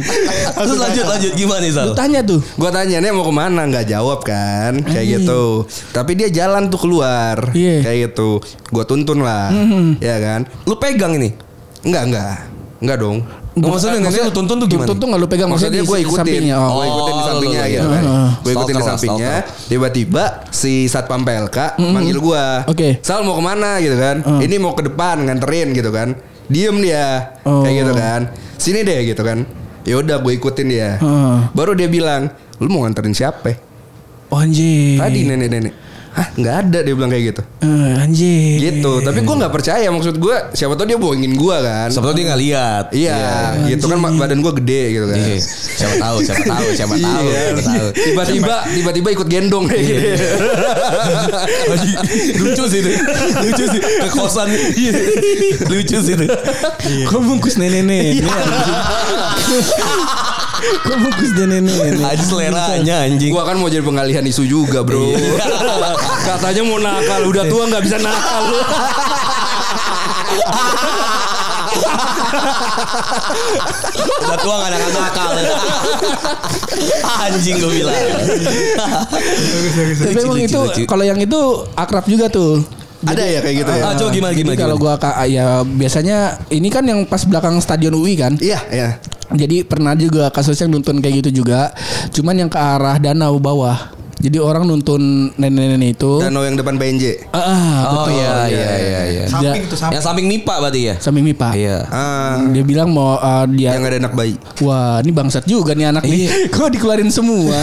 Terus 0.54 0.78
lanjut 0.78 1.04
lanjut 1.06 1.32
gimana 1.34 1.60
nih 1.62 1.72
Sal? 1.72 1.86
Lu 1.90 1.94
tanya 1.94 2.20
tuh. 2.22 2.40
Gua 2.54 2.70
tanya 2.70 2.96
nih 3.02 3.10
mau 3.10 3.26
ke 3.26 3.34
mana 3.34 3.62
nggak 3.66 3.86
jawab 3.88 4.22
kan 4.22 4.78
kayak 4.84 5.18
gitu. 5.18 5.66
Tapi 5.90 6.14
dia 6.14 6.28
jalan 6.30 6.70
tuh 6.70 6.78
keluar 6.78 7.50
Iya. 7.50 7.82
kayak 7.82 7.98
gitu. 8.12 8.38
Gua 8.70 8.84
tuntun 8.84 9.22
lah, 9.22 9.50
ya 9.98 10.16
kan? 10.18 10.40
Lu 10.64 10.78
pegang 10.78 11.18
ini. 11.18 11.34
Enggak 11.82 12.02
enggak 12.10 12.34
enggak 12.78 12.96
dong. 12.98 13.18
Oh, 13.60 13.70
maksudnya 13.70 13.98
nenek 13.98 14.22
lu 14.22 14.32
tuntun 14.32 14.56
tuh 14.56 14.68
gimana? 14.68 14.88
Tuntun 14.88 15.06
nggak 15.08 15.20
lu 15.20 15.28
pegang 15.28 15.48
Maksudnya 15.48 15.74
di 15.74 15.80
gue 15.82 15.98
ikutin, 16.00 16.18
sampingnya. 16.20 16.56
gue 16.56 16.68
Oh. 16.70 16.84
ikutin 16.84 17.10
di 17.10 17.18
Oh, 17.18 17.26
sampingnya 17.26 17.64
gitu 17.66 17.80
lu- 17.80 17.90
kan. 17.90 18.02
Heeh. 18.02 18.30
Gue 18.38 18.52
ikutin 18.52 18.74
di 18.74 18.84
sampingnya. 18.84 19.34
Tiba-tiba 19.66 20.24
si 20.48 20.72
satpam 20.84 21.22
PLK 21.22 21.58
manggil 21.80 22.18
gue. 22.18 22.44
Oke. 22.66 22.88
Sal 23.00 23.22
mau 23.22 23.34
ke 23.34 23.42
mana 23.42 23.70
gitu 23.78 23.94
kan? 23.94 24.16
Ini 24.38 24.54
mau 24.56 24.72
ke 24.72 24.82
depan 24.82 25.22
nganterin 25.22 25.72
gitu 25.72 25.90
kan? 25.90 26.14
Diem 26.46 26.76
dia, 26.78 27.36
Oh. 27.42 27.60
kayak 27.60 27.74
gitu 27.78 27.92
kan? 27.94 28.20
Sini 28.56 28.80
deh 28.80 29.04
gitu 29.04 29.20
kan? 29.20 29.44
Ya 29.82 29.96
udah 29.96 30.16
gue 30.18 30.32
ikutin 30.32 30.66
dia. 30.66 30.90
Heeh. 30.96 31.36
Baru 31.50 31.72
dia 31.72 31.86
bilang, 31.86 32.28
lu 32.56 32.68
mau 32.68 32.82
nganterin 32.82 33.12
siapa? 33.12 33.52
Oh, 34.28 34.36
anjing. 34.36 34.96
Tadi 34.96 35.24
nenek-nenek. 35.24 35.72
Hah 36.18 36.34
nggak 36.34 36.56
ada 36.66 36.78
dia 36.82 36.94
bilang 36.98 37.14
kayak 37.14 37.30
gitu. 37.30 37.42
Eh, 37.62 37.94
anjing. 37.94 38.58
Gitu. 38.58 38.92
Tapi 39.06 39.22
gue 39.22 39.34
nggak 39.38 39.54
percaya 39.54 39.86
maksud 39.86 40.18
gue. 40.18 40.34
Siapa 40.50 40.74
tahu 40.74 40.90
dia 40.90 40.98
bohongin 40.98 41.38
gue 41.38 41.56
kan? 41.62 41.94
Siapa 41.94 42.10
tahu 42.10 42.14
dia 42.18 42.24
nggak 42.26 42.40
lihat. 42.42 42.84
Iya, 42.90 43.18
gitu 43.70 43.86
kan 43.86 44.02
badan 44.02 44.42
gue 44.42 44.50
gede 44.58 44.82
gitu 44.98 45.06
kan. 45.06 45.14
Iya. 45.14 45.38
Siapa 45.78 45.94
tahu, 46.02 46.16
siapa 46.26 46.42
tahu, 46.42 46.66
siapa 46.74 46.94
tahu, 46.98 47.22
Iya. 47.22 47.38
siapa 47.38 47.62
tahu. 47.62 47.86
Tiba-tiba 47.94 48.54
tiba-tiba 48.66 49.08
ikut 49.14 49.28
gendong 49.30 49.70
kayak 49.70 49.84
gitu. 49.86 50.10
Anjing, 51.78 51.96
lucu 52.42 52.64
sih 52.66 52.78
itu. 52.82 52.90
Lucu 53.46 53.64
sih 53.70 53.78
ke 53.78 54.08
kosan. 54.10 54.50
Iya. 54.74 54.90
Lucu 55.70 55.98
sih 56.02 56.14
itu. 56.18 56.26
Kok 57.06 57.20
bungkus 57.22 57.62
nenek-nenek? 57.62 58.26
Kok 60.58 60.96
bungkus 60.98 61.30
nenek-nenek? 61.38 62.02
Aja 62.02 62.24
seleranya 62.24 62.96
anjing. 63.06 63.30
Gua 63.30 63.46
kan 63.46 63.56
mau 63.62 63.70
jadi 63.70 63.84
pengalihan 63.86 64.24
isu 64.26 64.42
juga, 64.42 64.82
Bro. 64.82 65.14
Katanya 66.26 66.62
mau 66.66 66.78
nakal, 66.82 67.30
udah 67.30 67.44
tua 67.46 67.62
nggak 67.70 67.82
bisa 67.86 67.96
nakal 68.02 68.42
lu. 68.50 68.60
Udah 74.18 74.38
tua 74.38 74.54
gak 74.60 74.70
ada 74.74 74.78
nakal. 74.92 75.30
Anjing 77.28 77.56
gue 77.58 77.70
bilang. 77.82 77.96
Tapi 79.98 80.18
emang 80.18 80.40
itu 80.42 80.60
kalau 80.86 81.04
yang 81.06 81.18
itu 81.18 81.40
akrab 81.74 82.04
juga 82.06 82.26
tuh. 82.28 82.62
Ada 83.06 83.22
ya 83.22 83.38
kayak 83.38 83.56
gitu 83.62 83.70
ya? 83.70 83.82
Ah, 83.86 83.94
coba 83.94 84.10
gimana 84.10 84.32
Jadi 84.34 84.42
gimana. 84.42 84.58
kalau 84.58 84.74
gua 84.74 84.98
ya 85.30 85.62
biasanya 85.62 86.42
ini 86.50 86.66
kan 86.66 86.82
yang 86.82 87.06
pas 87.06 87.22
belakang 87.22 87.54
stadion 87.62 87.94
UI 87.94 88.18
kan. 88.18 88.34
Iya, 88.42 88.58
iya. 88.74 88.98
Jadi 89.28 89.60
pernah 89.66 89.92
juga 89.92 90.32
kasusnya 90.32 90.70
nuntun 90.72 91.04
kayak 91.04 91.26
gitu 91.26 91.44
juga. 91.44 91.72
Cuman 92.14 92.46
yang 92.46 92.50
ke 92.50 92.56
arah 92.56 92.96
danau 92.96 93.36
bawah. 93.36 93.97
Jadi 94.18 94.34
orang 94.36 94.66
nuntun 94.66 94.98
nenek-nenek 95.32 95.94
itu. 95.94 96.18
Danau 96.18 96.42
yang 96.42 96.58
depan 96.58 96.74
PNJ. 96.74 97.30
Ah, 97.30 97.38
ah, 97.38 97.78
Oh 97.86 97.94
betul. 98.04 98.18
iya 98.18 98.34
iya 98.44 98.70
iya 98.74 99.00
iya. 99.06 99.24
Samping 99.24 99.62
Dia- 99.62 99.70
tuh 99.70 99.78
samping. 99.78 99.94
Yang 99.94 100.04
samping 100.04 100.26
MIPA 100.26 100.54
berarti 100.58 100.80
ya? 100.82 100.94
Samping 100.98 101.22
MIPA. 101.22 101.48
Iya. 101.54 101.78
Ah, 101.86 102.34
Dia 102.48 102.62
bilang 102.62 102.90
mau 102.90 103.14
uh, 103.14 103.46
dia 103.46 103.78
yang 103.78 103.86
ada 103.86 104.02
anak 104.02 104.12
bayi. 104.12 104.34
Wah, 104.58 104.98
ini 105.00 105.10
bangsat 105.10 105.46
juga 105.46 105.70
nih 105.72 105.86
anak 105.88 106.02
nih. 106.02 106.26
Iya. 106.26 106.30
Kok 106.54 106.66
dikeluarin 106.68 107.08
semua? 107.08 107.54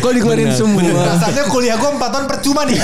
Kok 0.00 0.12
dikeluarin 0.14 0.50
semua? 0.50 0.88
Rasanya 0.88 1.44
kuliah 1.46 1.76
gue 1.76 1.90
4 1.90 2.00
tahun 2.00 2.24
percuma 2.26 2.62
nih. 2.64 2.80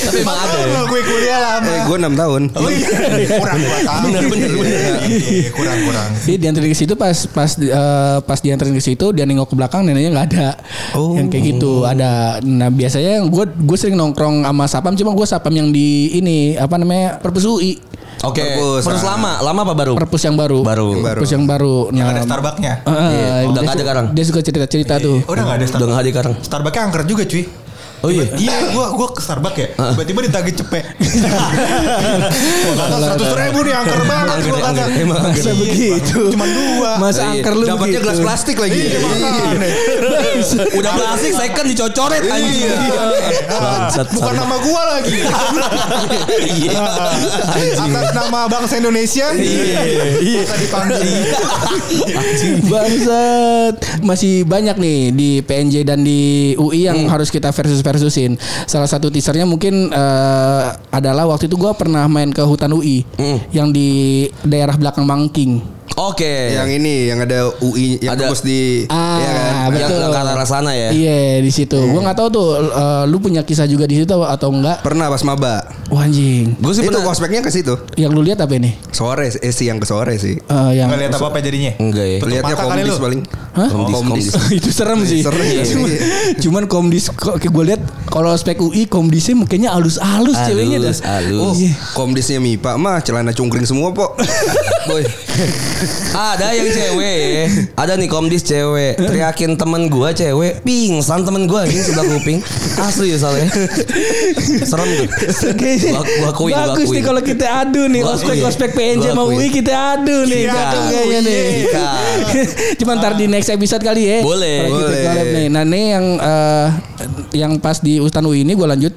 Tapi 0.00 0.18
emang 0.20 0.38
ada 0.38 0.54
ya. 0.56 0.80
gue 0.84 1.00
kuliah 1.02 1.38
lama. 1.40 1.66
Eh, 1.68 1.80
gue 1.82 1.96
6 1.98 2.14
tahun. 2.14 2.42
Oh 2.54 2.70
iya. 2.70 2.88
Kurang 3.32 3.58
2 3.58 3.66
tahun. 3.82 4.02
Bener, 4.06 4.22
bener, 4.28 4.50
bener. 4.52 4.94
Iya, 5.02 5.50
Kurang 5.50 5.78
kurang. 5.82 6.10
Jadi 6.20 6.36
dianterin 6.38 6.70
ke 6.70 6.78
situ 6.78 6.94
pas 6.94 7.16
pas 7.26 7.50
eh, 7.56 8.18
pas 8.22 8.38
dianterin 8.38 8.70
ke 8.72 8.82
situ 8.82 9.06
dia 9.10 9.24
nengok 9.24 9.50
ke 9.50 9.54
belakang 9.58 9.82
neneknya 9.82 10.14
nggak 10.14 10.28
ada. 10.30 10.48
Oh. 10.92 11.14
Yang 11.14 11.26
kayak 11.28 11.44
gitu 11.50 11.72
ada. 11.82 12.38
Nah 12.40 12.68
biasanya 12.68 13.22
gue 13.22 13.44
gue 13.46 13.76
sering 13.76 13.94
nongkrong 13.94 14.42
sama 14.42 14.64
sapam 14.64 14.94
cuma 14.94 15.10
gue 15.12 15.26
sapam 15.26 15.50
yang 15.50 15.68
di 15.68 15.88
ini 16.14 16.54
apa 16.54 16.74
namanya 16.74 17.18
perpus 17.18 17.44
UI. 17.44 17.78
Oke. 18.20 18.44
Perpus, 18.44 18.84
Perpus 18.84 19.00
ah. 19.02 19.16
lama, 19.16 19.32
lama 19.40 19.60
apa 19.64 19.74
baru? 19.74 19.92
Perpus 19.96 20.22
yang 20.22 20.36
baru. 20.36 20.60
Baru. 20.60 20.92
Yang 20.92 21.00
baru. 21.02 21.16
Perpus 21.16 21.32
yang 21.32 21.44
baru. 21.46 21.76
Yang 21.88 22.04
Nah, 22.04 22.12
ada 22.12 22.22
Starbucksnya. 22.22 22.74
eh, 22.76 22.92
eh, 22.92 23.10
Iya, 23.10 23.32
udah 23.48 23.60
nggak 23.60 23.74
ada 23.74 23.82
sekarang. 23.82 24.06
Dia 24.12 24.24
suka 24.28 24.40
cerita-cerita 24.44 24.94
tuh. 25.00 25.16
Oh, 25.24 25.32
udah 25.32 25.42
nggak 25.42 25.56
ada 25.56 25.58
Udah 25.58 25.70
Starbucks. 25.70 25.88
nggak 25.88 26.02
ada 26.04 26.10
sekarang. 26.12 26.34
Starbucksnya 26.38 26.82
angker 26.84 27.02
juga 27.08 27.22
cuy. 27.24 27.44
Oh 28.00 28.08
iya. 28.08 28.24
Iya, 28.32 28.72
gua 28.72 28.96
gua 28.96 29.08
ke 29.12 29.20
Starbucks 29.20 29.58
ya. 29.60 29.68
Tiba-tiba 29.76 30.20
ditagih 30.24 30.54
cepet. 30.56 30.84
Seratus 32.80 33.30
ribu 33.36 33.60
nih 33.60 33.74
angker 33.76 34.02
banget 34.08 34.36
gua. 34.48 34.72
Emang 34.96 35.20
angker. 35.20 35.52
Begitu? 35.52 36.20
Cuma 36.32 36.46
dua. 36.48 36.90
Masa 36.96 37.20
Iya. 37.20 37.30
angker 37.36 37.52
lu 37.52 37.64
Dapatnya 37.68 38.00
gelas 38.00 38.18
plastik 38.20 38.56
lagi. 38.56 38.80
Iya. 38.80 38.98
Udah 40.80 40.92
plastik 40.96 41.32
second 41.36 41.66
dicocoret 41.68 42.22
anjing. 42.24 42.72
Bangsat, 43.50 44.06
Bukan 44.16 44.34
nama 44.34 44.56
gua 44.64 44.82
lagi. 44.96 45.18
Iya. 46.40 46.80
Atas 47.76 48.10
nama 48.16 48.48
bangsa 48.48 48.80
Indonesia. 48.80 49.36
Iya. 49.36 49.80
Bisa 50.20 50.56
dipanggil. 50.56 51.04
Bangsat. 52.64 53.74
Masih 54.00 54.48
banyak 54.48 54.76
nih 54.80 54.98
di 55.12 55.30
PNJ 55.44 55.84
dan 55.84 56.00
di 56.00 56.52
UI 56.56 56.88
yang 56.88 57.04
harus 57.06 57.28
kita 57.28 57.52
versus 57.52 57.82
versusin. 57.90 58.38
Salah 58.70 58.86
satu 58.86 59.10
teasernya 59.10 59.44
mungkin 59.44 59.90
eh, 59.90 60.66
adalah 60.94 61.26
waktu 61.26 61.50
itu 61.50 61.58
gua 61.58 61.74
pernah 61.74 62.06
main 62.06 62.30
ke 62.30 62.42
hutan 62.42 62.70
UI 62.70 63.02
yang 63.50 63.74
di 63.74 64.26
daerah 64.46 64.78
belakang 64.78 65.04
Mangking. 65.04 65.79
Oke. 65.92 66.54
Yang 66.54 66.68
ini 66.76 66.94
yang 67.08 67.18
ada 67.20 67.50
UI 67.58 67.98
yang 67.98 68.14
Ada- 68.14 68.32
di 68.40 68.86
Ah, 68.86 69.18
ya 69.18 69.28
kan? 69.28 69.52
Yang 69.70 69.90
betul. 69.90 70.00
ke 70.06 70.18
arah 70.30 70.48
sana 70.48 70.70
ya. 70.72 70.88
Iya 70.90 71.20
di 71.38 71.50
situ. 71.50 71.76
Gua 71.76 72.00
nggak 72.02 72.16
tahu 72.16 72.28
tuh 72.30 72.46
eh, 72.62 73.04
lu 73.04 73.18
punya 73.18 73.42
kisah 73.42 73.66
juga 73.66 73.84
di 73.84 73.98
situ 73.98 74.14
atau 74.14 74.48
enggak? 74.48 74.80
Pernah 74.80 75.06
pas 75.06 75.22
maba. 75.22 75.66
Wah 75.90 76.06
anjing. 76.06 76.54
Gue 76.56 76.72
sih 76.72 76.80
Itu 76.80 76.94
pernah. 76.94 77.10
ospeknya 77.10 77.42
ke 77.42 77.50
situ. 77.50 77.74
Yang 77.94 78.10
lu 78.12 78.22
lihat 78.22 78.38
apa 78.38 78.54
ini? 78.54 78.78
Sore 78.90 79.26
eh 79.28 79.52
siang 79.52 79.76
ke 79.76 79.84
sore 79.84 80.14
sih. 80.16 80.38
Eh, 80.38 80.70
yang 80.72 80.88
lihat 80.88 81.12
apa-apa 81.12 81.42
jadinya. 81.42 81.74
Enggak 81.76 82.06
ya. 82.06 82.18
Tutup 82.18 82.30
Lihatnya 82.30 82.54
komdis 82.56 82.96
paling. 82.96 83.20
Hah? 83.50 83.68
Komdis, 83.68 83.94
komdis. 83.96 84.26
itu 84.62 84.70
serem 84.70 85.02
sih. 85.02 85.20
Serem, 85.20 85.42
iya. 85.42 85.66
cuman, 85.68 85.90
cuman 86.38 86.64
komdis 86.66 87.10
kok 87.10 87.36
gue 87.36 87.64
lihat 87.66 87.82
kalau 88.06 88.30
spek 88.32 88.62
UI 88.62 88.86
komdisnya 88.86 89.34
mukanya 89.34 89.74
halus-halus 89.74 90.32
Halus, 90.32 90.46
ceweknya 90.46 90.78
dah. 90.80 90.94
halus. 91.18 91.42
Oh, 91.42 91.52
Iya. 91.52 91.74
komdisnya 91.92 92.38
Mipa 92.38 92.78
mah 92.78 93.02
celana 93.02 93.34
cungkring 93.34 93.66
semua, 93.66 93.90
Pok. 93.90 94.14
Boy. 94.88 95.02
Ada 96.12 96.52
yang 96.52 96.68
cewek 96.68 97.18
ya. 97.26 97.44
Ada 97.74 97.92
nih 97.94 98.06
komdis 98.06 98.42
cewek. 98.42 98.96
Teriakin 98.96 99.54
temen 99.54 99.86
gua 99.86 100.10
cewek. 100.10 100.60
Pingsan 100.60 101.22
temen 101.22 101.44
gua 101.44 101.64
anjing 101.64 101.80
sebelah 101.80 102.06
kuping. 102.10 102.38
Asli 102.76 103.10
ya 103.10 103.18
soalnya. 103.18 103.48
Serem 104.62 104.88
tuh. 104.94 105.08
Gua- 105.90 106.04
gua 106.04 106.28
akuin, 106.30 106.54
Bagus 106.54 106.88
nih 106.90 107.02
kalau 107.02 107.20
kita 107.20 107.46
adu 107.60 107.86
nih 107.86 108.02
ospek 108.02 108.36
ospek 108.42 108.70
PNJ 108.72 109.10
akuin. 109.10 109.36
UI 109.36 109.46
kita 109.50 109.72
adu 109.94 110.16
nih. 110.24 110.42
Cakep 110.46 110.82
kayaknya 110.86 111.18
nih. 111.22 111.40
Cuman 112.76 112.94
ntar 112.96 113.12
di 113.14 113.26
next 113.26 113.48
episode 113.48 113.80
kali 113.80 114.02
ya. 114.02 114.18
Boleh. 114.20 114.58
Boleh. 114.66 115.24
nih. 115.30 115.46
Nah 115.48 115.64
nih 115.64 115.84
yang 115.90 116.06
eh, 116.16 116.68
yang 117.32 117.52
pas 117.56 117.78
di 117.78 117.98
Ustan 117.98 118.22
UI 118.22 118.42
ini 118.42 118.52
gue 118.52 118.66
lanjut. 118.66 118.92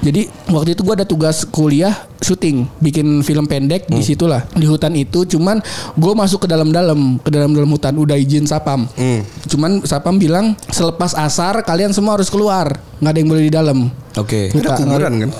Jadi 0.00 0.22
waktu 0.48 0.74
itu 0.74 0.82
gue 0.82 0.94
ada 0.94 1.06
tugas 1.06 1.44
kuliah 1.44 1.92
syuting 2.18 2.66
bikin 2.78 3.06
film 3.20 3.44
pendek 3.44 3.86
Hmm. 3.86 3.96
di 3.96 4.02
situlah 4.02 4.42
di 4.50 4.64
hutan 4.64 4.92
itu. 4.92 5.24
Cuman 5.26 5.60
gue 5.92 6.12
masuk 6.26 6.42
ke 6.42 6.48
dalam-dalam 6.48 7.22
ke 7.22 7.30
dalam-dalam 7.30 7.70
hutan 7.70 7.94
udah 7.94 8.18
izin 8.18 8.44
sapam. 8.44 8.90
Hmm. 8.92 9.22
Cuman 9.46 9.78
sapam 9.80 10.18
bilang 10.18 10.58
selepas 10.66 11.14
asar 11.14 11.62
kalian 11.62 11.94
semua 11.94 12.18
harus 12.18 12.26
keluar. 12.26 12.82
nggak 12.96 13.12
ada 13.12 13.18
yang 13.18 13.30
boleh 13.30 13.44
di 13.44 13.52
dalam. 13.52 13.78
Oke. 14.14 14.50
Ada 14.50 14.58
Nggak- 14.58 14.78
kuburan 14.78 15.12
kan? 15.16 15.30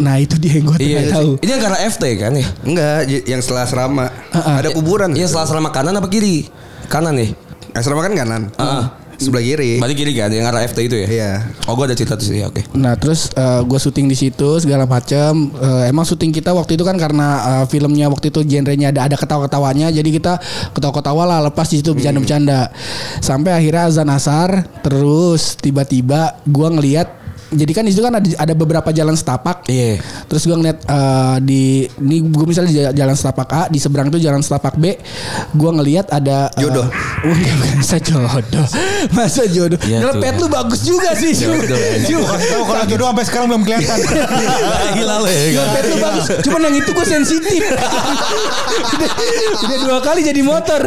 Nah 0.00 0.16
itu 0.16 0.40
dia 0.40 0.56
yang 0.56 0.64
gue 0.64 0.76
Iya 0.76 0.86
tidak 0.88 1.04
sih. 1.04 1.12
tahu. 1.12 1.30
Ini 1.38 1.50
yang 1.50 1.62
karena 1.62 1.78
FT 1.84 2.04
kan 2.16 2.32
ya? 2.32 2.46
Enggak, 2.62 2.98
yang 3.28 3.40
setelah 3.44 3.62
asrama. 3.62 4.06
Ah, 4.32 4.56
Ada 4.56 4.72
kuburan. 4.72 5.12
Iya 5.12 5.28
setelah 5.28 5.44
selama 5.44 5.68
kanan 5.68 5.92
apa 5.92 6.08
kiri? 6.08 6.48
Kanan 6.88 7.20
nih. 7.20 7.36
Asrama 7.70 8.00
kan 8.00 8.14
kanan. 8.14 8.42
Ah. 8.56 8.96
Sebelah 9.20 9.44
kiri. 9.44 9.76
Berarti 9.76 9.96
kiri 10.00 10.12
kan 10.16 10.32
yang 10.32 10.48
arah 10.48 10.64
FT 10.64 10.88
itu 10.88 10.96
ya? 10.96 11.06
Iya. 11.06 11.32
Oh 11.68 11.76
gue 11.76 11.84
ada 11.84 11.92
cerita 11.92 12.16
tuh 12.16 12.24
sih. 12.24 12.40
Oke. 12.40 12.64
Nah 12.72 12.96
terus 12.96 13.28
gue 13.36 13.78
syuting 13.78 14.08
di 14.08 14.16
situ 14.16 14.56
segala 14.56 14.88
macam. 14.88 15.52
Eh, 15.60 15.92
emang 15.92 16.08
syuting 16.08 16.32
kita 16.32 16.56
waktu 16.56 16.80
itu 16.80 16.84
kan 16.88 16.96
karena 16.96 17.28
eh, 17.60 17.64
filmnya 17.68 18.08
waktu 18.08 18.32
itu 18.32 18.40
genrenya 18.48 18.88
ada 18.88 19.12
ada 19.12 19.16
ketawa-ketawanya, 19.20 19.92
jadi 19.92 20.08
kita 20.08 20.40
ketawa-ketawa 20.72 21.22
lah 21.28 21.38
lepas 21.52 21.68
di 21.68 21.84
situ 21.84 21.92
bercanda-bercanda. 21.92 22.72
Sampai 23.20 23.52
akhirnya 23.52 23.92
azan 23.92 24.08
asar, 24.08 24.64
terus 24.80 25.60
tiba-tiba 25.60 26.40
gue 26.48 26.68
ngelihat. 26.72 27.19
Jadi 27.50 27.72
kan 27.72 27.82
di 27.82 27.90
situ 27.90 28.00
kan 28.00 28.14
ada, 28.14 28.22
ada 28.22 28.54
beberapa 28.54 28.90
jalan 28.90 29.12
setapak. 29.12 29.66
Iya. 29.66 29.98
Terus 30.26 30.42
gue 30.44 30.54
ngeliat 30.54 30.78
eh, 30.80 31.36
di 31.42 31.62
ini 31.98 32.16
gue 32.22 32.46
misalnya 32.46 32.70
di 32.70 32.94
jalan 32.94 33.14
setapak 33.14 33.48
A, 33.50 33.62
di 33.66 33.76
seberang 33.76 34.06
itu 34.06 34.18
jalan 34.18 34.38
setapak 34.38 34.78
B, 34.78 34.94
gue 35.50 35.70
ngeliat 35.72 36.10
ada 36.10 36.46
eh, 36.54 36.62
Jodoh. 36.62 36.86
Wah, 37.20 37.36
masa 37.76 38.00
jodoh, 38.00 38.64
masa 39.16 39.44
jodoh. 39.44 39.76
Iya, 39.82 40.00
Ngelepet 40.00 40.32
tuh. 40.34 40.46
lu 40.46 40.48
bagus 40.48 40.80
juga 40.80 41.12
sih. 41.12 41.36
Jodoh, 41.36 41.76
Cuma- 42.06 42.32
Kasih 42.32 42.48
tahu 42.48 42.62
kalau 42.64 42.84
jodoh 42.86 43.06
sampai 43.10 43.24
sekarang 43.26 43.46
belum 43.50 43.62
kelihatan. 43.66 43.98
Gila 44.96 45.14
lo 45.20 45.28
ya. 45.28 45.40
Ngelepet 45.52 45.84
lu 45.84 45.96
bagus. 45.98 46.24
Cuman 46.40 46.60
yang 46.64 46.76
itu 46.78 46.90
gue 46.90 47.04
sensitif. 47.04 47.60
udah, 47.60 49.10
udah 49.60 49.78
dua 49.84 49.98
kali 50.00 50.20
jadi 50.22 50.40
motor. 50.40 50.80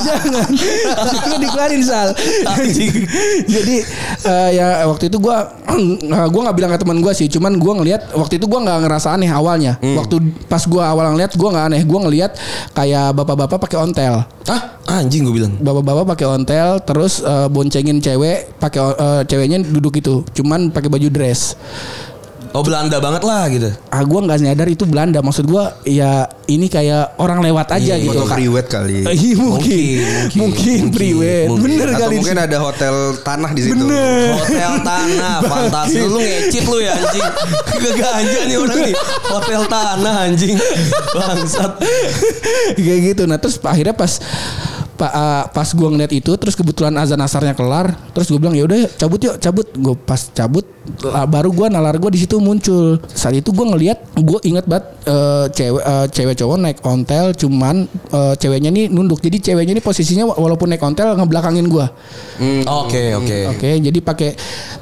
jangan, 0.00 0.48
jangan. 0.48 0.48
Lu 1.28 1.36
dikeluarin 1.36 1.82
sal. 1.82 2.08
jadi 3.44 3.76
eh, 4.28 4.50
ya 4.60 4.84
waktu 4.84 5.08
itu 5.08 5.16
gue 5.16 5.36
gue 6.32 6.40
nggak 6.44 6.56
bilang 6.56 6.70
ke 6.76 6.78
teman 6.84 7.00
gue 7.00 7.12
sih. 7.16 7.26
Cuman 7.32 7.56
gue 7.56 7.72
ngelihat 7.80 8.12
waktu 8.12 8.36
itu 8.36 8.44
gue 8.44 8.60
nggak 8.60 8.78
ngerasa 8.84 9.16
aneh 9.16 9.32
awalnya. 9.32 9.80
Waktu 9.80 10.20
pas 10.46 10.60
gue 10.68 10.82
awal 10.84 11.16
ngeliat 11.16 11.32
gue 11.32 11.48
nggak 11.48 11.66
aneh. 11.72 11.82
Gue 11.88 11.98
ngelihat 12.04 12.36
kayak 12.76 13.16
bapak-bapak 13.16 13.58
pakai 13.64 13.78
ontel. 13.80 14.28
Ah 14.44 14.76
anjing 15.00 15.24
gue 15.24 15.34
bilang. 15.34 15.56
Bapak-bapak 15.56 16.16
pakai 16.16 16.26
ontel 16.28 16.68
terus 16.84 17.24
eh, 17.24 17.48
boncengin 17.48 18.04
cewek 18.04 18.60
pakai 18.60 18.80
eh, 18.84 19.22
ceweknya 19.24 19.64
duduk 19.64 19.96
itu. 19.96 20.20
Cuman 20.36 20.68
pakai 20.68 20.92
baju 20.92 21.08
dress. 21.08 21.56
Oh 22.50 22.60
Belanda 22.60 22.96
banget 22.96 23.22
lah 23.22 23.44
gitu. 23.46 23.68
ah 23.88 24.00
gue 24.00 24.20
nggak 24.20 24.38
nyadar 24.40 24.66
itu 24.66 24.82
Belanda 24.82 25.18
maksud 25.18 25.44
gue 25.44 25.64
ya 25.86 26.24
ini 26.46 26.66
kayak 26.66 27.16
orang 27.16 27.40
lewat 27.40 27.68
aja 27.72 27.94
gitu 27.94 28.14
Foto 28.14 28.30
priwet 28.30 28.66
kali. 28.66 29.02
Eh, 29.02 29.12
Iya 29.12 29.34
mungkin 29.36 29.44
Mungkin, 29.44 29.98
mungkin, 29.98 30.38
mungkin, 30.38 30.80
priwet 30.90 31.46
mungkin. 31.46 31.64
bener 31.68 31.88
Atau 31.90 32.00
kali 32.02 32.14
mungkin 32.16 32.38
ada 32.38 32.56
hotel 32.58 32.94
tanah 33.20 33.50
di 33.50 33.60
situ. 33.60 33.74
bener 33.76 34.32
Hotel 34.34 34.72
tanah 34.80 35.36
fantasi 35.50 35.98
lu 36.00 36.18
ngecit 36.18 36.64
lu 36.64 36.78
ya 36.78 36.92
anjing. 36.94 37.26
Keganja 37.78 38.40
nih 38.44 38.56
orang 38.56 38.78
nih. 38.82 38.94
Hotel 39.24 39.62
tanah 39.64 40.14
anjing. 40.24 40.56
Bangsat. 41.10 41.72
kayak 42.74 42.98
gitu 43.06 43.22
nah 43.24 43.36
terus 43.36 43.58
akhirnya 43.60 43.92
pas 43.92 44.18
pa- 44.94 45.12
ah, 45.12 45.44
pas 45.46 45.68
gue 45.68 45.88
ngeliat 45.88 46.10
itu 46.10 46.32
terus 46.34 46.54
kebetulan 46.54 46.90
azan 46.94 47.18
asarnya 47.18 47.52
kelar 47.52 47.94
terus 48.10 48.26
gue 48.26 48.36
bilang 48.36 48.52
ya 48.52 48.64
udah 48.64 48.78
cabut 48.96 49.20
yuk 49.20 49.36
cabut 49.36 49.66
gue 49.68 49.94
pas 49.96 50.18
cabut 50.28 50.66
baru 51.24 51.50
gue 51.50 51.66
nalar 51.68 51.96
gue 51.96 52.10
di 52.10 52.20
situ 52.20 52.38
muncul 52.38 52.98
saat 53.06 53.34
itu 53.34 53.48
gue 53.48 53.66
ngeliat 53.66 53.98
gue 54.14 54.40
inget 54.42 54.64
banget 54.64 54.86
eh, 55.04 55.46
cewek 55.50 55.82
eh, 55.82 56.06
cewek 56.08 56.34
cowok 56.34 56.56
naik 56.58 56.78
ontel 56.82 57.32
cuman 57.32 57.84
eh, 57.88 58.34
ceweknya 58.34 58.68
nih 58.68 58.88
nunduk 58.88 59.18
jadi 59.18 59.36
ceweknya 59.38 59.72
ini 59.72 59.82
posisinya 59.82 60.24
wa- 60.26 60.38
walaupun 60.38 60.68
naik 60.68 60.80
ontel 60.80 61.14
ngebelakangin 61.14 61.66
gue 61.66 61.86
Oke 62.68 63.14
oke. 63.14 63.36
Oke, 63.50 63.70
jadi 63.82 63.98
pakai 63.98 64.30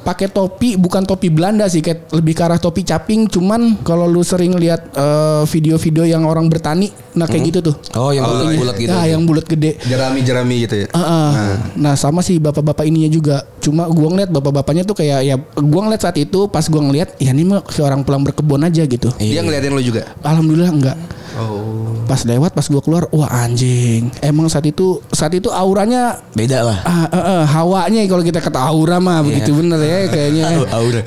pakai 0.05 0.29
topi 0.29 0.77
bukan 0.77 1.01
topi 1.03 1.33
Belanda 1.33 1.65
sih, 1.65 1.81
kayak 1.81 2.13
lebih 2.13 2.37
ke 2.37 2.43
arah 2.45 2.61
topi 2.61 2.85
caping. 2.85 3.25
Cuman 3.25 3.81
kalau 3.81 4.05
lu 4.05 4.21
sering 4.21 4.53
lihat 4.53 4.93
eh, 4.93 5.43
video-video 5.47 6.05
yang 6.05 6.21
orang 6.23 6.45
bertani, 6.47 6.93
nah 7.13 7.25
kayak 7.25 7.49
gitu 7.49 7.59
tuh. 7.65 7.75
Oh 7.97 8.13
yang 8.13 8.23
Oh, 8.23 8.37
bulat-bulat 8.37 8.75
gitu. 8.77 8.93
Nah, 8.93 9.05
yang 9.07 9.25
bulat 9.25 9.45
gede. 9.47 9.81
Jerami-jerami 9.81 10.55
gitu 10.67 10.75
ya. 10.83 10.87
Ah, 10.93 11.01
ah. 11.01 11.31
Nah. 11.73 11.95
sama 11.97 12.21
sih 12.21 12.37
bapak-bapak 12.37 12.85
ininya 12.85 13.09
juga. 13.09 13.41
Cuma 13.67 13.83
gua 13.91 14.15
ngeliat 14.15 14.31
bapak-bapaknya 14.31 14.87
tuh 14.87 14.95
kayak 14.95 15.19
ya 15.27 15.35
gua 15.59 15.81
ngeliat 15.83 16.07
saat 16.07 16.15
itu 16.15 16.47
pas 16.47 16.63
gua 16.71 16.87
ngeliat 16.87 17.19
ya 17.19 17.35
ini 17.35 17.43
mah 17.43 17.59
seorang 17.67 17.99
pulang 18.07 18.23
berkebun 18.23 18.63
aja 18.63 18.87
gitu. 18.87 19.11
Dia 19.19 19.43
ngeliatin 19.43 19.75
lu 19.75 19.83
juga. 19.83 20.07
Alhamdulillah 20.23 20.71
enggak. 20.71 20.97
Oh. 21.35 21.91
Pas 22.07 22.23
lewat 22.23 22.55
pas 22.55 22.63
gua 22.65 22.79
keluar 22.79 23.03
wah 23.11 23.27
anjing. 23.43 24.07
Emang 24.23 24.47
saat 24.47 24.63
itu 24.63 25.03
saat 25.11 25.35
itu 25.35 25.51
auranya 25.51 26.23
Beda 26.31 26.63
lah. 26.63 26.79
ah, 26.87 27.05
ah, 27.11 27.17
ah, 27.19 27.43
hawanya 27.45 27.99
kalau 28.07 28.23
kita 28.23 28.39
kata 28.39 28.57
aura 28.57 28.97
mah 28.97 29.19
begitu 29.21 29.51
bener 29.51 29.77
ya 29.83 29.99
kayaknya. 30.13 30.43
Au, 30.47 30.63
aura. 30.85 31.01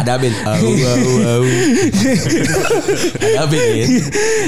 Ada 0.00 0.14
Ben. 0.16 0.32
Au 0.48 0.64
au 0.64 1.12
au. 1.20 1.44
Ada 3.26 3.44
Ben 3.46 3.60
ya. 3.60 3.86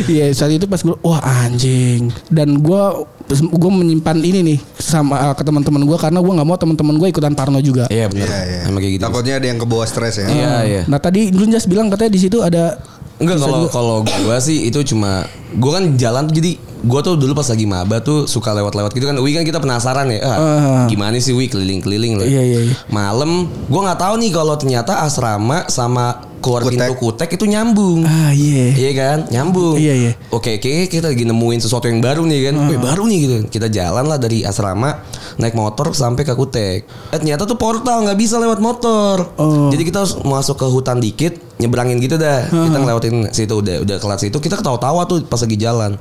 Iya 0.08 0.26
saat 0.32 0.52
itu 0.54 0.64
pas 0.64 0.80
gue 0.80 0.96
wah 1.02 1.20
anjing 1.44 2.08
dan 2.32 2.58
gue 2.58 2.82
gue 3.28 3.70
menyimpan 3.72 4.16
ini 4.24 4.40
nih 4.40 4.58
sama 4.80 5.20
uh, 5.20 5.34
ke 5.36 5.44
teman-teman 5.44 5.84
gue 5.84 5.98
karena 6.00 6.18
gue 6.24 6.32
nggak 6.32 6.48
mau 6.48 6.56
teman-teman 6.56 6.96
gue 6.96 7.08
ikutan 7.12 7.36
Parno 7.36 7.60
juga. 7.60 7.84
Iya 7.92 8.08
benar. 8.08 8.24
Iya, 8.28 8.40
iya. 8.48 8.60
Emang 8.72 8.80
kayak 8.80 8.92
gitu. 8.96 9.02
Takutnya 9.04 9.34
ada 9.36 9.46
yang 9.46 9.58
kebawa 9.60 9.84
stres 9.84 10.14
ya. 10.16 10.26
Iya 10.28 10.52
iya. 10.64 10.82
Nah 10.88 10.96
tadi 10.96 11.28
Lunjas 11.28 11.68
bilang 11.68 11.92
katanya 11.92 12.12
di 12.16 12.20
situ 12.20 12.40
ada 12.40 12.80
Enggak 13.18 13.42
kalau 13.42 13.66
kalau 13.66 13.96
gua 14.06 14.38
sih 14.38 14.70
itu 14.70 14.78
cuma 14.86 15.26
gua 15.58 15.82
kan 15.82 15.98
jalan 15.98 16.30
jadi 16.30 16.54
Gue 16.78 17.00
tuh 17.02 17.18
dulu 17.18 17.34
pas 17.34 17.46
lagi 17.46 17.66
maba 17.66 17.98
tuh 17.98 18.24
suka 18.24 18.54
lewat-lewat 18.54 18.90
gitu 18.92 19.06
kan. 19.06 19.18
Wi 19.18 19.34
kan 19.34 19.42
kita 19.42 19.58
penasaran 19.58 20.06
ya. 20.08 20.20
Ah, 20.22 20.36
Ah. 20.38 20.86
Gimana 20.86 21.18
sih 21.18 21.34
Wi 21.34 21.46
keliling-keliling 21.46 22.18
loh. 22.18 22.26
Iya, 22.26 22.42
iya, 22.42 22.58
iya. 22.66 22.74
Malam 22.88 23.46
gue 23.66 23.80
nggak 23.80 23.98
tahu 23.98 24.14
nih 24.18 24.30
kalau 24.30 24.54
ternyata 24.54 25.02
asrama 25.02 25.66
sama 25.66 26.28
keluar 26.38 26.62
Kutek. 26.62 26.78
pintu 26.78 26.94
kutek 26.96 27.30
itu 27.34 27.44
nyambung. 27.44 28.06
Ah 28.06 28.30
iya. 28.30 28.70
Iya 28.70 28.92
kan, 28.94 29.18
nyambung. 29.26 29.74
Iya, 29.74 29.94
iya. 29.98 30.12
Oke, 30.30 30.62
kayaknya 30.62 30.86
kita 30.86 31.06
lagi 31.10 31.26
nemuin 31.26 31.60
sesuatu 31.60 31.90
yang 31.90 31.98
baru 31.98 32.22
nih 32.22 32.38
kan. 32.46 32.54
Wih, 32.70 32.78
baru 32.78 33.10
nih 33.10 33.18
gitu. 33.18 33.36
Kita 33.50 33.66
jalan 33.66 34.06
lah 34.06 34.22
dari 34.22 34.46
asrama 34.46 35.02
naik 35.34 35.58
motor 35.58 35.90
sampai 35.90 36.22
ke 36.22 36.38
Kutek. 36.38 36.86
Eh, 36.86 37.18
ternyata 37.18 37.42
tuh 37.42 37.58
portal 37.58 38.06
nggak 38.06 38.14
bisa 38.14 38.38
lewat 38.38 38.62
motor. 38.62 39.34
Oh. 39.34 39.66
Jadi 39.68 39.82
kita 39.82 40.06
harus 40.06 40.14
masuk 40.22 40.54
ke 40.56 40.66
hutan 40.70 41.02
dikit, 41.02 41.34
nyebrangin 41.58 41.98
gitu 41.98 42.14
dah. 42.14 42.46
Kita 42.46 42.76
ngelewatin 42.76 43.34
situ 43.34 43.58
udah 43.58 43.82
udah 43.82 43.96
kelar 43.98 44.22
situ. 44.22 44.38
Kita 44.38 44.54
ketawa-tawa 44.54 45.10
tuh 45.10 45.26
pas 45.26 45.42
lagi 45.42 45.58
jalan. 45.58 45.98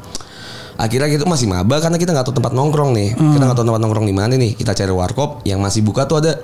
Akhirnya 0.77 1.09
kita 1.09 1.25
masih 1.25 1.45
maba 1.45 1.77
karena 1.77 1.97
kita 1.97 2.13
nggak 2.13 2.25
tahu 2.25 2.35
tempat 2.37 2.53
nongkrong 2.53 2.93
nih. 2.93 3.09
Kita 3.13 3.43
nggak 3.43 3.57
tahu 3.57 3.65
tempat 3.65 3.81
nongkrong 3.81 4.05
di 4.05 4.13
mana 4.13 4.33
nih. 4.33 4.53
Kita 4.53 4.71
cari 4.71 4.89
warkop 4.89 5.41
yang 5.43 5.57
masih 5.57 5.81
buka 5.81 6.05
tuh 6.05 6.21
ada 6.21 6.37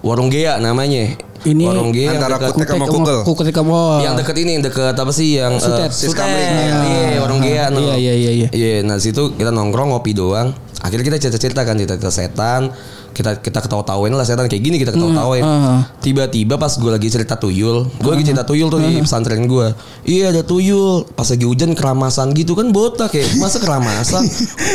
Warung 0.00 0.30
Gea 0.30 0.56
namanya. 0.56 1.18
Ini 1.40 1.64
Warung 1.66 1.90
Gea 1.90 2.08
yang 2.08 2.22
antara 2.22 2.36
dekat- 2.38 2.54
Kutek 2.54 2.68
sama 2.70 2.86
Kugel. 2.86 3.18
Kutek 3.26 3.52
sama 3.52 3.80
yang 4.00 4.14
deket 4.14 4.36
ini 4.38 4.50
yang 4.54 4.64
deket 4.64 4.94
apa 4.94 5.10
sih 5.10 5.28
yang 5.36 5.52
Sutet. 5.56 5.90
Sis 5.90 6.08
Sutet. 6.08 6.22
Kamling, 6.22 6.52
ya. 6.54 6.72
Iya, 6.80 7.18
warung 7.20 7.40
Gea 7.40 7.64
no. 7.68 7.80
Iya, 7.82 7.94
iya, 7.98 8.14
iya, 8.14 8.30
iya. 8.32 8.48
Iya, 8.50 8.76
nah 8.80 8.96
situ 8.96 9.34
kita 9.34 9.50
nongkrong 9.50 9.90
ngopi 9.90 10.14
doang. 10.14 10.54
Akhirnya 10.80 11.04
kita 11.12 11.18
cerita-cerita 11.28 11.60
kan 11.64 11.76
cerita-cerita 11.76 12.12
setan. 12.12 12.72
Kita 13.10 13.42
kita 13.42 13.58
ketawa-tawain 13.60 14.14
lah 14.14 14.22
setan 14.22 14.46
kayak 14.46 14.62
gini 14.62 14.76
kita 14.80 14.96
ketawa-tawain. 14.96 15.44
Ah. 15.44 15.82
Tiba-tiba 16.00 16.56
pas 16.56 16.70
gue 16.70 16.90
lagi 16.90 17.08
cerita 17.10 17.36
tuyul, 17.36 17.90
gue 17.98 18.10
lagi 18.10 18.24
cerita 18.24 18.46
tuyul 18.46 18.70
tuh 18.70 18.80
di 18.80 19.02
pesantren 19.02 19.44
gue. 19.44 19.74
Iya 20.08 20.30
ada 20.32 20.42
tuyul. 20.46 21.04
Pas 21.12 21.26
lagi 21.28 21.44
hujan 21.44 21.74
keramasan 21.74 22.32
gitu 22.32 22.56
kan 22.56 22.72
botak 22.72 23.12
kayak 23.12 23.36
masa 23.36 23.58
keramasan. 23.60 24.24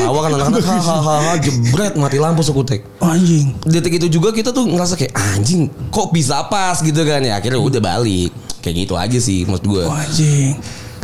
Tawa 0.03 0.19
kan 0.21 0.31
anak-anak 0.35 0.61
hahaha 0.61 1.33
jebret 1.41 1.93
mati 1.97 2.17
lampu 2.21 2.43
sekutek 2.45 2.85
anjing. 2.99 3.55
detik 3.63 3.97
itu 3.97 4.07
juga 4.19 4.29
kita 4.35 4.51
tuh 4.51 4.67
ngerasa 4.67 4.99
kayak 4.99 5.13
anjing 5.15 5.71
kok 5.89 6.11
bisa 6.11 6.45
pas 6.51 6.77
gitu 6.83 7.01
kan 7.07 7.23
ya 7.23 7.39
akhirnya 7.39 7.61
udah 7.61 7.81
balik 7.81 8.29
kayak 8.59 8.75
gitu 8.85 8.93
aja 8.99 9.17
sih 9.17 9.47
maksud 9.47 9.65
gue 9.65 9.83
anjing. 9.87 10.53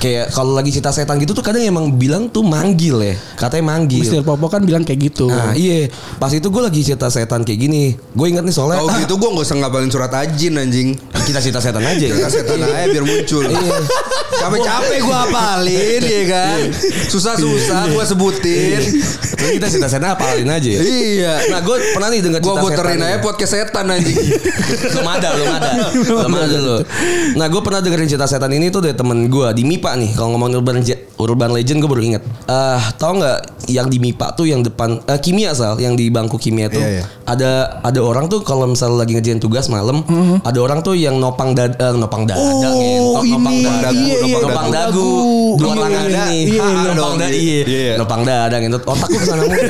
Kayak 0.02 0.34
kalau 0.34 0.52
lagi 0.52 0.74
cerita 0.74 0.90
setan 0.90 1.16
gitu 1.16 1.32
tuh 1.32 1.46
kadang 1.46 1.62
emang 1.62 1.94
bilang 1.94 2.26
tuh 2.26 2.42
manggil 2.42 2.98
ya 3.00 3.14
katanya 3.38 3.70
manggil 3.70 4.02
Mister 4.02 4.26
Popo 4.26 4.50
kan 4.50 4.66
bilang 4.66 4.82
kayak 4.82 5.14
gitu. 5.14 5.30
nah 5.30 5.54
iya 5.54 5.94
pas 6.18 6.34
itu 6.34 6.42
gue 6.44 6.58
lagi 6.58 6.82
cerita 6.82 7.06
setan 7.08 7.46
kayak 7.46 7.60
gini 7.62 7.84
gue 7.94 8.26
inget 8.26 8.42
nih 8.42 8.50
soalnya 8.52 8.82
Oh 8.82 8.90
gitu 8.90 9.14
gue 9.14 9.30
gak 9.30 9.46
usah 9.46 9.58
ngapalin 9.58 9.88
surat 9.88 10.10
ajin 10.18 10.58
anjing. 10.58 10.98
kita 11.22 11.38
cerita 11.38 11.62
setan 11.62 11.86
aja 11.86 12.02
ya 12.02 12.18
Kita 12.18 12.30
setan 12.32 12.58
aja 12.58 12.90
biar 12.90 13.06
muncul. 13.06 13.46
Capek-capek 14.32 15.00
gue 15.00 15.18
apalin 15.22 16.02
ya 16.02 16.24
kan. 16.26 16.60
Susah-susah 17.06 17.82
gue 17.88 18.04
sebutin. 18.04 18.82
Jadi 19.38 19.54
kita 19.54 19.68
cerita 19.68 19.86
setan 19.86 20.10
apalin 20.10 20.48
aja 20.48 20.66
ya 20.68 20.82
Iya. 20.82 21.34
nah 21.50 21.60
gue 21.60 21.78
pernah 21.94 22.10
nih 22.10 22.22
denger 22.22 22.40
Gue 22.40 22.50
cerita 22.52 22.64
puterin 22.64 22.90
setan 22.92 23.02
aja 23.04 23.10
ya. 23.12 23.20
podcast 23.20 23.52
setan 23.52 23.86
anjing. 23.88 24.18
belum 24.92 25.08
ada 25.08 25.28
belum 25.32 25.50
ada 25.52 25.70
belum 25.92 26.32
ada 26.32 26.48
dulu 26.52 26.78
nah 27.34 27.48
gue 27.48 27.62
pernah 27.62 27.80
dengerin 27.80 28.08
cerita 28.08 28.26
setan 28.26 28.52
ini 28.52 28.70
tuh 28.70 28.82
dari 28.82 28.94
temen 28.94 29.26
gue 29.28 29.48
di 29.52 29.64
MIPA 29.64 29.91
nih 29.94 30.12
kalau 30.12 30.30
ngomongin 30.32 30.58
urban 30.58 30.78
urban 31.18 31.50
legend 31.52 31.78
gue 31.78 31.88
baru 31.88 32.04
inget 32.04 32.24
eh 32.44 32.82
tau 32.96 33.14
nggak 33.14 33.38
yang 33.68 33.86
di 33.86 33.98
MIPA 33.98 34.28
tuh 34.34 34.44
yang 34.44 34.60
depan 34.60 34.98
eh, 35.00 35.18
kimia 35.18 35.52
sal 35.52 35.78
yang 35.78 35.94
di 35.94 36.08
bangku 36.08 36.36
kimia 36.36 36.66
tuh 36.66 36.82
Iya, 36.82 36.90
iya. 36.92 37.04
ada 37.24 37.52
ada 37.80 38.00
orang 38.00 38.26
tuh 38.26 38.42
kalau 38.42 38.66
misalnya 38.66 39.00
lagi 39.00 39.14
ngerjain 39.14 39.38
tugas 39.38 39.68
malam 39.68 40.02
ada 40.40 40.58
orang 40.58 40.82
tuh 40.82 40.94
yang 40.94 41.16
nopang 41.16 41.54
dada 41.54 41.78
eh, 41.78 41.94
nopang 41.94 42.26
dada 42.26 42.42
Oh, 42.42 43.22
nopang 43.22 43.54
ini. 43.54 43.70
dagu 43.78 44.02
Iya, 44.02 44.16
iya, 44.18 44.36
nopang 44.36 44.42
nopang 44.44 44.68
dagu 44.68 44.98
dagu. 44.98 45.10
dua 45.56 45.68
Iya, 45.68 45.78
tangan 45.78 46.04
iya, 46.04 46.24
ini 46.26 46.40
iya, 46.50 46.64
iya. 46.64 46.92
nopang 46.92 47.16
dada 47.16 47.32
iya 47.32 47.60
Iya. 47.62 47.94
nopang 47.96 48.22
dada 48.24 48.56
ngentot 48.58 48.84
otakku 48.84 49.14
ke 49.14 49.26
sana 49.26 49.42
mulu 49.42 49.62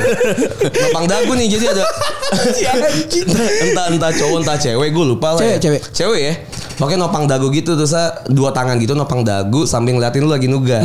nopang 0.64 1.04
dagu 1.06 1.32
nih 1.34 1.46
jadi 1.48 1.66
ada 1.70 1.84
entah 3.64 3.86
entah 3.88 4.10
cowok 4.10 4.38
entah 4.40 4.56
cewek 4.56 4.88
gue 4.90 5.04
lupa 5.06 5.36
lah 5.36 5.40
Cewek, 5.40 5.52
ya. 5.52 5.60
cewek. 5.60 5.80
cewek 5.92 6.20
ya 6.22 6.34
Pokoknya 6.82 6.98
nopang 6.98 7.30
dagu 7.30 7.46
gitu 7.54 7.78
terus 7.78 7.94
ah, 7.94 8.10
dua 8.26 8.50
tangan 8.50 8.74
gitu 8.82 8.98
nopang 8.98 9.22
dagu 9.22 9.62
sambil 9.70 9.94
ngeliatin 9.94 10.26
lu 10.26 10.34
lagi 10.34 10.50
nugas. 10.50 10.82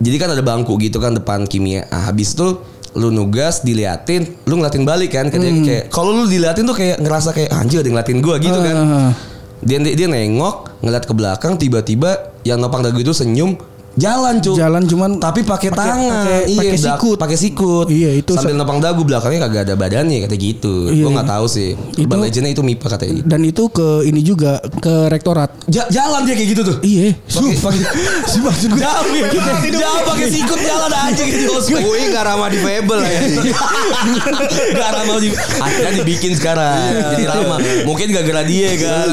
Jadi 0.00 0.16
kan 0.16 0.32
ada 0.32 0.40
bangku 0.40 0.80
gitu 0.80 0.96
kan 0.96 1.12
depan 1.12 1.44
kimia. 1.44 1.84
Ah, 1.92 2.08
habis 2.08 2.32
itu 2.32 2.64
lu 2.96 3.12
nugas 3.12 3.60
diliatin, 3.60 4.24
lu 4.48 4.56
ngeliatin 4.56 4.88
balik 4.88 5.12
kan 5.12 5.28
kayak 5.28 5.66
kayak 5.66 5.84
kalau 5.92 6.16
lu 6.16 6.24
diliatin 6.24 6.64
tuh 6.64 6.72
kayak 6.72 6.96
ngerasa 6.96 7.36
kayak 7.36 7.52
anjir 7.52 7.84
ada 7.84 7.92
ngeliatin 7.92 8.18
gua 8.24 8.40
gitu 8.40 8.56
kan. 8.56 8.76
Ah. 8.80 9.12
Dia 9.60 9.84
dia 9.84 10.08
nengok, 10.08 10.80
ngeliat 10.80 11.04
ke 11.04 11.12
belakang 11.12 11.60
tiba-tiba 11.60 12.32
yang 12.48 12.56
nopang 12.64 12.80
dagu 12.80 12.96
itu 12.96 13.12
senyum 13.12 13.60
jalan 13.94 14.34
cuy 14.38 14.54
Jalan 14.54 14.82
cuman 14.84 15.10
tapi 15.16 15.40
pakai 15.40 15.70
tangan. 15.70 15.98
pakai- 16.24 16.44
iya 16.46 16.60
pakai 16.60 16.78
sikut. 16.78 17.16
pakai 17.16 17.36
sikut. 17.36 17.86
Iya, 17.86 18.10
itu 18.14 18.32
sambil 18.32 18.54
nopang 18.54 18.78
dagu 18.78 19.02
belakangnya 19.02 19.40
kagak 19.42 19.62
ada 19.64 19.74
badannya 19.74 20.18
kata 20.20 20.34
gitu. 20.34 20.88
Iya, 20.88 21.00
gua 21.00 21.10
iya. 21.10 21.14
nggak 21.14 21.28
tahu 21.30 21.46
sih. 21.46 21.70
Itu- 21.94 22.02
Urban 22.04 22.18
legendnya 22.20 22.52
itu 22.52 22.62
mipa 22.62 22.86
katanya 22.88 23.12
gitu. 23.16 23.26
Dan 23.26 23.40
itu 23.42 23.62
ke 23.68 23.88
ini 24.02 24.20
juga 24.20 24.52
ke 24.76 25.08
rektorat. 25.08 25.50
Ja- 25.66 25.86
jalan 25.88 26.22
dia 26.22 26.34
kayak 26.34 26.48
gitu 26.50 26.62
tuh? 26.64 26.76
Iya. 26.80 27.14
Pakai 27.24 27.54
pakai 27.56 27.80
Si 28.30 28.38
maksud 28.40 28.68
gue. 28.70 28.80
jauh 28.80 29.12
ya. 29.12 29.28
Jauh 29.74 30.00
pakai 30.04 30.26
sikut 30.28 30.58
jalan 30.58 30.92
aja 30.92 31.22
gitu. 31.22 31.52
Gue 31.74 32.00
gak 32.08 32.24
ramah 32.24 32.48
di 32.48 32.58
Fable 32.58 33.00
ya. 33.00 33.20
Gak 34.74 34.90
ramah 34.92 35.16
di 35.18 35.28
akhirnya 35.56 35.92
dibikin 35.96 36.32
sekarang 36.34 36.76
jadi 37.14 37.24
ramah 37.26 37.58
mungkin 37.84 38.06
gak 38.10 38.24
gara 38.24 38.42
dia 38.42 38.70
kan. 38.76 39.06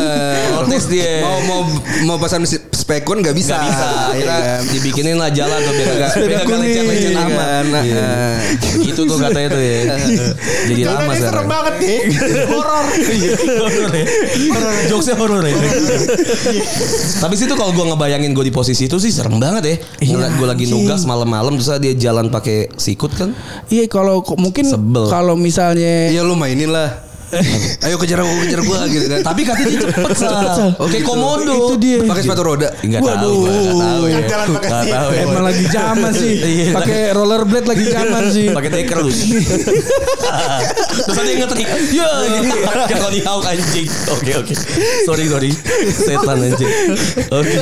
Protes 0.57 0.85
dia. 0.87 1.21
Mau 1.21 1.37
mau 1.43 1.61
mau 2.05 2.17
pesan 2.17 2.43
spekun 2.81 3.21
gak 3.21 3.31
bisa. 3.31 3.53
Gak 3.53 3.63
bisa 3.63 3.85
Iya 3.91 4.03
akhirnya 4.09 4.39
kan? 4.41 4.61
dibikinin 4.67 5.15
lah 5.15 5.29
jalan 5.29 5.59
tuh 5.59 5.73
biar 5.73 5.89
agak 5.91 6.09
biar 6.17 6.29
agak 6.33 6.45
kuning. 6.45 6.61
lecet 6.63 6.83
lecet 6.83 7.11
Iya 7.11 7.21
amat 7.21 7.47
kan? 7.47 7.83
Iya. 7.83 8.09
gitu 8.81 9.01
tuh 9.03 9.17
katanya 9.17 9.49
tuh 9.49 9.61
ya 9.61 9.79
jadi 10.67 10.81
lama 10.83 11.01
ini 11.03 11.13
serem 11.13 11.21
sekarang 11.21 11.47
banget 11.47 11.73
nih. 11.77 11.97
Horor. 12.51 12.85
horor 13.61 13.91
ya 13.91 14.05
jokesnya 14.87 15.15
horor 15.15 15.43
ya 15.43 15.55
tapi 17.17 17.33
situ 17.35 17.53
kalau 17.53 17.71
gue 17.71 17.85
ngebayangin 17.87 18.31
gue 18.31 18.43
di 18.43 18.53
posisi 18.53 18.85
itu 18.85 18.97
sih 18.97 19.09
serem 19.09 19.37
banget 19.37 19.63
ya 19.63 19.75
ngeliat 20.07 20.33
gue 20.35 20.47
lagi 20.47 20.65
nugas 20.65 21.03
malam-malam 21.03 21.55
terus 21.55 21.69
dia 21.77 21.93
jalan 21.93 22.27
pakai 22.27 22.71
sikut 22.75 23.11
kan 23.11 23.29
Iya 23.67 23.85
kalau 23.85 24.19
mungkin 24.35 24.65
Sebel. 24.65 25.07
kalau 25.07 25.35
misalnya 25.35 26.09
Iya 26.09 26.21
lu 26.21 26.33
mainin 26.33 26.69
lah. 26.69 27.10
Ayo 27.87 27.95
kejar 27.97 28.19
gua 28.21 28.35
kejar 28.43 28.61
gua 28.63 28.79
gitu 28.87 29.05
kan. 29.07 29.19
tapi 29.23 29.41
katanya 29.47 29.67
dia 29.71 29.81
cepet 29.87 30.11
sal 30.19 30.75
oke 30.75 30.97
komodo 31.03 31.53
Itu 31.71 31.75
dia. 31.79 31.99
Pakai 32.03 32.23
sepatu 32.25 32.43
roda. 32.43 32.69
Enggak 32.83 33.01
tahu, 33.03 33.33
gua 33.43 33.51
nggak 33.51 33.75
tahu 33.79 34.03
ya. 34.07 34.17
Jalan 34.27 34.47
pakai 34.55 34.69
tahu 34.71 35.09
ya. 35.11 35.21
emang 35.23 35.43
lagi 35.45 35.63
zaman 35.69 36.11
sih. 36.13 36.33
Iya. 36.51 36.75
Pakai 36.75 37.15
rollerblade 37.15 37.67
lagi 37.69 37.85
zaman 37.87 38.23
sih. 38.33 38.51
pakai 38.51 38.69
deker 38.73 38.97
lu. 38.99 39.11
Terus 41.07 41.17
ada 41.17 41.29
yang 41.31 41.41
ngetrik. 41.47 41.67
Ya, 41.95 42.09
kalau 42.91 43.11
di 43.13 43.21
hauk 43.23 43.45
anjing. 43.47 43.87
Oke, 44.11 44.31
oke. 44.35 44.53
Sorry, 45.07 45.25
sorry. 45.31 45.51
Setan 45.95 46.37
anjing. 46.43 46.71
Oke. 47.31 47.57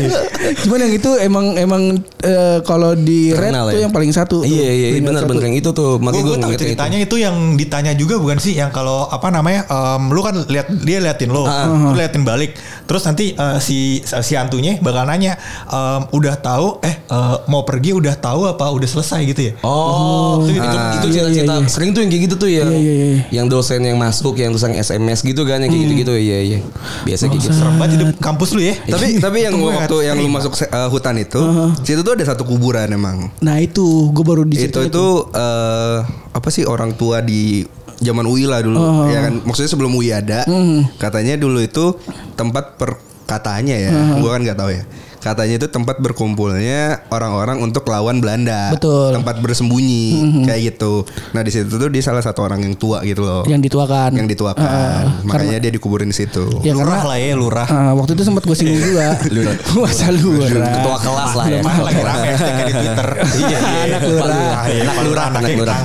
Cuman 0.65 0.79
yang 0.89 0.93
itu 0.95 1.11
emang 1.21 1.45
emang 1.59 1.83
eh, 2.25 2.57
kalau 2.65 2.97
di 2.97 3.29
red 3.35 3.53
tuh 3.53 3.77
ya? 3.77 3.85
yang 3.85 3.93
paling 3.93 4.11
satu. 4.15 4.41
Iya, 4.41 4.69
iya, 4.73 4.87
benar 5.03 5.23
satu. 5.27 5.29
benar 5.35 5.43
yang 5.51 5.57
itu 5.59 5.69
tuh. 5.69 5.91
Makanya 6.01 6.49
itu. 6.49 6.59
ceritanya 6.65 6.97
itu. 6.97 7.15
yang 7.19 7.35
ditanya 7.59 7.91
juga 7.99 8.15
bukan 8.15 8.39
sih 8.39 8.55
yang 8.55 8.71
kalau 8.71 9.03
apa 9.11 9.27
namanya 9.27 9.58
em, 9.61 10.03
lu 10.07 10.19
kan 10.19 10.35
lihat 10.45 10.67
dia 10.79 10.99
liatin 10.99 11.29
lo, 11.29 11.43
Ah. 11.43 11.65
lu 11.67 11.95
liatin 11.95 12.21
balik, 12.21 12.55
terus 12.83 13.01
nanti 13.01 13.31
eh, 13.31 13.57
si 13.59 13.77
si 14.03 14.33
antunya 14.33 14.77
bakal 14.77 15.03
nanya 15.03 15.35
em, 15.65 16.01
udah 16.09 16.35
tahu 16.35 16.79
eh 16.81 16.95
eh, 17.01 17.35
mau 17.45 17.63
pergi 17.63 17.91
udah 17.91 18.15
tahu 18.15 18.45
apa 18.45 18.69
udah 18.69 18.85
selesai 18.85 19.21
gitu 19.25 19.41
ya? 19.41 19.53
Oh, 19.61 20.43
itu, 20.43 20.55
itu, 20.55 20.63
Ah. 20.63 20.93
itu 20.93 21.07
Iya, 21.09 21.21
cerita-cerita 21.25 21.53
iya, 21.53 21.59
iya. 21.59 21.69
sering 21.69 21.89
tuh 21.89 21.99
yang 21.99 22.09
kayak 22.09 22.23
gitu 22.25 22.35
tuh 22.37 22.49
ya. 22.49 22.63
Iya, 22.63 22.77
iya, 22.77 22.93
iya. 22.93 23.19
Yang 23.31 23.47
dosen 23.49 23.81
yang 23.81 23.97
masuk, 23.97 24.35
yang 24.35 24.51
terus 24.51 24.63
yang 24.63 24.77
SMS 24.77 25.19
gitu 25.21 25.41
kan, 25.43 25.57
yang 25.57 25.67
kayak 25.67 25.83
gitu-gitu. 25.85 26.13
Iya, 26.13 26.39
iya. 26.45 26.59
Biasa 27.03 27.23
kayak 27.27 27.41
gitu. 27.41 27.55
Serem 27.55 27.75
banget 27.75 27.91
hidup 27.97 28.09
kampus 28.19 28.49
lu 28.53 28.61
ya. 28.61 28.75
Tapi 28.93 29.07
tapi 29.17 29.37
yang 29.41 29.55
waktu 29.57 29.89
nggak 29.89 30.05
yang 30.05 30.17
lu 30.17 30.29
masuk 30.29 30.53
eh, 30.59 30.87
hutan 30.87 31.15
itu, 31.17 31.41
situ 31.81 32.01
tuh 32.01 32.13
ada 32.13 32.25
satu 32.25 32.43
kuburan 32.43 32.87
emang. 32.89 33.33
Nah 33.39 33.57
itu 33.57 34.09
gue 34.09 34.23
baru 34.23 34.43
di 34.43 34.59
Itu 34.59 34.79
itu 34.81 35.05
eh, 35.31 35.97
apa 36.29 36.49
sih 36.49 36.63
orang 36.63 36.93
tua 36.93 37.19
di 37.19 37.65
zaman 37.99 38.25
UI 38.25 38.47
lah 38.47 38.63
dulu, 38.63 38.79
ya 39.11 39.19
kan? 39.27 39.43
Maksudnya 39.43 39.71
sebelum 39.71 39.91
UI 39.93 40.09
ada, 40.15 40.47
katanya 40.95 41.35
dulu 41.35 41.59
itu 41.59 41.99
tempat 42.39 42.79
per 42.79 42.95
katanya 43.29 43.75
ya, 43.77 43.91
gua 44.17 44.39
kan 44.39 44.41
nggak 44.41 44.57
tahu 44.57 44.71
ya. 44.73 44.83
Katanya 45.19 45.55
itu 45.57 45.67
tempat 45.67 45.99
berkumpulnya 45.99 47.03
orang-orang 47.07 47.59
untuk 47.59 47.83
lawan 47.85 48.19
Belanda. 48.19 48.71
Betul. 48.71 49.11
Tempat 49.13 49.39
bersembunyi 49.39 50.05
kayak 50.43 50.61
gitu. 50.75 51.03
Nah 51.31 51.41
di 51.41 51.51
situ 51.51 51.69
tuh 51.69 51.89
dia 51.89 51.99
salah 51.99 52.23
satu 52.23 52.41
orang 52.41 52.63
yang 52.63 52.73
tua 52.73 53.03
gitu 53.03 53.21
loh. 53.21 53.43
yang 53.45 53.59
dituakan. 53.59 54.15
yang 54.15 54.25
dituakan. 54.25 54.63
Ah, 54.63 55.03
Makanya 55.23 55.59
dia 55.59 55.71
dikuburin 55.71 56.07
di 56.07 56.15
situ. 56.15 56.47
Ya 56.63 56.71
lurah 56.71 57.03
karena 57.03 57.09
lah 57.09 57.17
ya 57.19 57.33
lurah. 57.35 57.67
ah, 57.67 57.91
waktu 57.93 58.15
itu 58.15 58.23
sempat 58.23 58.43
gue 58.43 58.55
singgung 58.55 58.79
juga. 58.79 59.07
Masa 59.83 60.07
lurah. 60.09 60.47
Ketua 60.71 60.97
kelas 60.97 61.31
lah 61.35 61.45
ya. 61.47 61.59
Lagi 61.61 62.01
rame 62.01 62.27
di 62.65 62.73
Twitter. 62.73 63.09
Iya, 63.39 63.59
iya. 63.59 63.97
Anak 63.97 64.03
lurah. 64.05 64.35
Anak 64.67 64.97
lurah, 65.05 65.25
anak 65.31 65.41
lurah. 65.55 65.77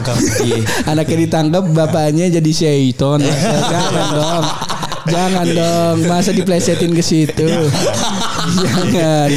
Iya. 0.43 0.59
Anaknya 0.85 1.17
ditangkap, 1.27 1.65
bapaknya 1.71 2.27
jadi 2.31 2.51
syaiton. 2.51 3.21
Jangan 3.73 4.07
dong. 4.13 4.45
Jangan 5.05 5.47
dong, 5.47 5.97
masa 6.09 6.33
diplesetin 6.33 6.93
ke 6.97 7.03
situ. 7.05 7.49
Jangan. 8.45 9.29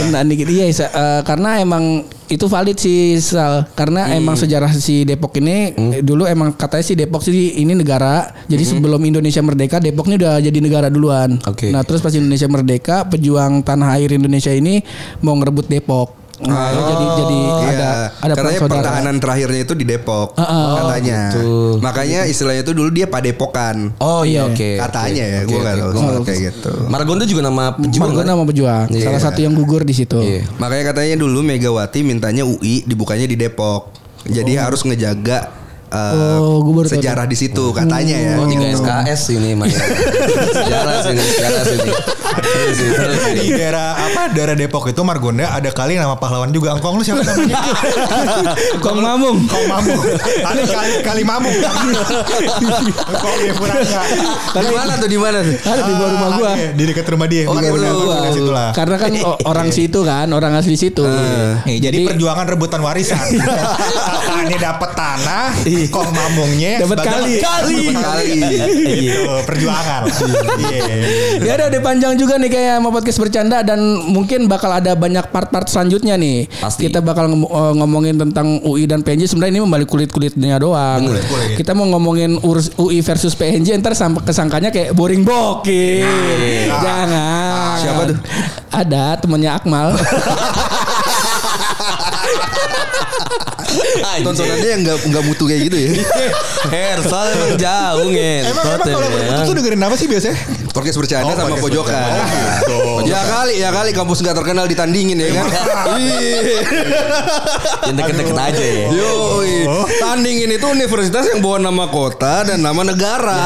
Kena 0.00 0.20
dikit. 0.24 0.48
Iya. 0.48 0.68
Eh, 0.68 1.20
karena 1.24 1.60
emang 1.60 2.04
itu 2.26 2.44
valid 2.50 2.76
sih 2.76 3.16
Sal. 3.22 3.64
Karena 3.72 4.10
Hmm. 4.10 4.18
emang 4.18 4.36
sejarah 4.36 4.68
si 4.74 5.06
Depok 5.06 5.38
ini 5.38 5.72
eh, 5.72 6.02
dulu 6.02 6.26
emang 6.26 6.52
katanya 6.52 6.84
si 6.84 6.94
Depok 6.98 7.22
sih 7.22 7.56
ini 7.60 7.72
negara. 7.72 8.34
Jadi 8.50 8.64
sebelum 8.66 9.00
Indonesia 9.04 9.40
merdeka 9.40 9.78
Depok 9.78 10.10
ini 10.10 10.20
udah 10.20 10.42
jadi 10.42 10.58
negara 10.58 10.88
duluan. 10.90 11.38
Hmm. 11.40 11.50
Oke. 11.52 11.70
Nah, 11.70 11.86
terus 11.86 12.02
pas 12.02 12.12
Indonesia 12.12 12.48
merdeka, 12.50 13.06
pejuang 13.06 13.62
tanah 13.62 13.96
air 13.96 14.12
Indonesia 14.12 14.52
ini 14.52 14.82
mau 15.22 15.36
ngerebut 15.38 15.70
Depok. 15.70 16.25
Nah, 16.36 16.68
jadi 16.68 17.04
jadi 17.16 17.38
Iya, 17.40 17.64
ada 17.72 17.90
ada 18.20 18.34
katanya 18.36 18.60
saudara. 18.60 18.72
pertahanan 18.76 19.16
terakhirnya 19.16 19.60
itu 19.64 19.72
di 19.72 19.84
Depok, 19.84 20.36
Heeh. 20.36 20.68
katanya. 20.76 21.20
gitu. 21.32 21.48
Makanya 21.80 22.20
istilahnya 22.28 22.60
itu 22.60 22.72
dulu 22.76 22.92
dia 22.92 23.06
padepokan. 23.08 23.96
Oh 23.98 24.20
iya 24.20 24.44
oke. 24.44 24.76
katanya 24.76 25.24
oke, 25.24 25.32
ya, 25.32 25.38
oke, 25.40 25.48
gue 25.48 25.58
nggak 25.58 25.72
oke. 25.72 25.80
tahu 25.80 25.88
Gua 25.88 25.96
soal 25.96 26.12
nggak 26.12 26.26
kayak 26.28 26.40
gitu. 26.52 26.72
Margonda 26.86 27.24
juga 27.24 27.42
nama 27.42 27.64
pejuang. 27.72 28.02
Margonda 28.04 28.22
kan? 28.22 28.28
nama 28.28 28.44
pejuang. 28.44 28.86
Iya. 28.92 29.04
Salah 29.08 29.22
satu 29.24 29.38
yang 29.40 29.52
gugur 29.56 29.82
di 29.82 29.94
situ. 29.96 30.18
Iya. 30.20 30.44
Makanya 30.56 30.84
katanya 30.92 31.14
dulu 31.16 31.40
Megawati 31.40 32.00
mintanya 32.04 32.44
UI 32.44 32.84
dibukanya 32.84 33.24
di 33.24 33.36
Depok. 33.36 33.96
Jadi 34.26 34.60
harus 34.60 34.82
ngejaga 34.82 35.65
uh, 35.92 36.38
Oh, 36.42 36.62
gue 36.62 36.72
baru 36.72 36.86
tahu 36.88 36.96
sejarah 36.98 37.26
di 37.28 37.36
situ 37.36 37.64
katanya 37.74 38.16
ya. 38.16 38.32
Oh 38.40 38.46
tiga 38.48 38.66
SKS 38.74 39.22
ini 39.36 39.50
mah. 39.54 39.66
sejarah 40.60 40.94
sini, 41.04 41.22
sejarah 41.22 41.62
sini. 41.64 41.90
Di 43.36 43.48
daerah 43.54 43.96
apa? 43.96 44.22
Daerah 44.32 44.54
Depok 44.58 44.90
itu 44.90 45.00
Margonda 45.06 45.50
ada 45.52 45.70
kali 45.72 45.96
nama 45.96 46.18
pahlawan 46.18 46.50
juga. 46.52 46.76
Engkong 46.76 47.00
lu 47.00 47.04
siapa 47.04 47.22
namanya? 47.24 47.56
Kong 48.84 48.98
Mamung. 49.00 49.38
Kong 49.48 49.66
Mamung. 49.70 50.00
Ada 50.44 50.62
kali 50.64 50.90
kali 51.00 51.22
Mamung. 51.24 51.54
Engkong 51.54 53.38
ya 53.42 53.52
Puranga. 53.56 54.02
Di 54.56 54.68
mana 54.74 54.92
tuh 54.98 55.08
di 55.08 55.18
mana 55.18 55.38
tuh? 55.42 55.56
Ada 55.64 55.80
di 55.82 55.92
bawah 55.96 56.10
rumah 56.12 56.30
gua. 56.36 56.52
Di 56.74 56.82
dekat 56.84 57.06
rumah 57.08 57.26
dia. 57.30 57.44
Oh, 57.48 57.54
Margonda, 57.56 57.88
gitu. 57.88 58.06
Margonda 58.06 58.30
situ 58.32 58.50
lah. 58.52 58.70
Karena 58.74 58.96
kan 58.98 59.10
orang 59.46 59.68
situ 59.72 60.00
kan, 60.04 60.26
orang 60.32 60.52
asli 60.58 60.76
situ. 60.76 61.04
Nih, 61.66 61.78
jadi, 61.80 62.04
perjuangan 62.06 62.46
rebutan 62.46 62.80
warisan. 62.82 63.18
Kakaknya 64.26 64.58
dapat 64.72 64.90
tanah, 64.96 65.46
kong 65.92 66.08
mamungnya 66.08 66.80
Dapat 66.80 66.98
kali. 67.04 67.32
Kali. 67.36 67.76
Kali. 67.92 68.38
Gitu, 69.04 69.22
perjuangan. 69.44 70.02
Iya. 70.56 70.84
Ya 71.42 71.52
ada 71.60 71.64
ada 71.68 71.78
panjang 71.84 72.16
juga 72.16 72.40
nih 72.40 72.48
kayak 72.48 72.76
mau 72.80 72.90
podcast 72.90 73.20
bercanda 73.20 73.60
dan 73.60 73.78
mungkin 74.08 74.48
bakal 74.48 74.72
ada 74.72 74.96
banyak 74.96 75.28
part-part 75.28 75.68
selanjutnya 75.68 76.16
nih. 76.16 76.48
Pasti. 76.48 76.88
Kita 76.88 77.04
bakal 77.04 77.28
eh, 77.30 77.72
ngomongin 77.76 78.16
tentang 78.16 78.60
UI 78.64 78.88
dan 78.88 79.04
PNJ 79.04 79.30
sebenarnya 79.30 79.60
ini 79.60 79.62
membalik 79.62 79.88
kulit-kulitnya 79.90 80.56
doang. 80.56 81.04
Kulit-kulit. 81.06 81.60
Kita 81.60 81.76
mau 81.76 81.86
ngomongin 81.92 82.40
UI 82.80 82.98
versus 83.04 83.36
PNJ 83.36 83.78
ntar 83.78 83.92
sampai 83.92 84.24
kesangkanya 84.24 84.72
kayak 84.72 84.96
boring 84.96 85.22
bokeh. 85.22 86.06
Jangan. 86.72 87.76
Siapa 87.78 88.02
tuh? 88.10 88.18
Ada 88.72 89.20
temennya 89.20 89.60
Akmal. 89.60 89.92
Tontonannya 94.16 94.68
yang 94.68 94.80
nggak 94.82 94.98
nggak 95.10 95.24
mutu 95.26 95.44
kayak 95.44 95.68
gitu 95.68 95.76
ya. 95.76 95.90
Hersal 96.70 97.24
emang 97.34 97.52
jauh 97.60 98.08
ngen. 98.08 98.42
Emang 98.48 98.64
emang 98.64 98.86
kalau 98.88 99.08
begitu 99.10 99.40
tuh 99.44 99.54
dengerin 99.54 99.82
apa 99.84 99.96
sih 99.98 100.06
biasanya? 100.08 100.38
Podcast 100.72 100.96
bercanda 101.00 101.32
Oh, 101.32 101.36
sama 101.36 101.48
podcast 101.56 101.64
pojokan. 101.64 101.92
bercanda. 101.96 102.68
Oh, 102.68 103.00
gitu. 103.00 103.10
Ya 103.12 103.20
kali, 103.24 103.52
ya 103.60 103.68
kali 103.72 103.90
kampus 103.92 104.18
nggak 104.20 104.36
terkenal 104.36 104.64
ditandingin 104.68 105.16
ya 105.20 105.28
kan. 105.34 105.46
Iya. 105.96 106.60
Yang 107.90 107.96
deket-deket 107.96 108.36
aja 108.36 108.64
ya. 108.64 108.86
Yoi. 108.92 109.54
Tandingin 110.00 110.50
itu 110.52 110.66
universitas 110.68 111.24
yang 111.28 111.40
bawa 111.40 111.58
nama 111.60 111.84
kota 111.88 112.44
dan 112.44 112.60
nama 112.60 112.82
negara. 112.84 113.40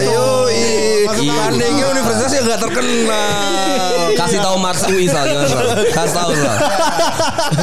Yoi. 0.00 1.08
Tandingin 1.20 1.84
universitas 1.90 2.30
yang 2.32 2.44
nggak 2.48 2.60
terkenal. 2.60 4.12
Kasih 4.16 4.38
tahu 4.40 4.56
Mars 4.60 4.82
UI 4.88 5.06
Sal. 5.08 5.24
Kasih 5.92 6.14
tahu 6.16 6.32
Sal. 6.36 6.56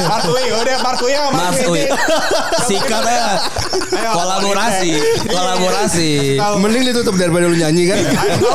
Martui, 0.08 0.44
udah 0.50 0.76
Martui 0.80 1.12
sama 1.12 1.30
Mars 1.30 1.60
UI. 1.62 1.84
Sikat 2.64 3.04
ya. 3.04 3.28
Kolaborasi, 3.88 4.90
kolaborasi. 5.28 6.10
Mending 6.58 6.82
ditutup 6.88 7.14
daripada 7.14 7.46
lu 7.46 7.56
nyanyi 7.56 7.84
kan. 7.86 7.98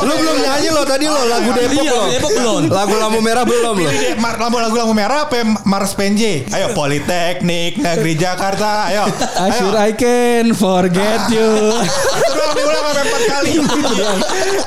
Lu 0.02 0.12
belum 0.14 0.36
nyanyi 0.42 0.68
lo 0.70 0.82
tadi 0.82 1.06
lo 1.06 1.20
lagu 1.24 1.50
Depok 1.54 1.84
Iya, 1.84 1.92
lo. 1.94 2.02
Depok 2.10 2.32
belum. 2.34 2.62
Lagu 2.68 2.94
lampu 2.98 3.20
merah 3.22 3.44
belum 3.46 3.76
lo. 3.78 3.90
Lampu 4.18 4.58
lagu 4.58 4.74
lampu 4.74 4.92
merah 4.92 5.30
apa 5.30 5.40
Mars 5.64 5.94
PNJ? 5.94 6.50
Ayo 6.50 6.74
Politeknik 6.74 7.78
Negeri 7.78 8.12
Jakarta. 8.14 8.90
Ayo. 8.90 9.04
I 9.38 9.48
sure 9.54 9.76
I 9.76 9.94
can 9.94 10.52
forget 10.52 11.30
you. 11.30 11.48
Itu 12.14 12.32
doang 12.34 12.52
diulang 12.54 12.82
sampai 12.84 13.04
empat 13.04 13.22
kali. 13.30 13.50
itu 13.54 13.90
doang. 13.94 14.18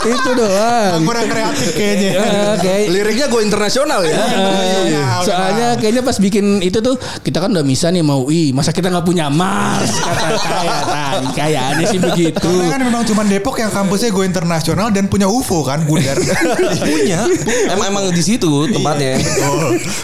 Itu 0.08 0.32
doang. 0.34 1.00
Kurang 1.04 1.28
kreatif 1.28 1.70
kayaknya. 1.74 2.12
Oke. 2.56 2.76
Liriknya 2.90 3.26
go 3.28 3.40
internasional 3.40 4.02
ya. 4.04 4.16
Iya, 4.88 5.02
Soalnya 5.24 5.68
kayaknya 5.76 6.02
pas 6.02 6.18
bikin 6.18 6.62
itu 6.62 6.77
tuh 6.82 6.96
kita 7.22 7.44
kan 7.44 7.50
udah 7.54 7.66
bisa 7.66 7.90
nih 7.90 8.04
mau 8.04 8.28
UI, 8.28 8.52
masa 8.52 8.76
kita 8.76 8.92
nggak 8.92 9.06
punya 9.06 9.32
Mars 9.32 9.92
kata 10.06 10.28
kayak 10.42 10.82
tadi 10.88 11.28
kayaknya 11.34 11.86
sih 11.88 12.00
begitu. 12.00 12.50
Karena 12.50 12.66
kan 12.72 12.82
memang 12.84 13.04
cuma 13.08 13.22
Depok 13.28 13.56
yang 13.60 13.72
kampusnya 13.72 14.10
go 14.14 14.22
internasional 14.24 14.88
dan 14.94 15.08
punya 15.08 15.28
UFO 15.28 15.64
kan 15.64 15.84
Gundar. 15.88 16.18
Punya. 16.88 17.28
Emang 17.72 17.88
emang 17.92 18.04
di 18.14 18.24
situ 18.24 18.48
tempatnya. 18.72 19.20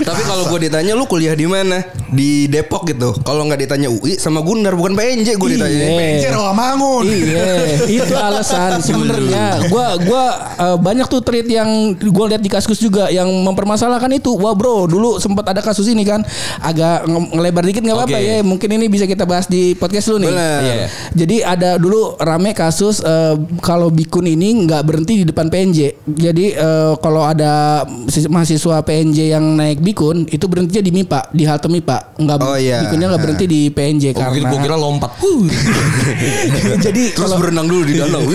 Tapi 0.03 0.21
kalau 0.25 0.49
gue 0.51 0.69
ditanya 0.69 0.93
lu 0.97 1.05
kuliah 1.07 1.33
di 1.33 1.47
mana? 1.47 1.83
Di 2.09 2.47
Depok 2.49 2.87
gitu. 2.89 3.15
Kalau 3.23 3.45
nggak 3.47 3.67
ditanya 3.67 3.87
UI 3.89 4.19
sama 4.19 4.43
Gundar 4.43 4.75
bukan 4.75 4.93
PNJ 4.97 5.35
gue 5.37 5.49
ditanya. 5.57 5.73
Iya. 5.73 5.97
PNJ 5.97 6.25
Rawamangun. 6.33 7.05
Iya, 7.07 7.45
itu 7.87 8.13
alasan 8.15 8.79
sebenarnya. 8.83 9.67
Gua 9.71 9.97
gua 10.01 10.23
eh, 10.59 10.77
banyak 10.77 11.07
tuh 11.07 11.21
tweet 11.23 11.47
yang 11.49 11.95
gua 12.11 12.35
lihat 12.35 12.41
di 12.43 12.49
Kaskus 12.51 12.79
juga 12.79 13.09
yang 13.09 13.27
mempermasalahkan 13.43 14.11
itu. 14.13 14.35
Wah, 14.37 14.53
Bro, 14.53 14.91
dulu 14.91 15.17
sempat 15.17 15.49
ada 15.49 15.61
kasus 15.63 15.89
ini 15.89 16.03
kan. 16.05 16.21
Agak 16.63 17.03
nge- 17.03 17.29
ngelebar 17.29 17.63
dikit 17.63 17.83
nggak 17.83 17.97
apa-apa 17.97 18.15
Oke. 18.15 18.23
ya. 18.23 18.35
Mungkin 18.41 18.69
ini 18.71 18.85
bisa 18.87 19.03
kita 19.03 19.23
bahas 19.23 19.45
di 19.45 19.75
podcast 19.75 20.07
lu 20.07 20.17
nih. 20.17 20.31
Benar. 20.31 20.59
Iya. 20.63 20.85
Jadi 21.13 21.35
ada 21.39 21.69
dulu 21.75 22.15
rame 22.17 22.51
kasus 22.51 22.99
eh, 22.99 23.35
kalau 23.59 23.91
bikun 23.91 24.23
ini 24.25 24.63
nggak 24.63 24.81
berhenti 24.81 25.19
di 25.19 25.25
depan 25.25 25.47
PNJ. 25.47 25.79
Jadi 26.07 26.45
eh, 26.51 26.93
kalau 26.97 27.21
ada 27.21 27.83
sis- 28.07 28.25
mahasiswa 28.25 28.79
PNJ 28.79 29.29
yang 29.29 29.43
naik 29.53 29.77
bikun 29.77 30.23
itu 30.25 30.47
berhentinya 30.47 30.79
di 30.79 30.91
MIPA, 30.91 31.19
di 31.29 31.43
halte 31.43 31.67
MIPA. 31.67 31.97
Nggak 32.15 32.37
Oh, 32.39 32.55
iya. 32.55 32.79
bikunnya 32.81 33.11
nggak 33.11 33.21
berhenti 33.21 33.45
di 33.45 33.61
PNJ 33.67 34.03
Gue 34.09 34.19
gua 34.19 34.31
karena 34.31 34.57
kira 34.57 34.77
lompat. 34.77 35.11
Jadi 36.85 37.03
Terus 37.11 37.19
kalau 37.19 37.37
berenang 37.39 37.67
dulu 37.67 37.83
di 37.83 37.93
danau. 37.97 38.23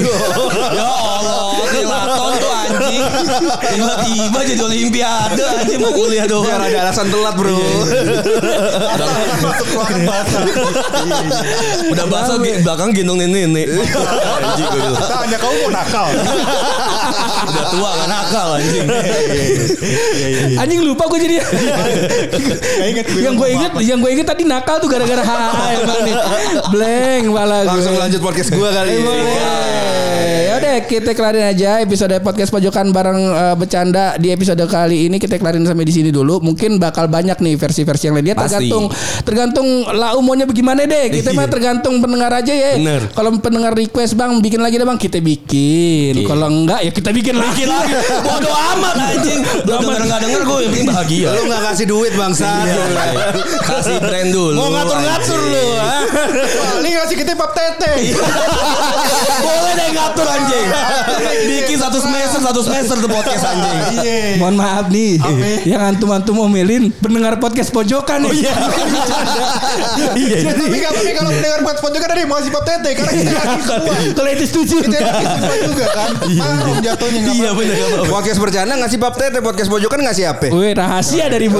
ya 0.77 0.85
Allah, 0.85 1.39
tuh 2.37 2.51
anjing. 2.53 2.58
Tiba-tiba 3.59 4.39
jadi 4.45 4.63
olimpiade 4.63 5.43
anjing 5.43 5.81
mau 5.81 5.93
kuliah 5.93 6.25
Biar 6.25 6.31
doang. 6.31 6.61
ada 6.61 6.79
alasan 6.85 7.07
telat 7.09 7.35
bro. 7.35 7.59
Masuk 9.39 9.67
ruangan 9.73 10.01
basah. 10.05 10.43
Udah 11.89 12.07
basah 12.07 12.37
di 12.39 12.51
belakang 12.61 12.91
gendong 12.93 13.19
nenek-nenek. 13.19 13.67
Anjing 14.39 14.67
gua 14.67 14.81
bilang. 14.81 15.03
Tanya 15.05 15.37
kamu 15.37 15.57
mau 15.59 15.71
nakal. 15.73 16.07
Udah 17.45 17.65
tua 17.69 17.91
gak 17.95 18.09
nakal 18.09 18.49
anjing. 18.57 18.87
Anjing 20.57 20.81
lupa 20.83 21.05
gue 21.07 21.19
jadi. 21.21 21.37
Yang 23.19 23.35
gue 23.35 23.49
inget, 23.49 23.73
yang 23.83 23.99
gue 23.99 24.11
inget 24.11 24.27
tadi 24.27 24.43
nakal 24.43 24.79
tuh 24.79 24.89
gara-gara 24.89 25.23
haha 25.29 25.67
emang 25.77 26.01
nih. 26.03 26.15
Blank 26.69 27.25
malah 27.31 27.61
gue. 27.65 27.71
Langsung 27.75 27.97
lanjut 27.97 28.21
podcast 28.21 28.51
gue 28.51 28.69
kali. 28.69 28.91
Eh, 28.91 29.01
boleh. 29.01 29.37
Ya 30.29 30.61
udah 30.61 30.77
kita 30.85 31.17
kelarin 31.17 31.49
aja 31.49 31.81
episode 31.81 32.13
podcast 32.21 32.53
pojokan 32.53 32.93
bareng 32.93 33.21
eh, 33.33 33.55
bercanda 33.57 34.21
di 34.21 34.29
episode 34.29 34.61
kali 34.69 35.09
ini 35.09 35.17
kita 35.17 35.41
kelarin 35.41 35.65
sampai 35.65 35.89
di 35.89 35.95
sini 35.97 36.11
dulu. 36.13 36.45
Mungkin 36.45 36.77
bakal 36.77 37.09
banyak 37.09 37.41
nih 37.41 37.57
versi-versi 37.57 38.13
yang 38.13 38.21
lain. 38.21 38.27
Dia 38.29 38.37
Pasti. 38.37 38.69
tergantung 38.69 38.85
tergantung 39.25 39.69
lau 39.89 40.21
maunya 40.21 40.45
bagaimana 40.45 40.85
deh. 40.85 41.09
Kita 41.09 41.33
mah 41.33 41.49
tergantung 41.49 42.05
pendengar 42.05 42.29
aja 42.37 42.53
ya. 42.53 42.77
Kalau 43.17 43.33
pendengar 43.41 43.73
request 43.73 44.21
bang 44.21 44.37
bikin 44.45 44.61
lagi 44.61 44.77
deh 44.77 44.85
bang 44.85 45.01
kita 45.01 45.19
bikin. 45.25 46.29
Kalau 46.29 46.49
enggak 46.53 46.85
ya 46.85 46.91
kita 46.93 47.09
bikin 47.09 47.37
lagi 47.41 47.65
lagi. 47.65 47.97
Bodoh 48.21 48.53
amat 48.77 48.97
anjing. 49.01 49.41
Udah 49.65 49.81
denger 49.81 50.03
gak 50.13 50.21
denger 50.29 50.43
gue 50.45 50.59
yang 50.61 50.73
penting 50.77 50.89
bahagia. 50.93 51.29
Lu 51.33 51.43
nggak 51.49 51.63
kasih 51.73 51.87
duit 51.89 52.13
bangsa. 52.13 52.49
Kasih 53.65 53.97
brand 53.97 54.29
dulu. 54.29 54.61
Mau 54.61 54.69
ngatur-ngatur 54.77 55.41
lu. 55.41 55.67
Paling 56.45 56.93
ngasih 57.01 57.17
kita 57.17 57.33
pap 57.33 57.57
tete. 57.57 58.13
Boleh 59.39 59.73
deh 59.73 59.89
ngatur 59.97 60.18
anjing. 60.27 60.67
Bikin 61.51 61.77
satu 61.79 61.99
semester 62.01 62.41
satu 62.43 62.61
semester 62.65 62.97
tuh 62.99 63.11
podcast 63.11 63.45
anjing. 63.45 63.79
Iya. 64.01 64.19
Mohon 64.41 64.57
maaf 64.59 64.87
nih, 64.91 65.21
yang 65.69 65.83
antum-antum 65.95 66.39
omelin 66.41 66.91
pendengar 66.99 67.37
podcast 67.39 67.71
pojokan 67.71 68.27
nih. 68.27 68.49
Iya. 70.19 70.39
Tapi 70.49 70.77
gak 70.79 70.91
apa-apa 70.91 71.13
kalau 71.15 71.31
mendengar 71.31 71.61
buat 71.63 71.77
spot 71.79 71.93
juga 71.95 72.07
dari 72.09 72.25
mau 72.25 72.39
ngasih 72.39 72.53
pap 72.55 72.65
tete 72.65 72.91
karena 72.95 73.13
kita 73.13 73.33
yakin 73.35 73.61
semua. 73.67 73.95
Kalau 74.15 74.31
itu 74.33 74.45
setuju. 74.47 74.77
Kita 74.87 75.29
semua 75.37 75.57
juga 75.67 75.87
kan. 75.93 76.11
Marum 76.25 76.79
jatuhnya 76.81 77.21
Iya 77.29 77.49
apa-apa. 77.53 77.63
Podcast 78.09 78.39
bercanda 78.41 78.75
ngasih 78.79 78.99
bab 78.99 79.15
tete, 79.19 79.39
podcast 79.43 79.69
pojokan 79.69 80.01
ngasih 80.07 80.25
apa? 80.31 80.47
Wih 80.55 80.73
rahasia 80.73 81.27
dari 81.29 81.51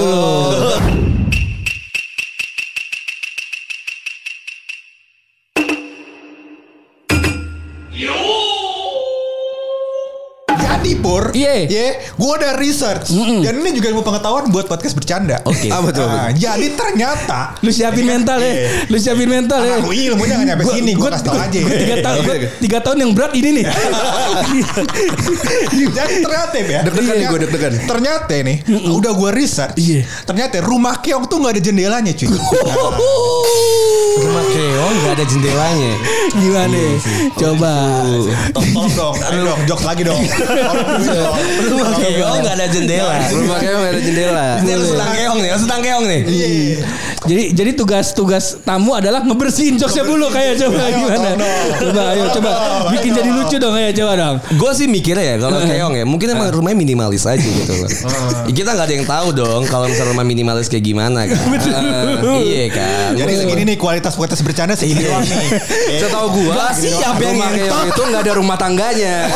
Iya. 11.33 11.53
Iya, 11.69 11.87
gue 12.15 12.31
ada 12.39 12.49
research 12.57 13.11
dan 13.43 13.53
ini 13.59 13.71
juga 13.75 13.87
ilmu 13.93 14.03
pengetahuan 14.03 14.49
buat 14.49 14.65
podcast 14.65 14.95
bercanda. 14.95 15.41
Oke. 15.45 15.69
Apa 15.69 15.89
tuh? 15.93 16.07
Nah, 16.07 16.31
jadi 16.33 16.67
ternyata 16.73 17.59
Lu 17.59 17.71
siapin 17.73 18.05
mental 18.07 18.39
ya. 18.39 18.53
Iya. 18.53 18.69
Lu 18.87 18.97
siapin 18.97 19.29
mental 19.29 19.61
ya. 19.65 19.75
Anak 19.79 19.85
lu 19.89 19.93
ilmunya 19.93 20.35
nggak 20.39 20.47
nyampe 20.53 20.63
sini, 20.69 20.91
gue 20.95 21.09
kasih 21.09 21.25
tau 21.25 21.35
aja. 21.35 21.59
Gua 21.59 21.75
tiga 21.75 21.95
tahun, 22.01 22.23
tiga 22.61 22.79
tahun 22.81 22.97
yang 23.03 23.11
berat 23.13 23.33
ini 23.35 23.49
nih. 23.61 23.65
Jadi 25.97 26.13
ternyata 26.23 26.55
ya. 26.59 26.79
Deg-degan 26.87 27.15
gue 27.29 27.39
deg-degan. 27.47 27.73
Ternyata 27.85 28.33
nih, 28.33 28.57
udah 28.89 29.11
gue 29.13 29.29
research. 29.35 29.75
Iya. 29.75 30.05
Ternyata 30.25 30.61
rumah 30.63 30.99
keong 31.03 31.27
tuh 31.27 31.37
nggak 31.41 31.59
ada 31.59 31.63
jendelanya 31.63 32.11
cuy. 32.15 32.29
Rumah 34.19 34.45
keong 34.51 34.95
nggak 35.03 35.13
ada 35.15 35.25
jendelanya. 35.25 35.91
Gimana? 36.35 36.79
Coba. 37.39 37.73
Tolong 38.51 38.91
dong, 38.95 39.15
ayo 39.15 39.41
dong, 39.47 39.59
jokes 39.67 39.85
lagi 39.87 40.03
dong. 40.03 40.19
Rumah 41.69 41.91
keong 41.97 42.37
nggak 42.43 42.55
ada 42.55 42.67
jendela. 42.71 43.15
Rumah 43.29 43.57
kayak 43.59 43.75
nggak 43.79 43.91
ada 43.91 44.01
jendela. 44.01 44.47
Ini 44.63 44.69
harus 44.75 44.89
tentang 44.91 45.11
keong 45.13 45.37
nih, 45.39 45.49
harus 45.49 45.63
tentang 45.67 45.81
keong 45.81 46.05
nih. 46.07 46.21
Iya. 46.25 46.77
Jadi 47.19 47.43
jadi 47.51 47.71
tugas 47.75 48.15
tugas 48.15 48.45
tamu 48.63 48.95
adalah 48.95 49.19
ngebersihin 49.21 49.75
jokesnya 49.75 50.07
dulu 50.07 50.31
kayak 50.31 50.55
coba 50.55 50.87
gimana? 50.87 51.29
Coba 51.77 52.01
ayo 52.15 52.23
coba 52.31 52.51
bikin 52.95 53.11
jadi 53.11 53.29
lucu 53.35 53.55
dong 53.59 53.75
kayak 53.75 53.93
coba 53.99 54.13
dong. 54.15 54.35
Gue 54.55 54.71
sih 54.71 54.87
mikirnya 54.87 55.25
ya 55.25 55.35
kalau 55.37 55.59
keong 55.67 55.93
ya 55.99 56.05
mungkin 56.07 56.27
emang 56.31 56.47
rumahnya 56.55 56.77
minimalis 56.79 57.27
aja 57.27 57.43
gitu 57.43 57.73
loh. 57.75 57.89
Ya, 58.47 58.51
kita 58.55 58.69
nggak 58.71 58.87
ada 58.87 58.93
yang 58.95 59.07
tahu 59.07 59.27
dong 59.35 59.61
kalau 59.67 59.91
misalnya 59.91 60.15
rumah 60.15 60.25
minimalis 60.25 60.71
kayak 60.71 60.85
gimana 60.87 61.27
kan. 61.27 61.37
iya 62.39 62.65
kan. 62.71 63.09
Jadi 63.19 63.31
segini 63.35 63.61
nih 63.75 63.77
kualitas 63.77 64.15
podcast 64.15 64.41
bercanda 64.41 64.73
segini 64.79 65.03
doang 65.05 65.23
nih. 65.27 65.47
Setahu 65.99 66.27
gua 66.33 66.53
Gak 66.55 66.73
siap 66.79 67.15
yang 67.19 67.35
keong 67.39 67.87
itu 67.91 68.01
nggak 68.09 68.21
ada 68.25 68.33
rumah 68.35 68.57
tangganya. 68.59 69.27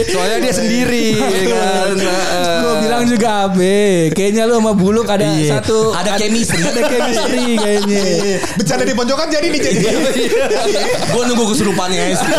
Iya? 0.00 0.10
Soalnya 0.10 0.38
dia 0.40 0.54
sendiri 0.54 1.06
ya 1.34 1.42
kan. 1.46 1.94
Gue 2.60 2.74
bilang 2.80 3.02
juga 3.04 3.28
abe, 3.44 3.80
kayaknya 4.10 4.44
lu 4.44 4.56
sama 4.56 4.72
Buluk 4.72 5.06
ada 5.06 5.24
Iya. 5.26 5.58
satu 5.58 5.92
Ada 5.92 6.16
chemistry. 6.16 6.62
ada 6.62 6.82
chemistry 6.84 7.46
kayaknya. 7.54 8.00
Iya. 8.20 8.36
Bercanda 8.54 8.84
di 8.84 8.92
ponjokan 8.92 9.28
jadi 9.28 9.46
nih 9.46 9.60
jadi. 9.60 9.84
Gue 11.06 11.22
nunggu 11.24 11.44
kesurupannya 11.48 11.96
guys. 11.98 12.20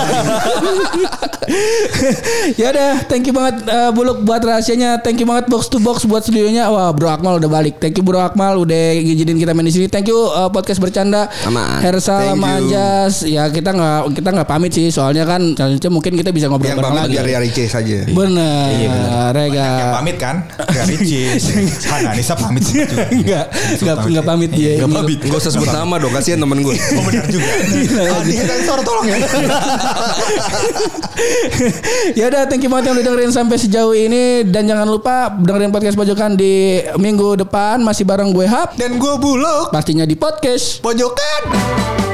ya 2.60 2.68
udah, 2.70 2.92
thank 3.06 3.24
you 3.24 3.34
banget 3.34 3.62
eh, 3.64 3.90
Buluk 3.92 4.22
buat 4.22 4.42
rahasianya. 4.42 5.00
Thank 5.00 5.20
you 5.20 5.28
banget 5.28 5.48
box 5.48 5.68
to 5.68 5.78
box 5.78 6.04
buat 6.04 6.22
studionya. 6.22 6.68
Wah, 6.68 6.92
Bro 6.92 7.10
Akmal 7.12 7.38
udah 7.38 7.50
balik. 7.50 7.78
Thank 7.78 7.98
you 7.98 8.04
Bro 8.04 8.20
Akmal 8.20 8.58
udah 8.58 8.76
ngizinin 8.96 9.38
kita 9.38 9.52
main 9.52 9.66
di 9.66 9.74
sini. 9.74 9.88
Thank 9.88 10.08
you 10.08 10.18
eh, 10.18 10.50
podcast 10.50 10.80
bercanda. 10.80 11.28
Thank 11.32 12.36
you. 12.36 12.36
Manjas. 12.38 13.24
Ya 13.24 13.48
kita 13.48 13.72
nggak 13.72 14.16
kita 14.16 14.30
nggak 14.32 14.48
pamit 14.48 14.72
sih 14.72 14.88
soalnya 14.90 15.24
kan 15.24 15.54
selanjutnya 15.54 15.92
mungkin 15.92 16.14
kita 16.14 16.30
bisa 16.30 16.48
ngobrol 16.48 16.72
Yang 16.72 16.80
bareng 16.80 16.96
lagi. 16.98 17.16
dari 17.16 17.32
Ari 17.34 17.50
C 17.52 17.68
saja. 17.68 18.08
Bener, 18.08 19.30
Rega. 19.32 19.68
Yang 19.78 19.92
pamit 19.94 20.16
kan? 20.16 20.36
Gak 20.58 20.86
Ricis. 20.88 21.44
Hana 21.92 22.12
Nisa 22.12 22.34
pamit 22.34 22.64
sih 22.64 22.82
juga. 22.82 23.06
Enggak, 23.14 23.46
enggak 23.78 23.96
enggak 24.02 24.26
pamit 24.26 24.50
dia. 24.52 24.80
Gak 24.80 24.90
pamit. 24.90 25.20
Gak 25.22 25.38
usah 25.38 25.52
sebut 25.52 25.68
nama 25.68 25.96
dong. 25.96 26.12
Kasihan 26.12 26.40
temen 26.40 26.60
gue. 26.60 26.76
Oh 26.92 27.04
benar 27.04 27.26
juga. 27.26 27.48
Ah, 28.04 28.22
di 28.22 28.36
sensor 28.36 28.80
tolong 28.82 29.06
ya. 29.06 29.18
ya 32.14 32.26
udah 32.28 32.44
thank 32.46 32.62
you 32.62 32.70
banget 32.70 32.92
yang 32.92 32.96
udah 32.96 33.06
dengerin 33.06 33.32
sampai 33.32 33.58
sejauh 33.58 33.94
ini 33.94 34.44
dan 34.44 34.66
jangan 34.66 34.88
lupa 34.88 35.32
dengerin 35.34 35.72
podcast 35.72 35.96
pojokan 35.96 36.36
di 36.36 36.80
minggu 36.98 37.40
depan 37.40 37.80
masih 37.80 38.04
bareng 38.04 38.32
gue 38.32 38.46
Hap 38.46 38.76
Dan 38.76 38.98
gue 38.98 39.14
buluk. 39.18 39.72
pastinya 39.72 40.04
di 40.04 40.16
podcast 40.16 40.82
Pojokan. 40.82 42.11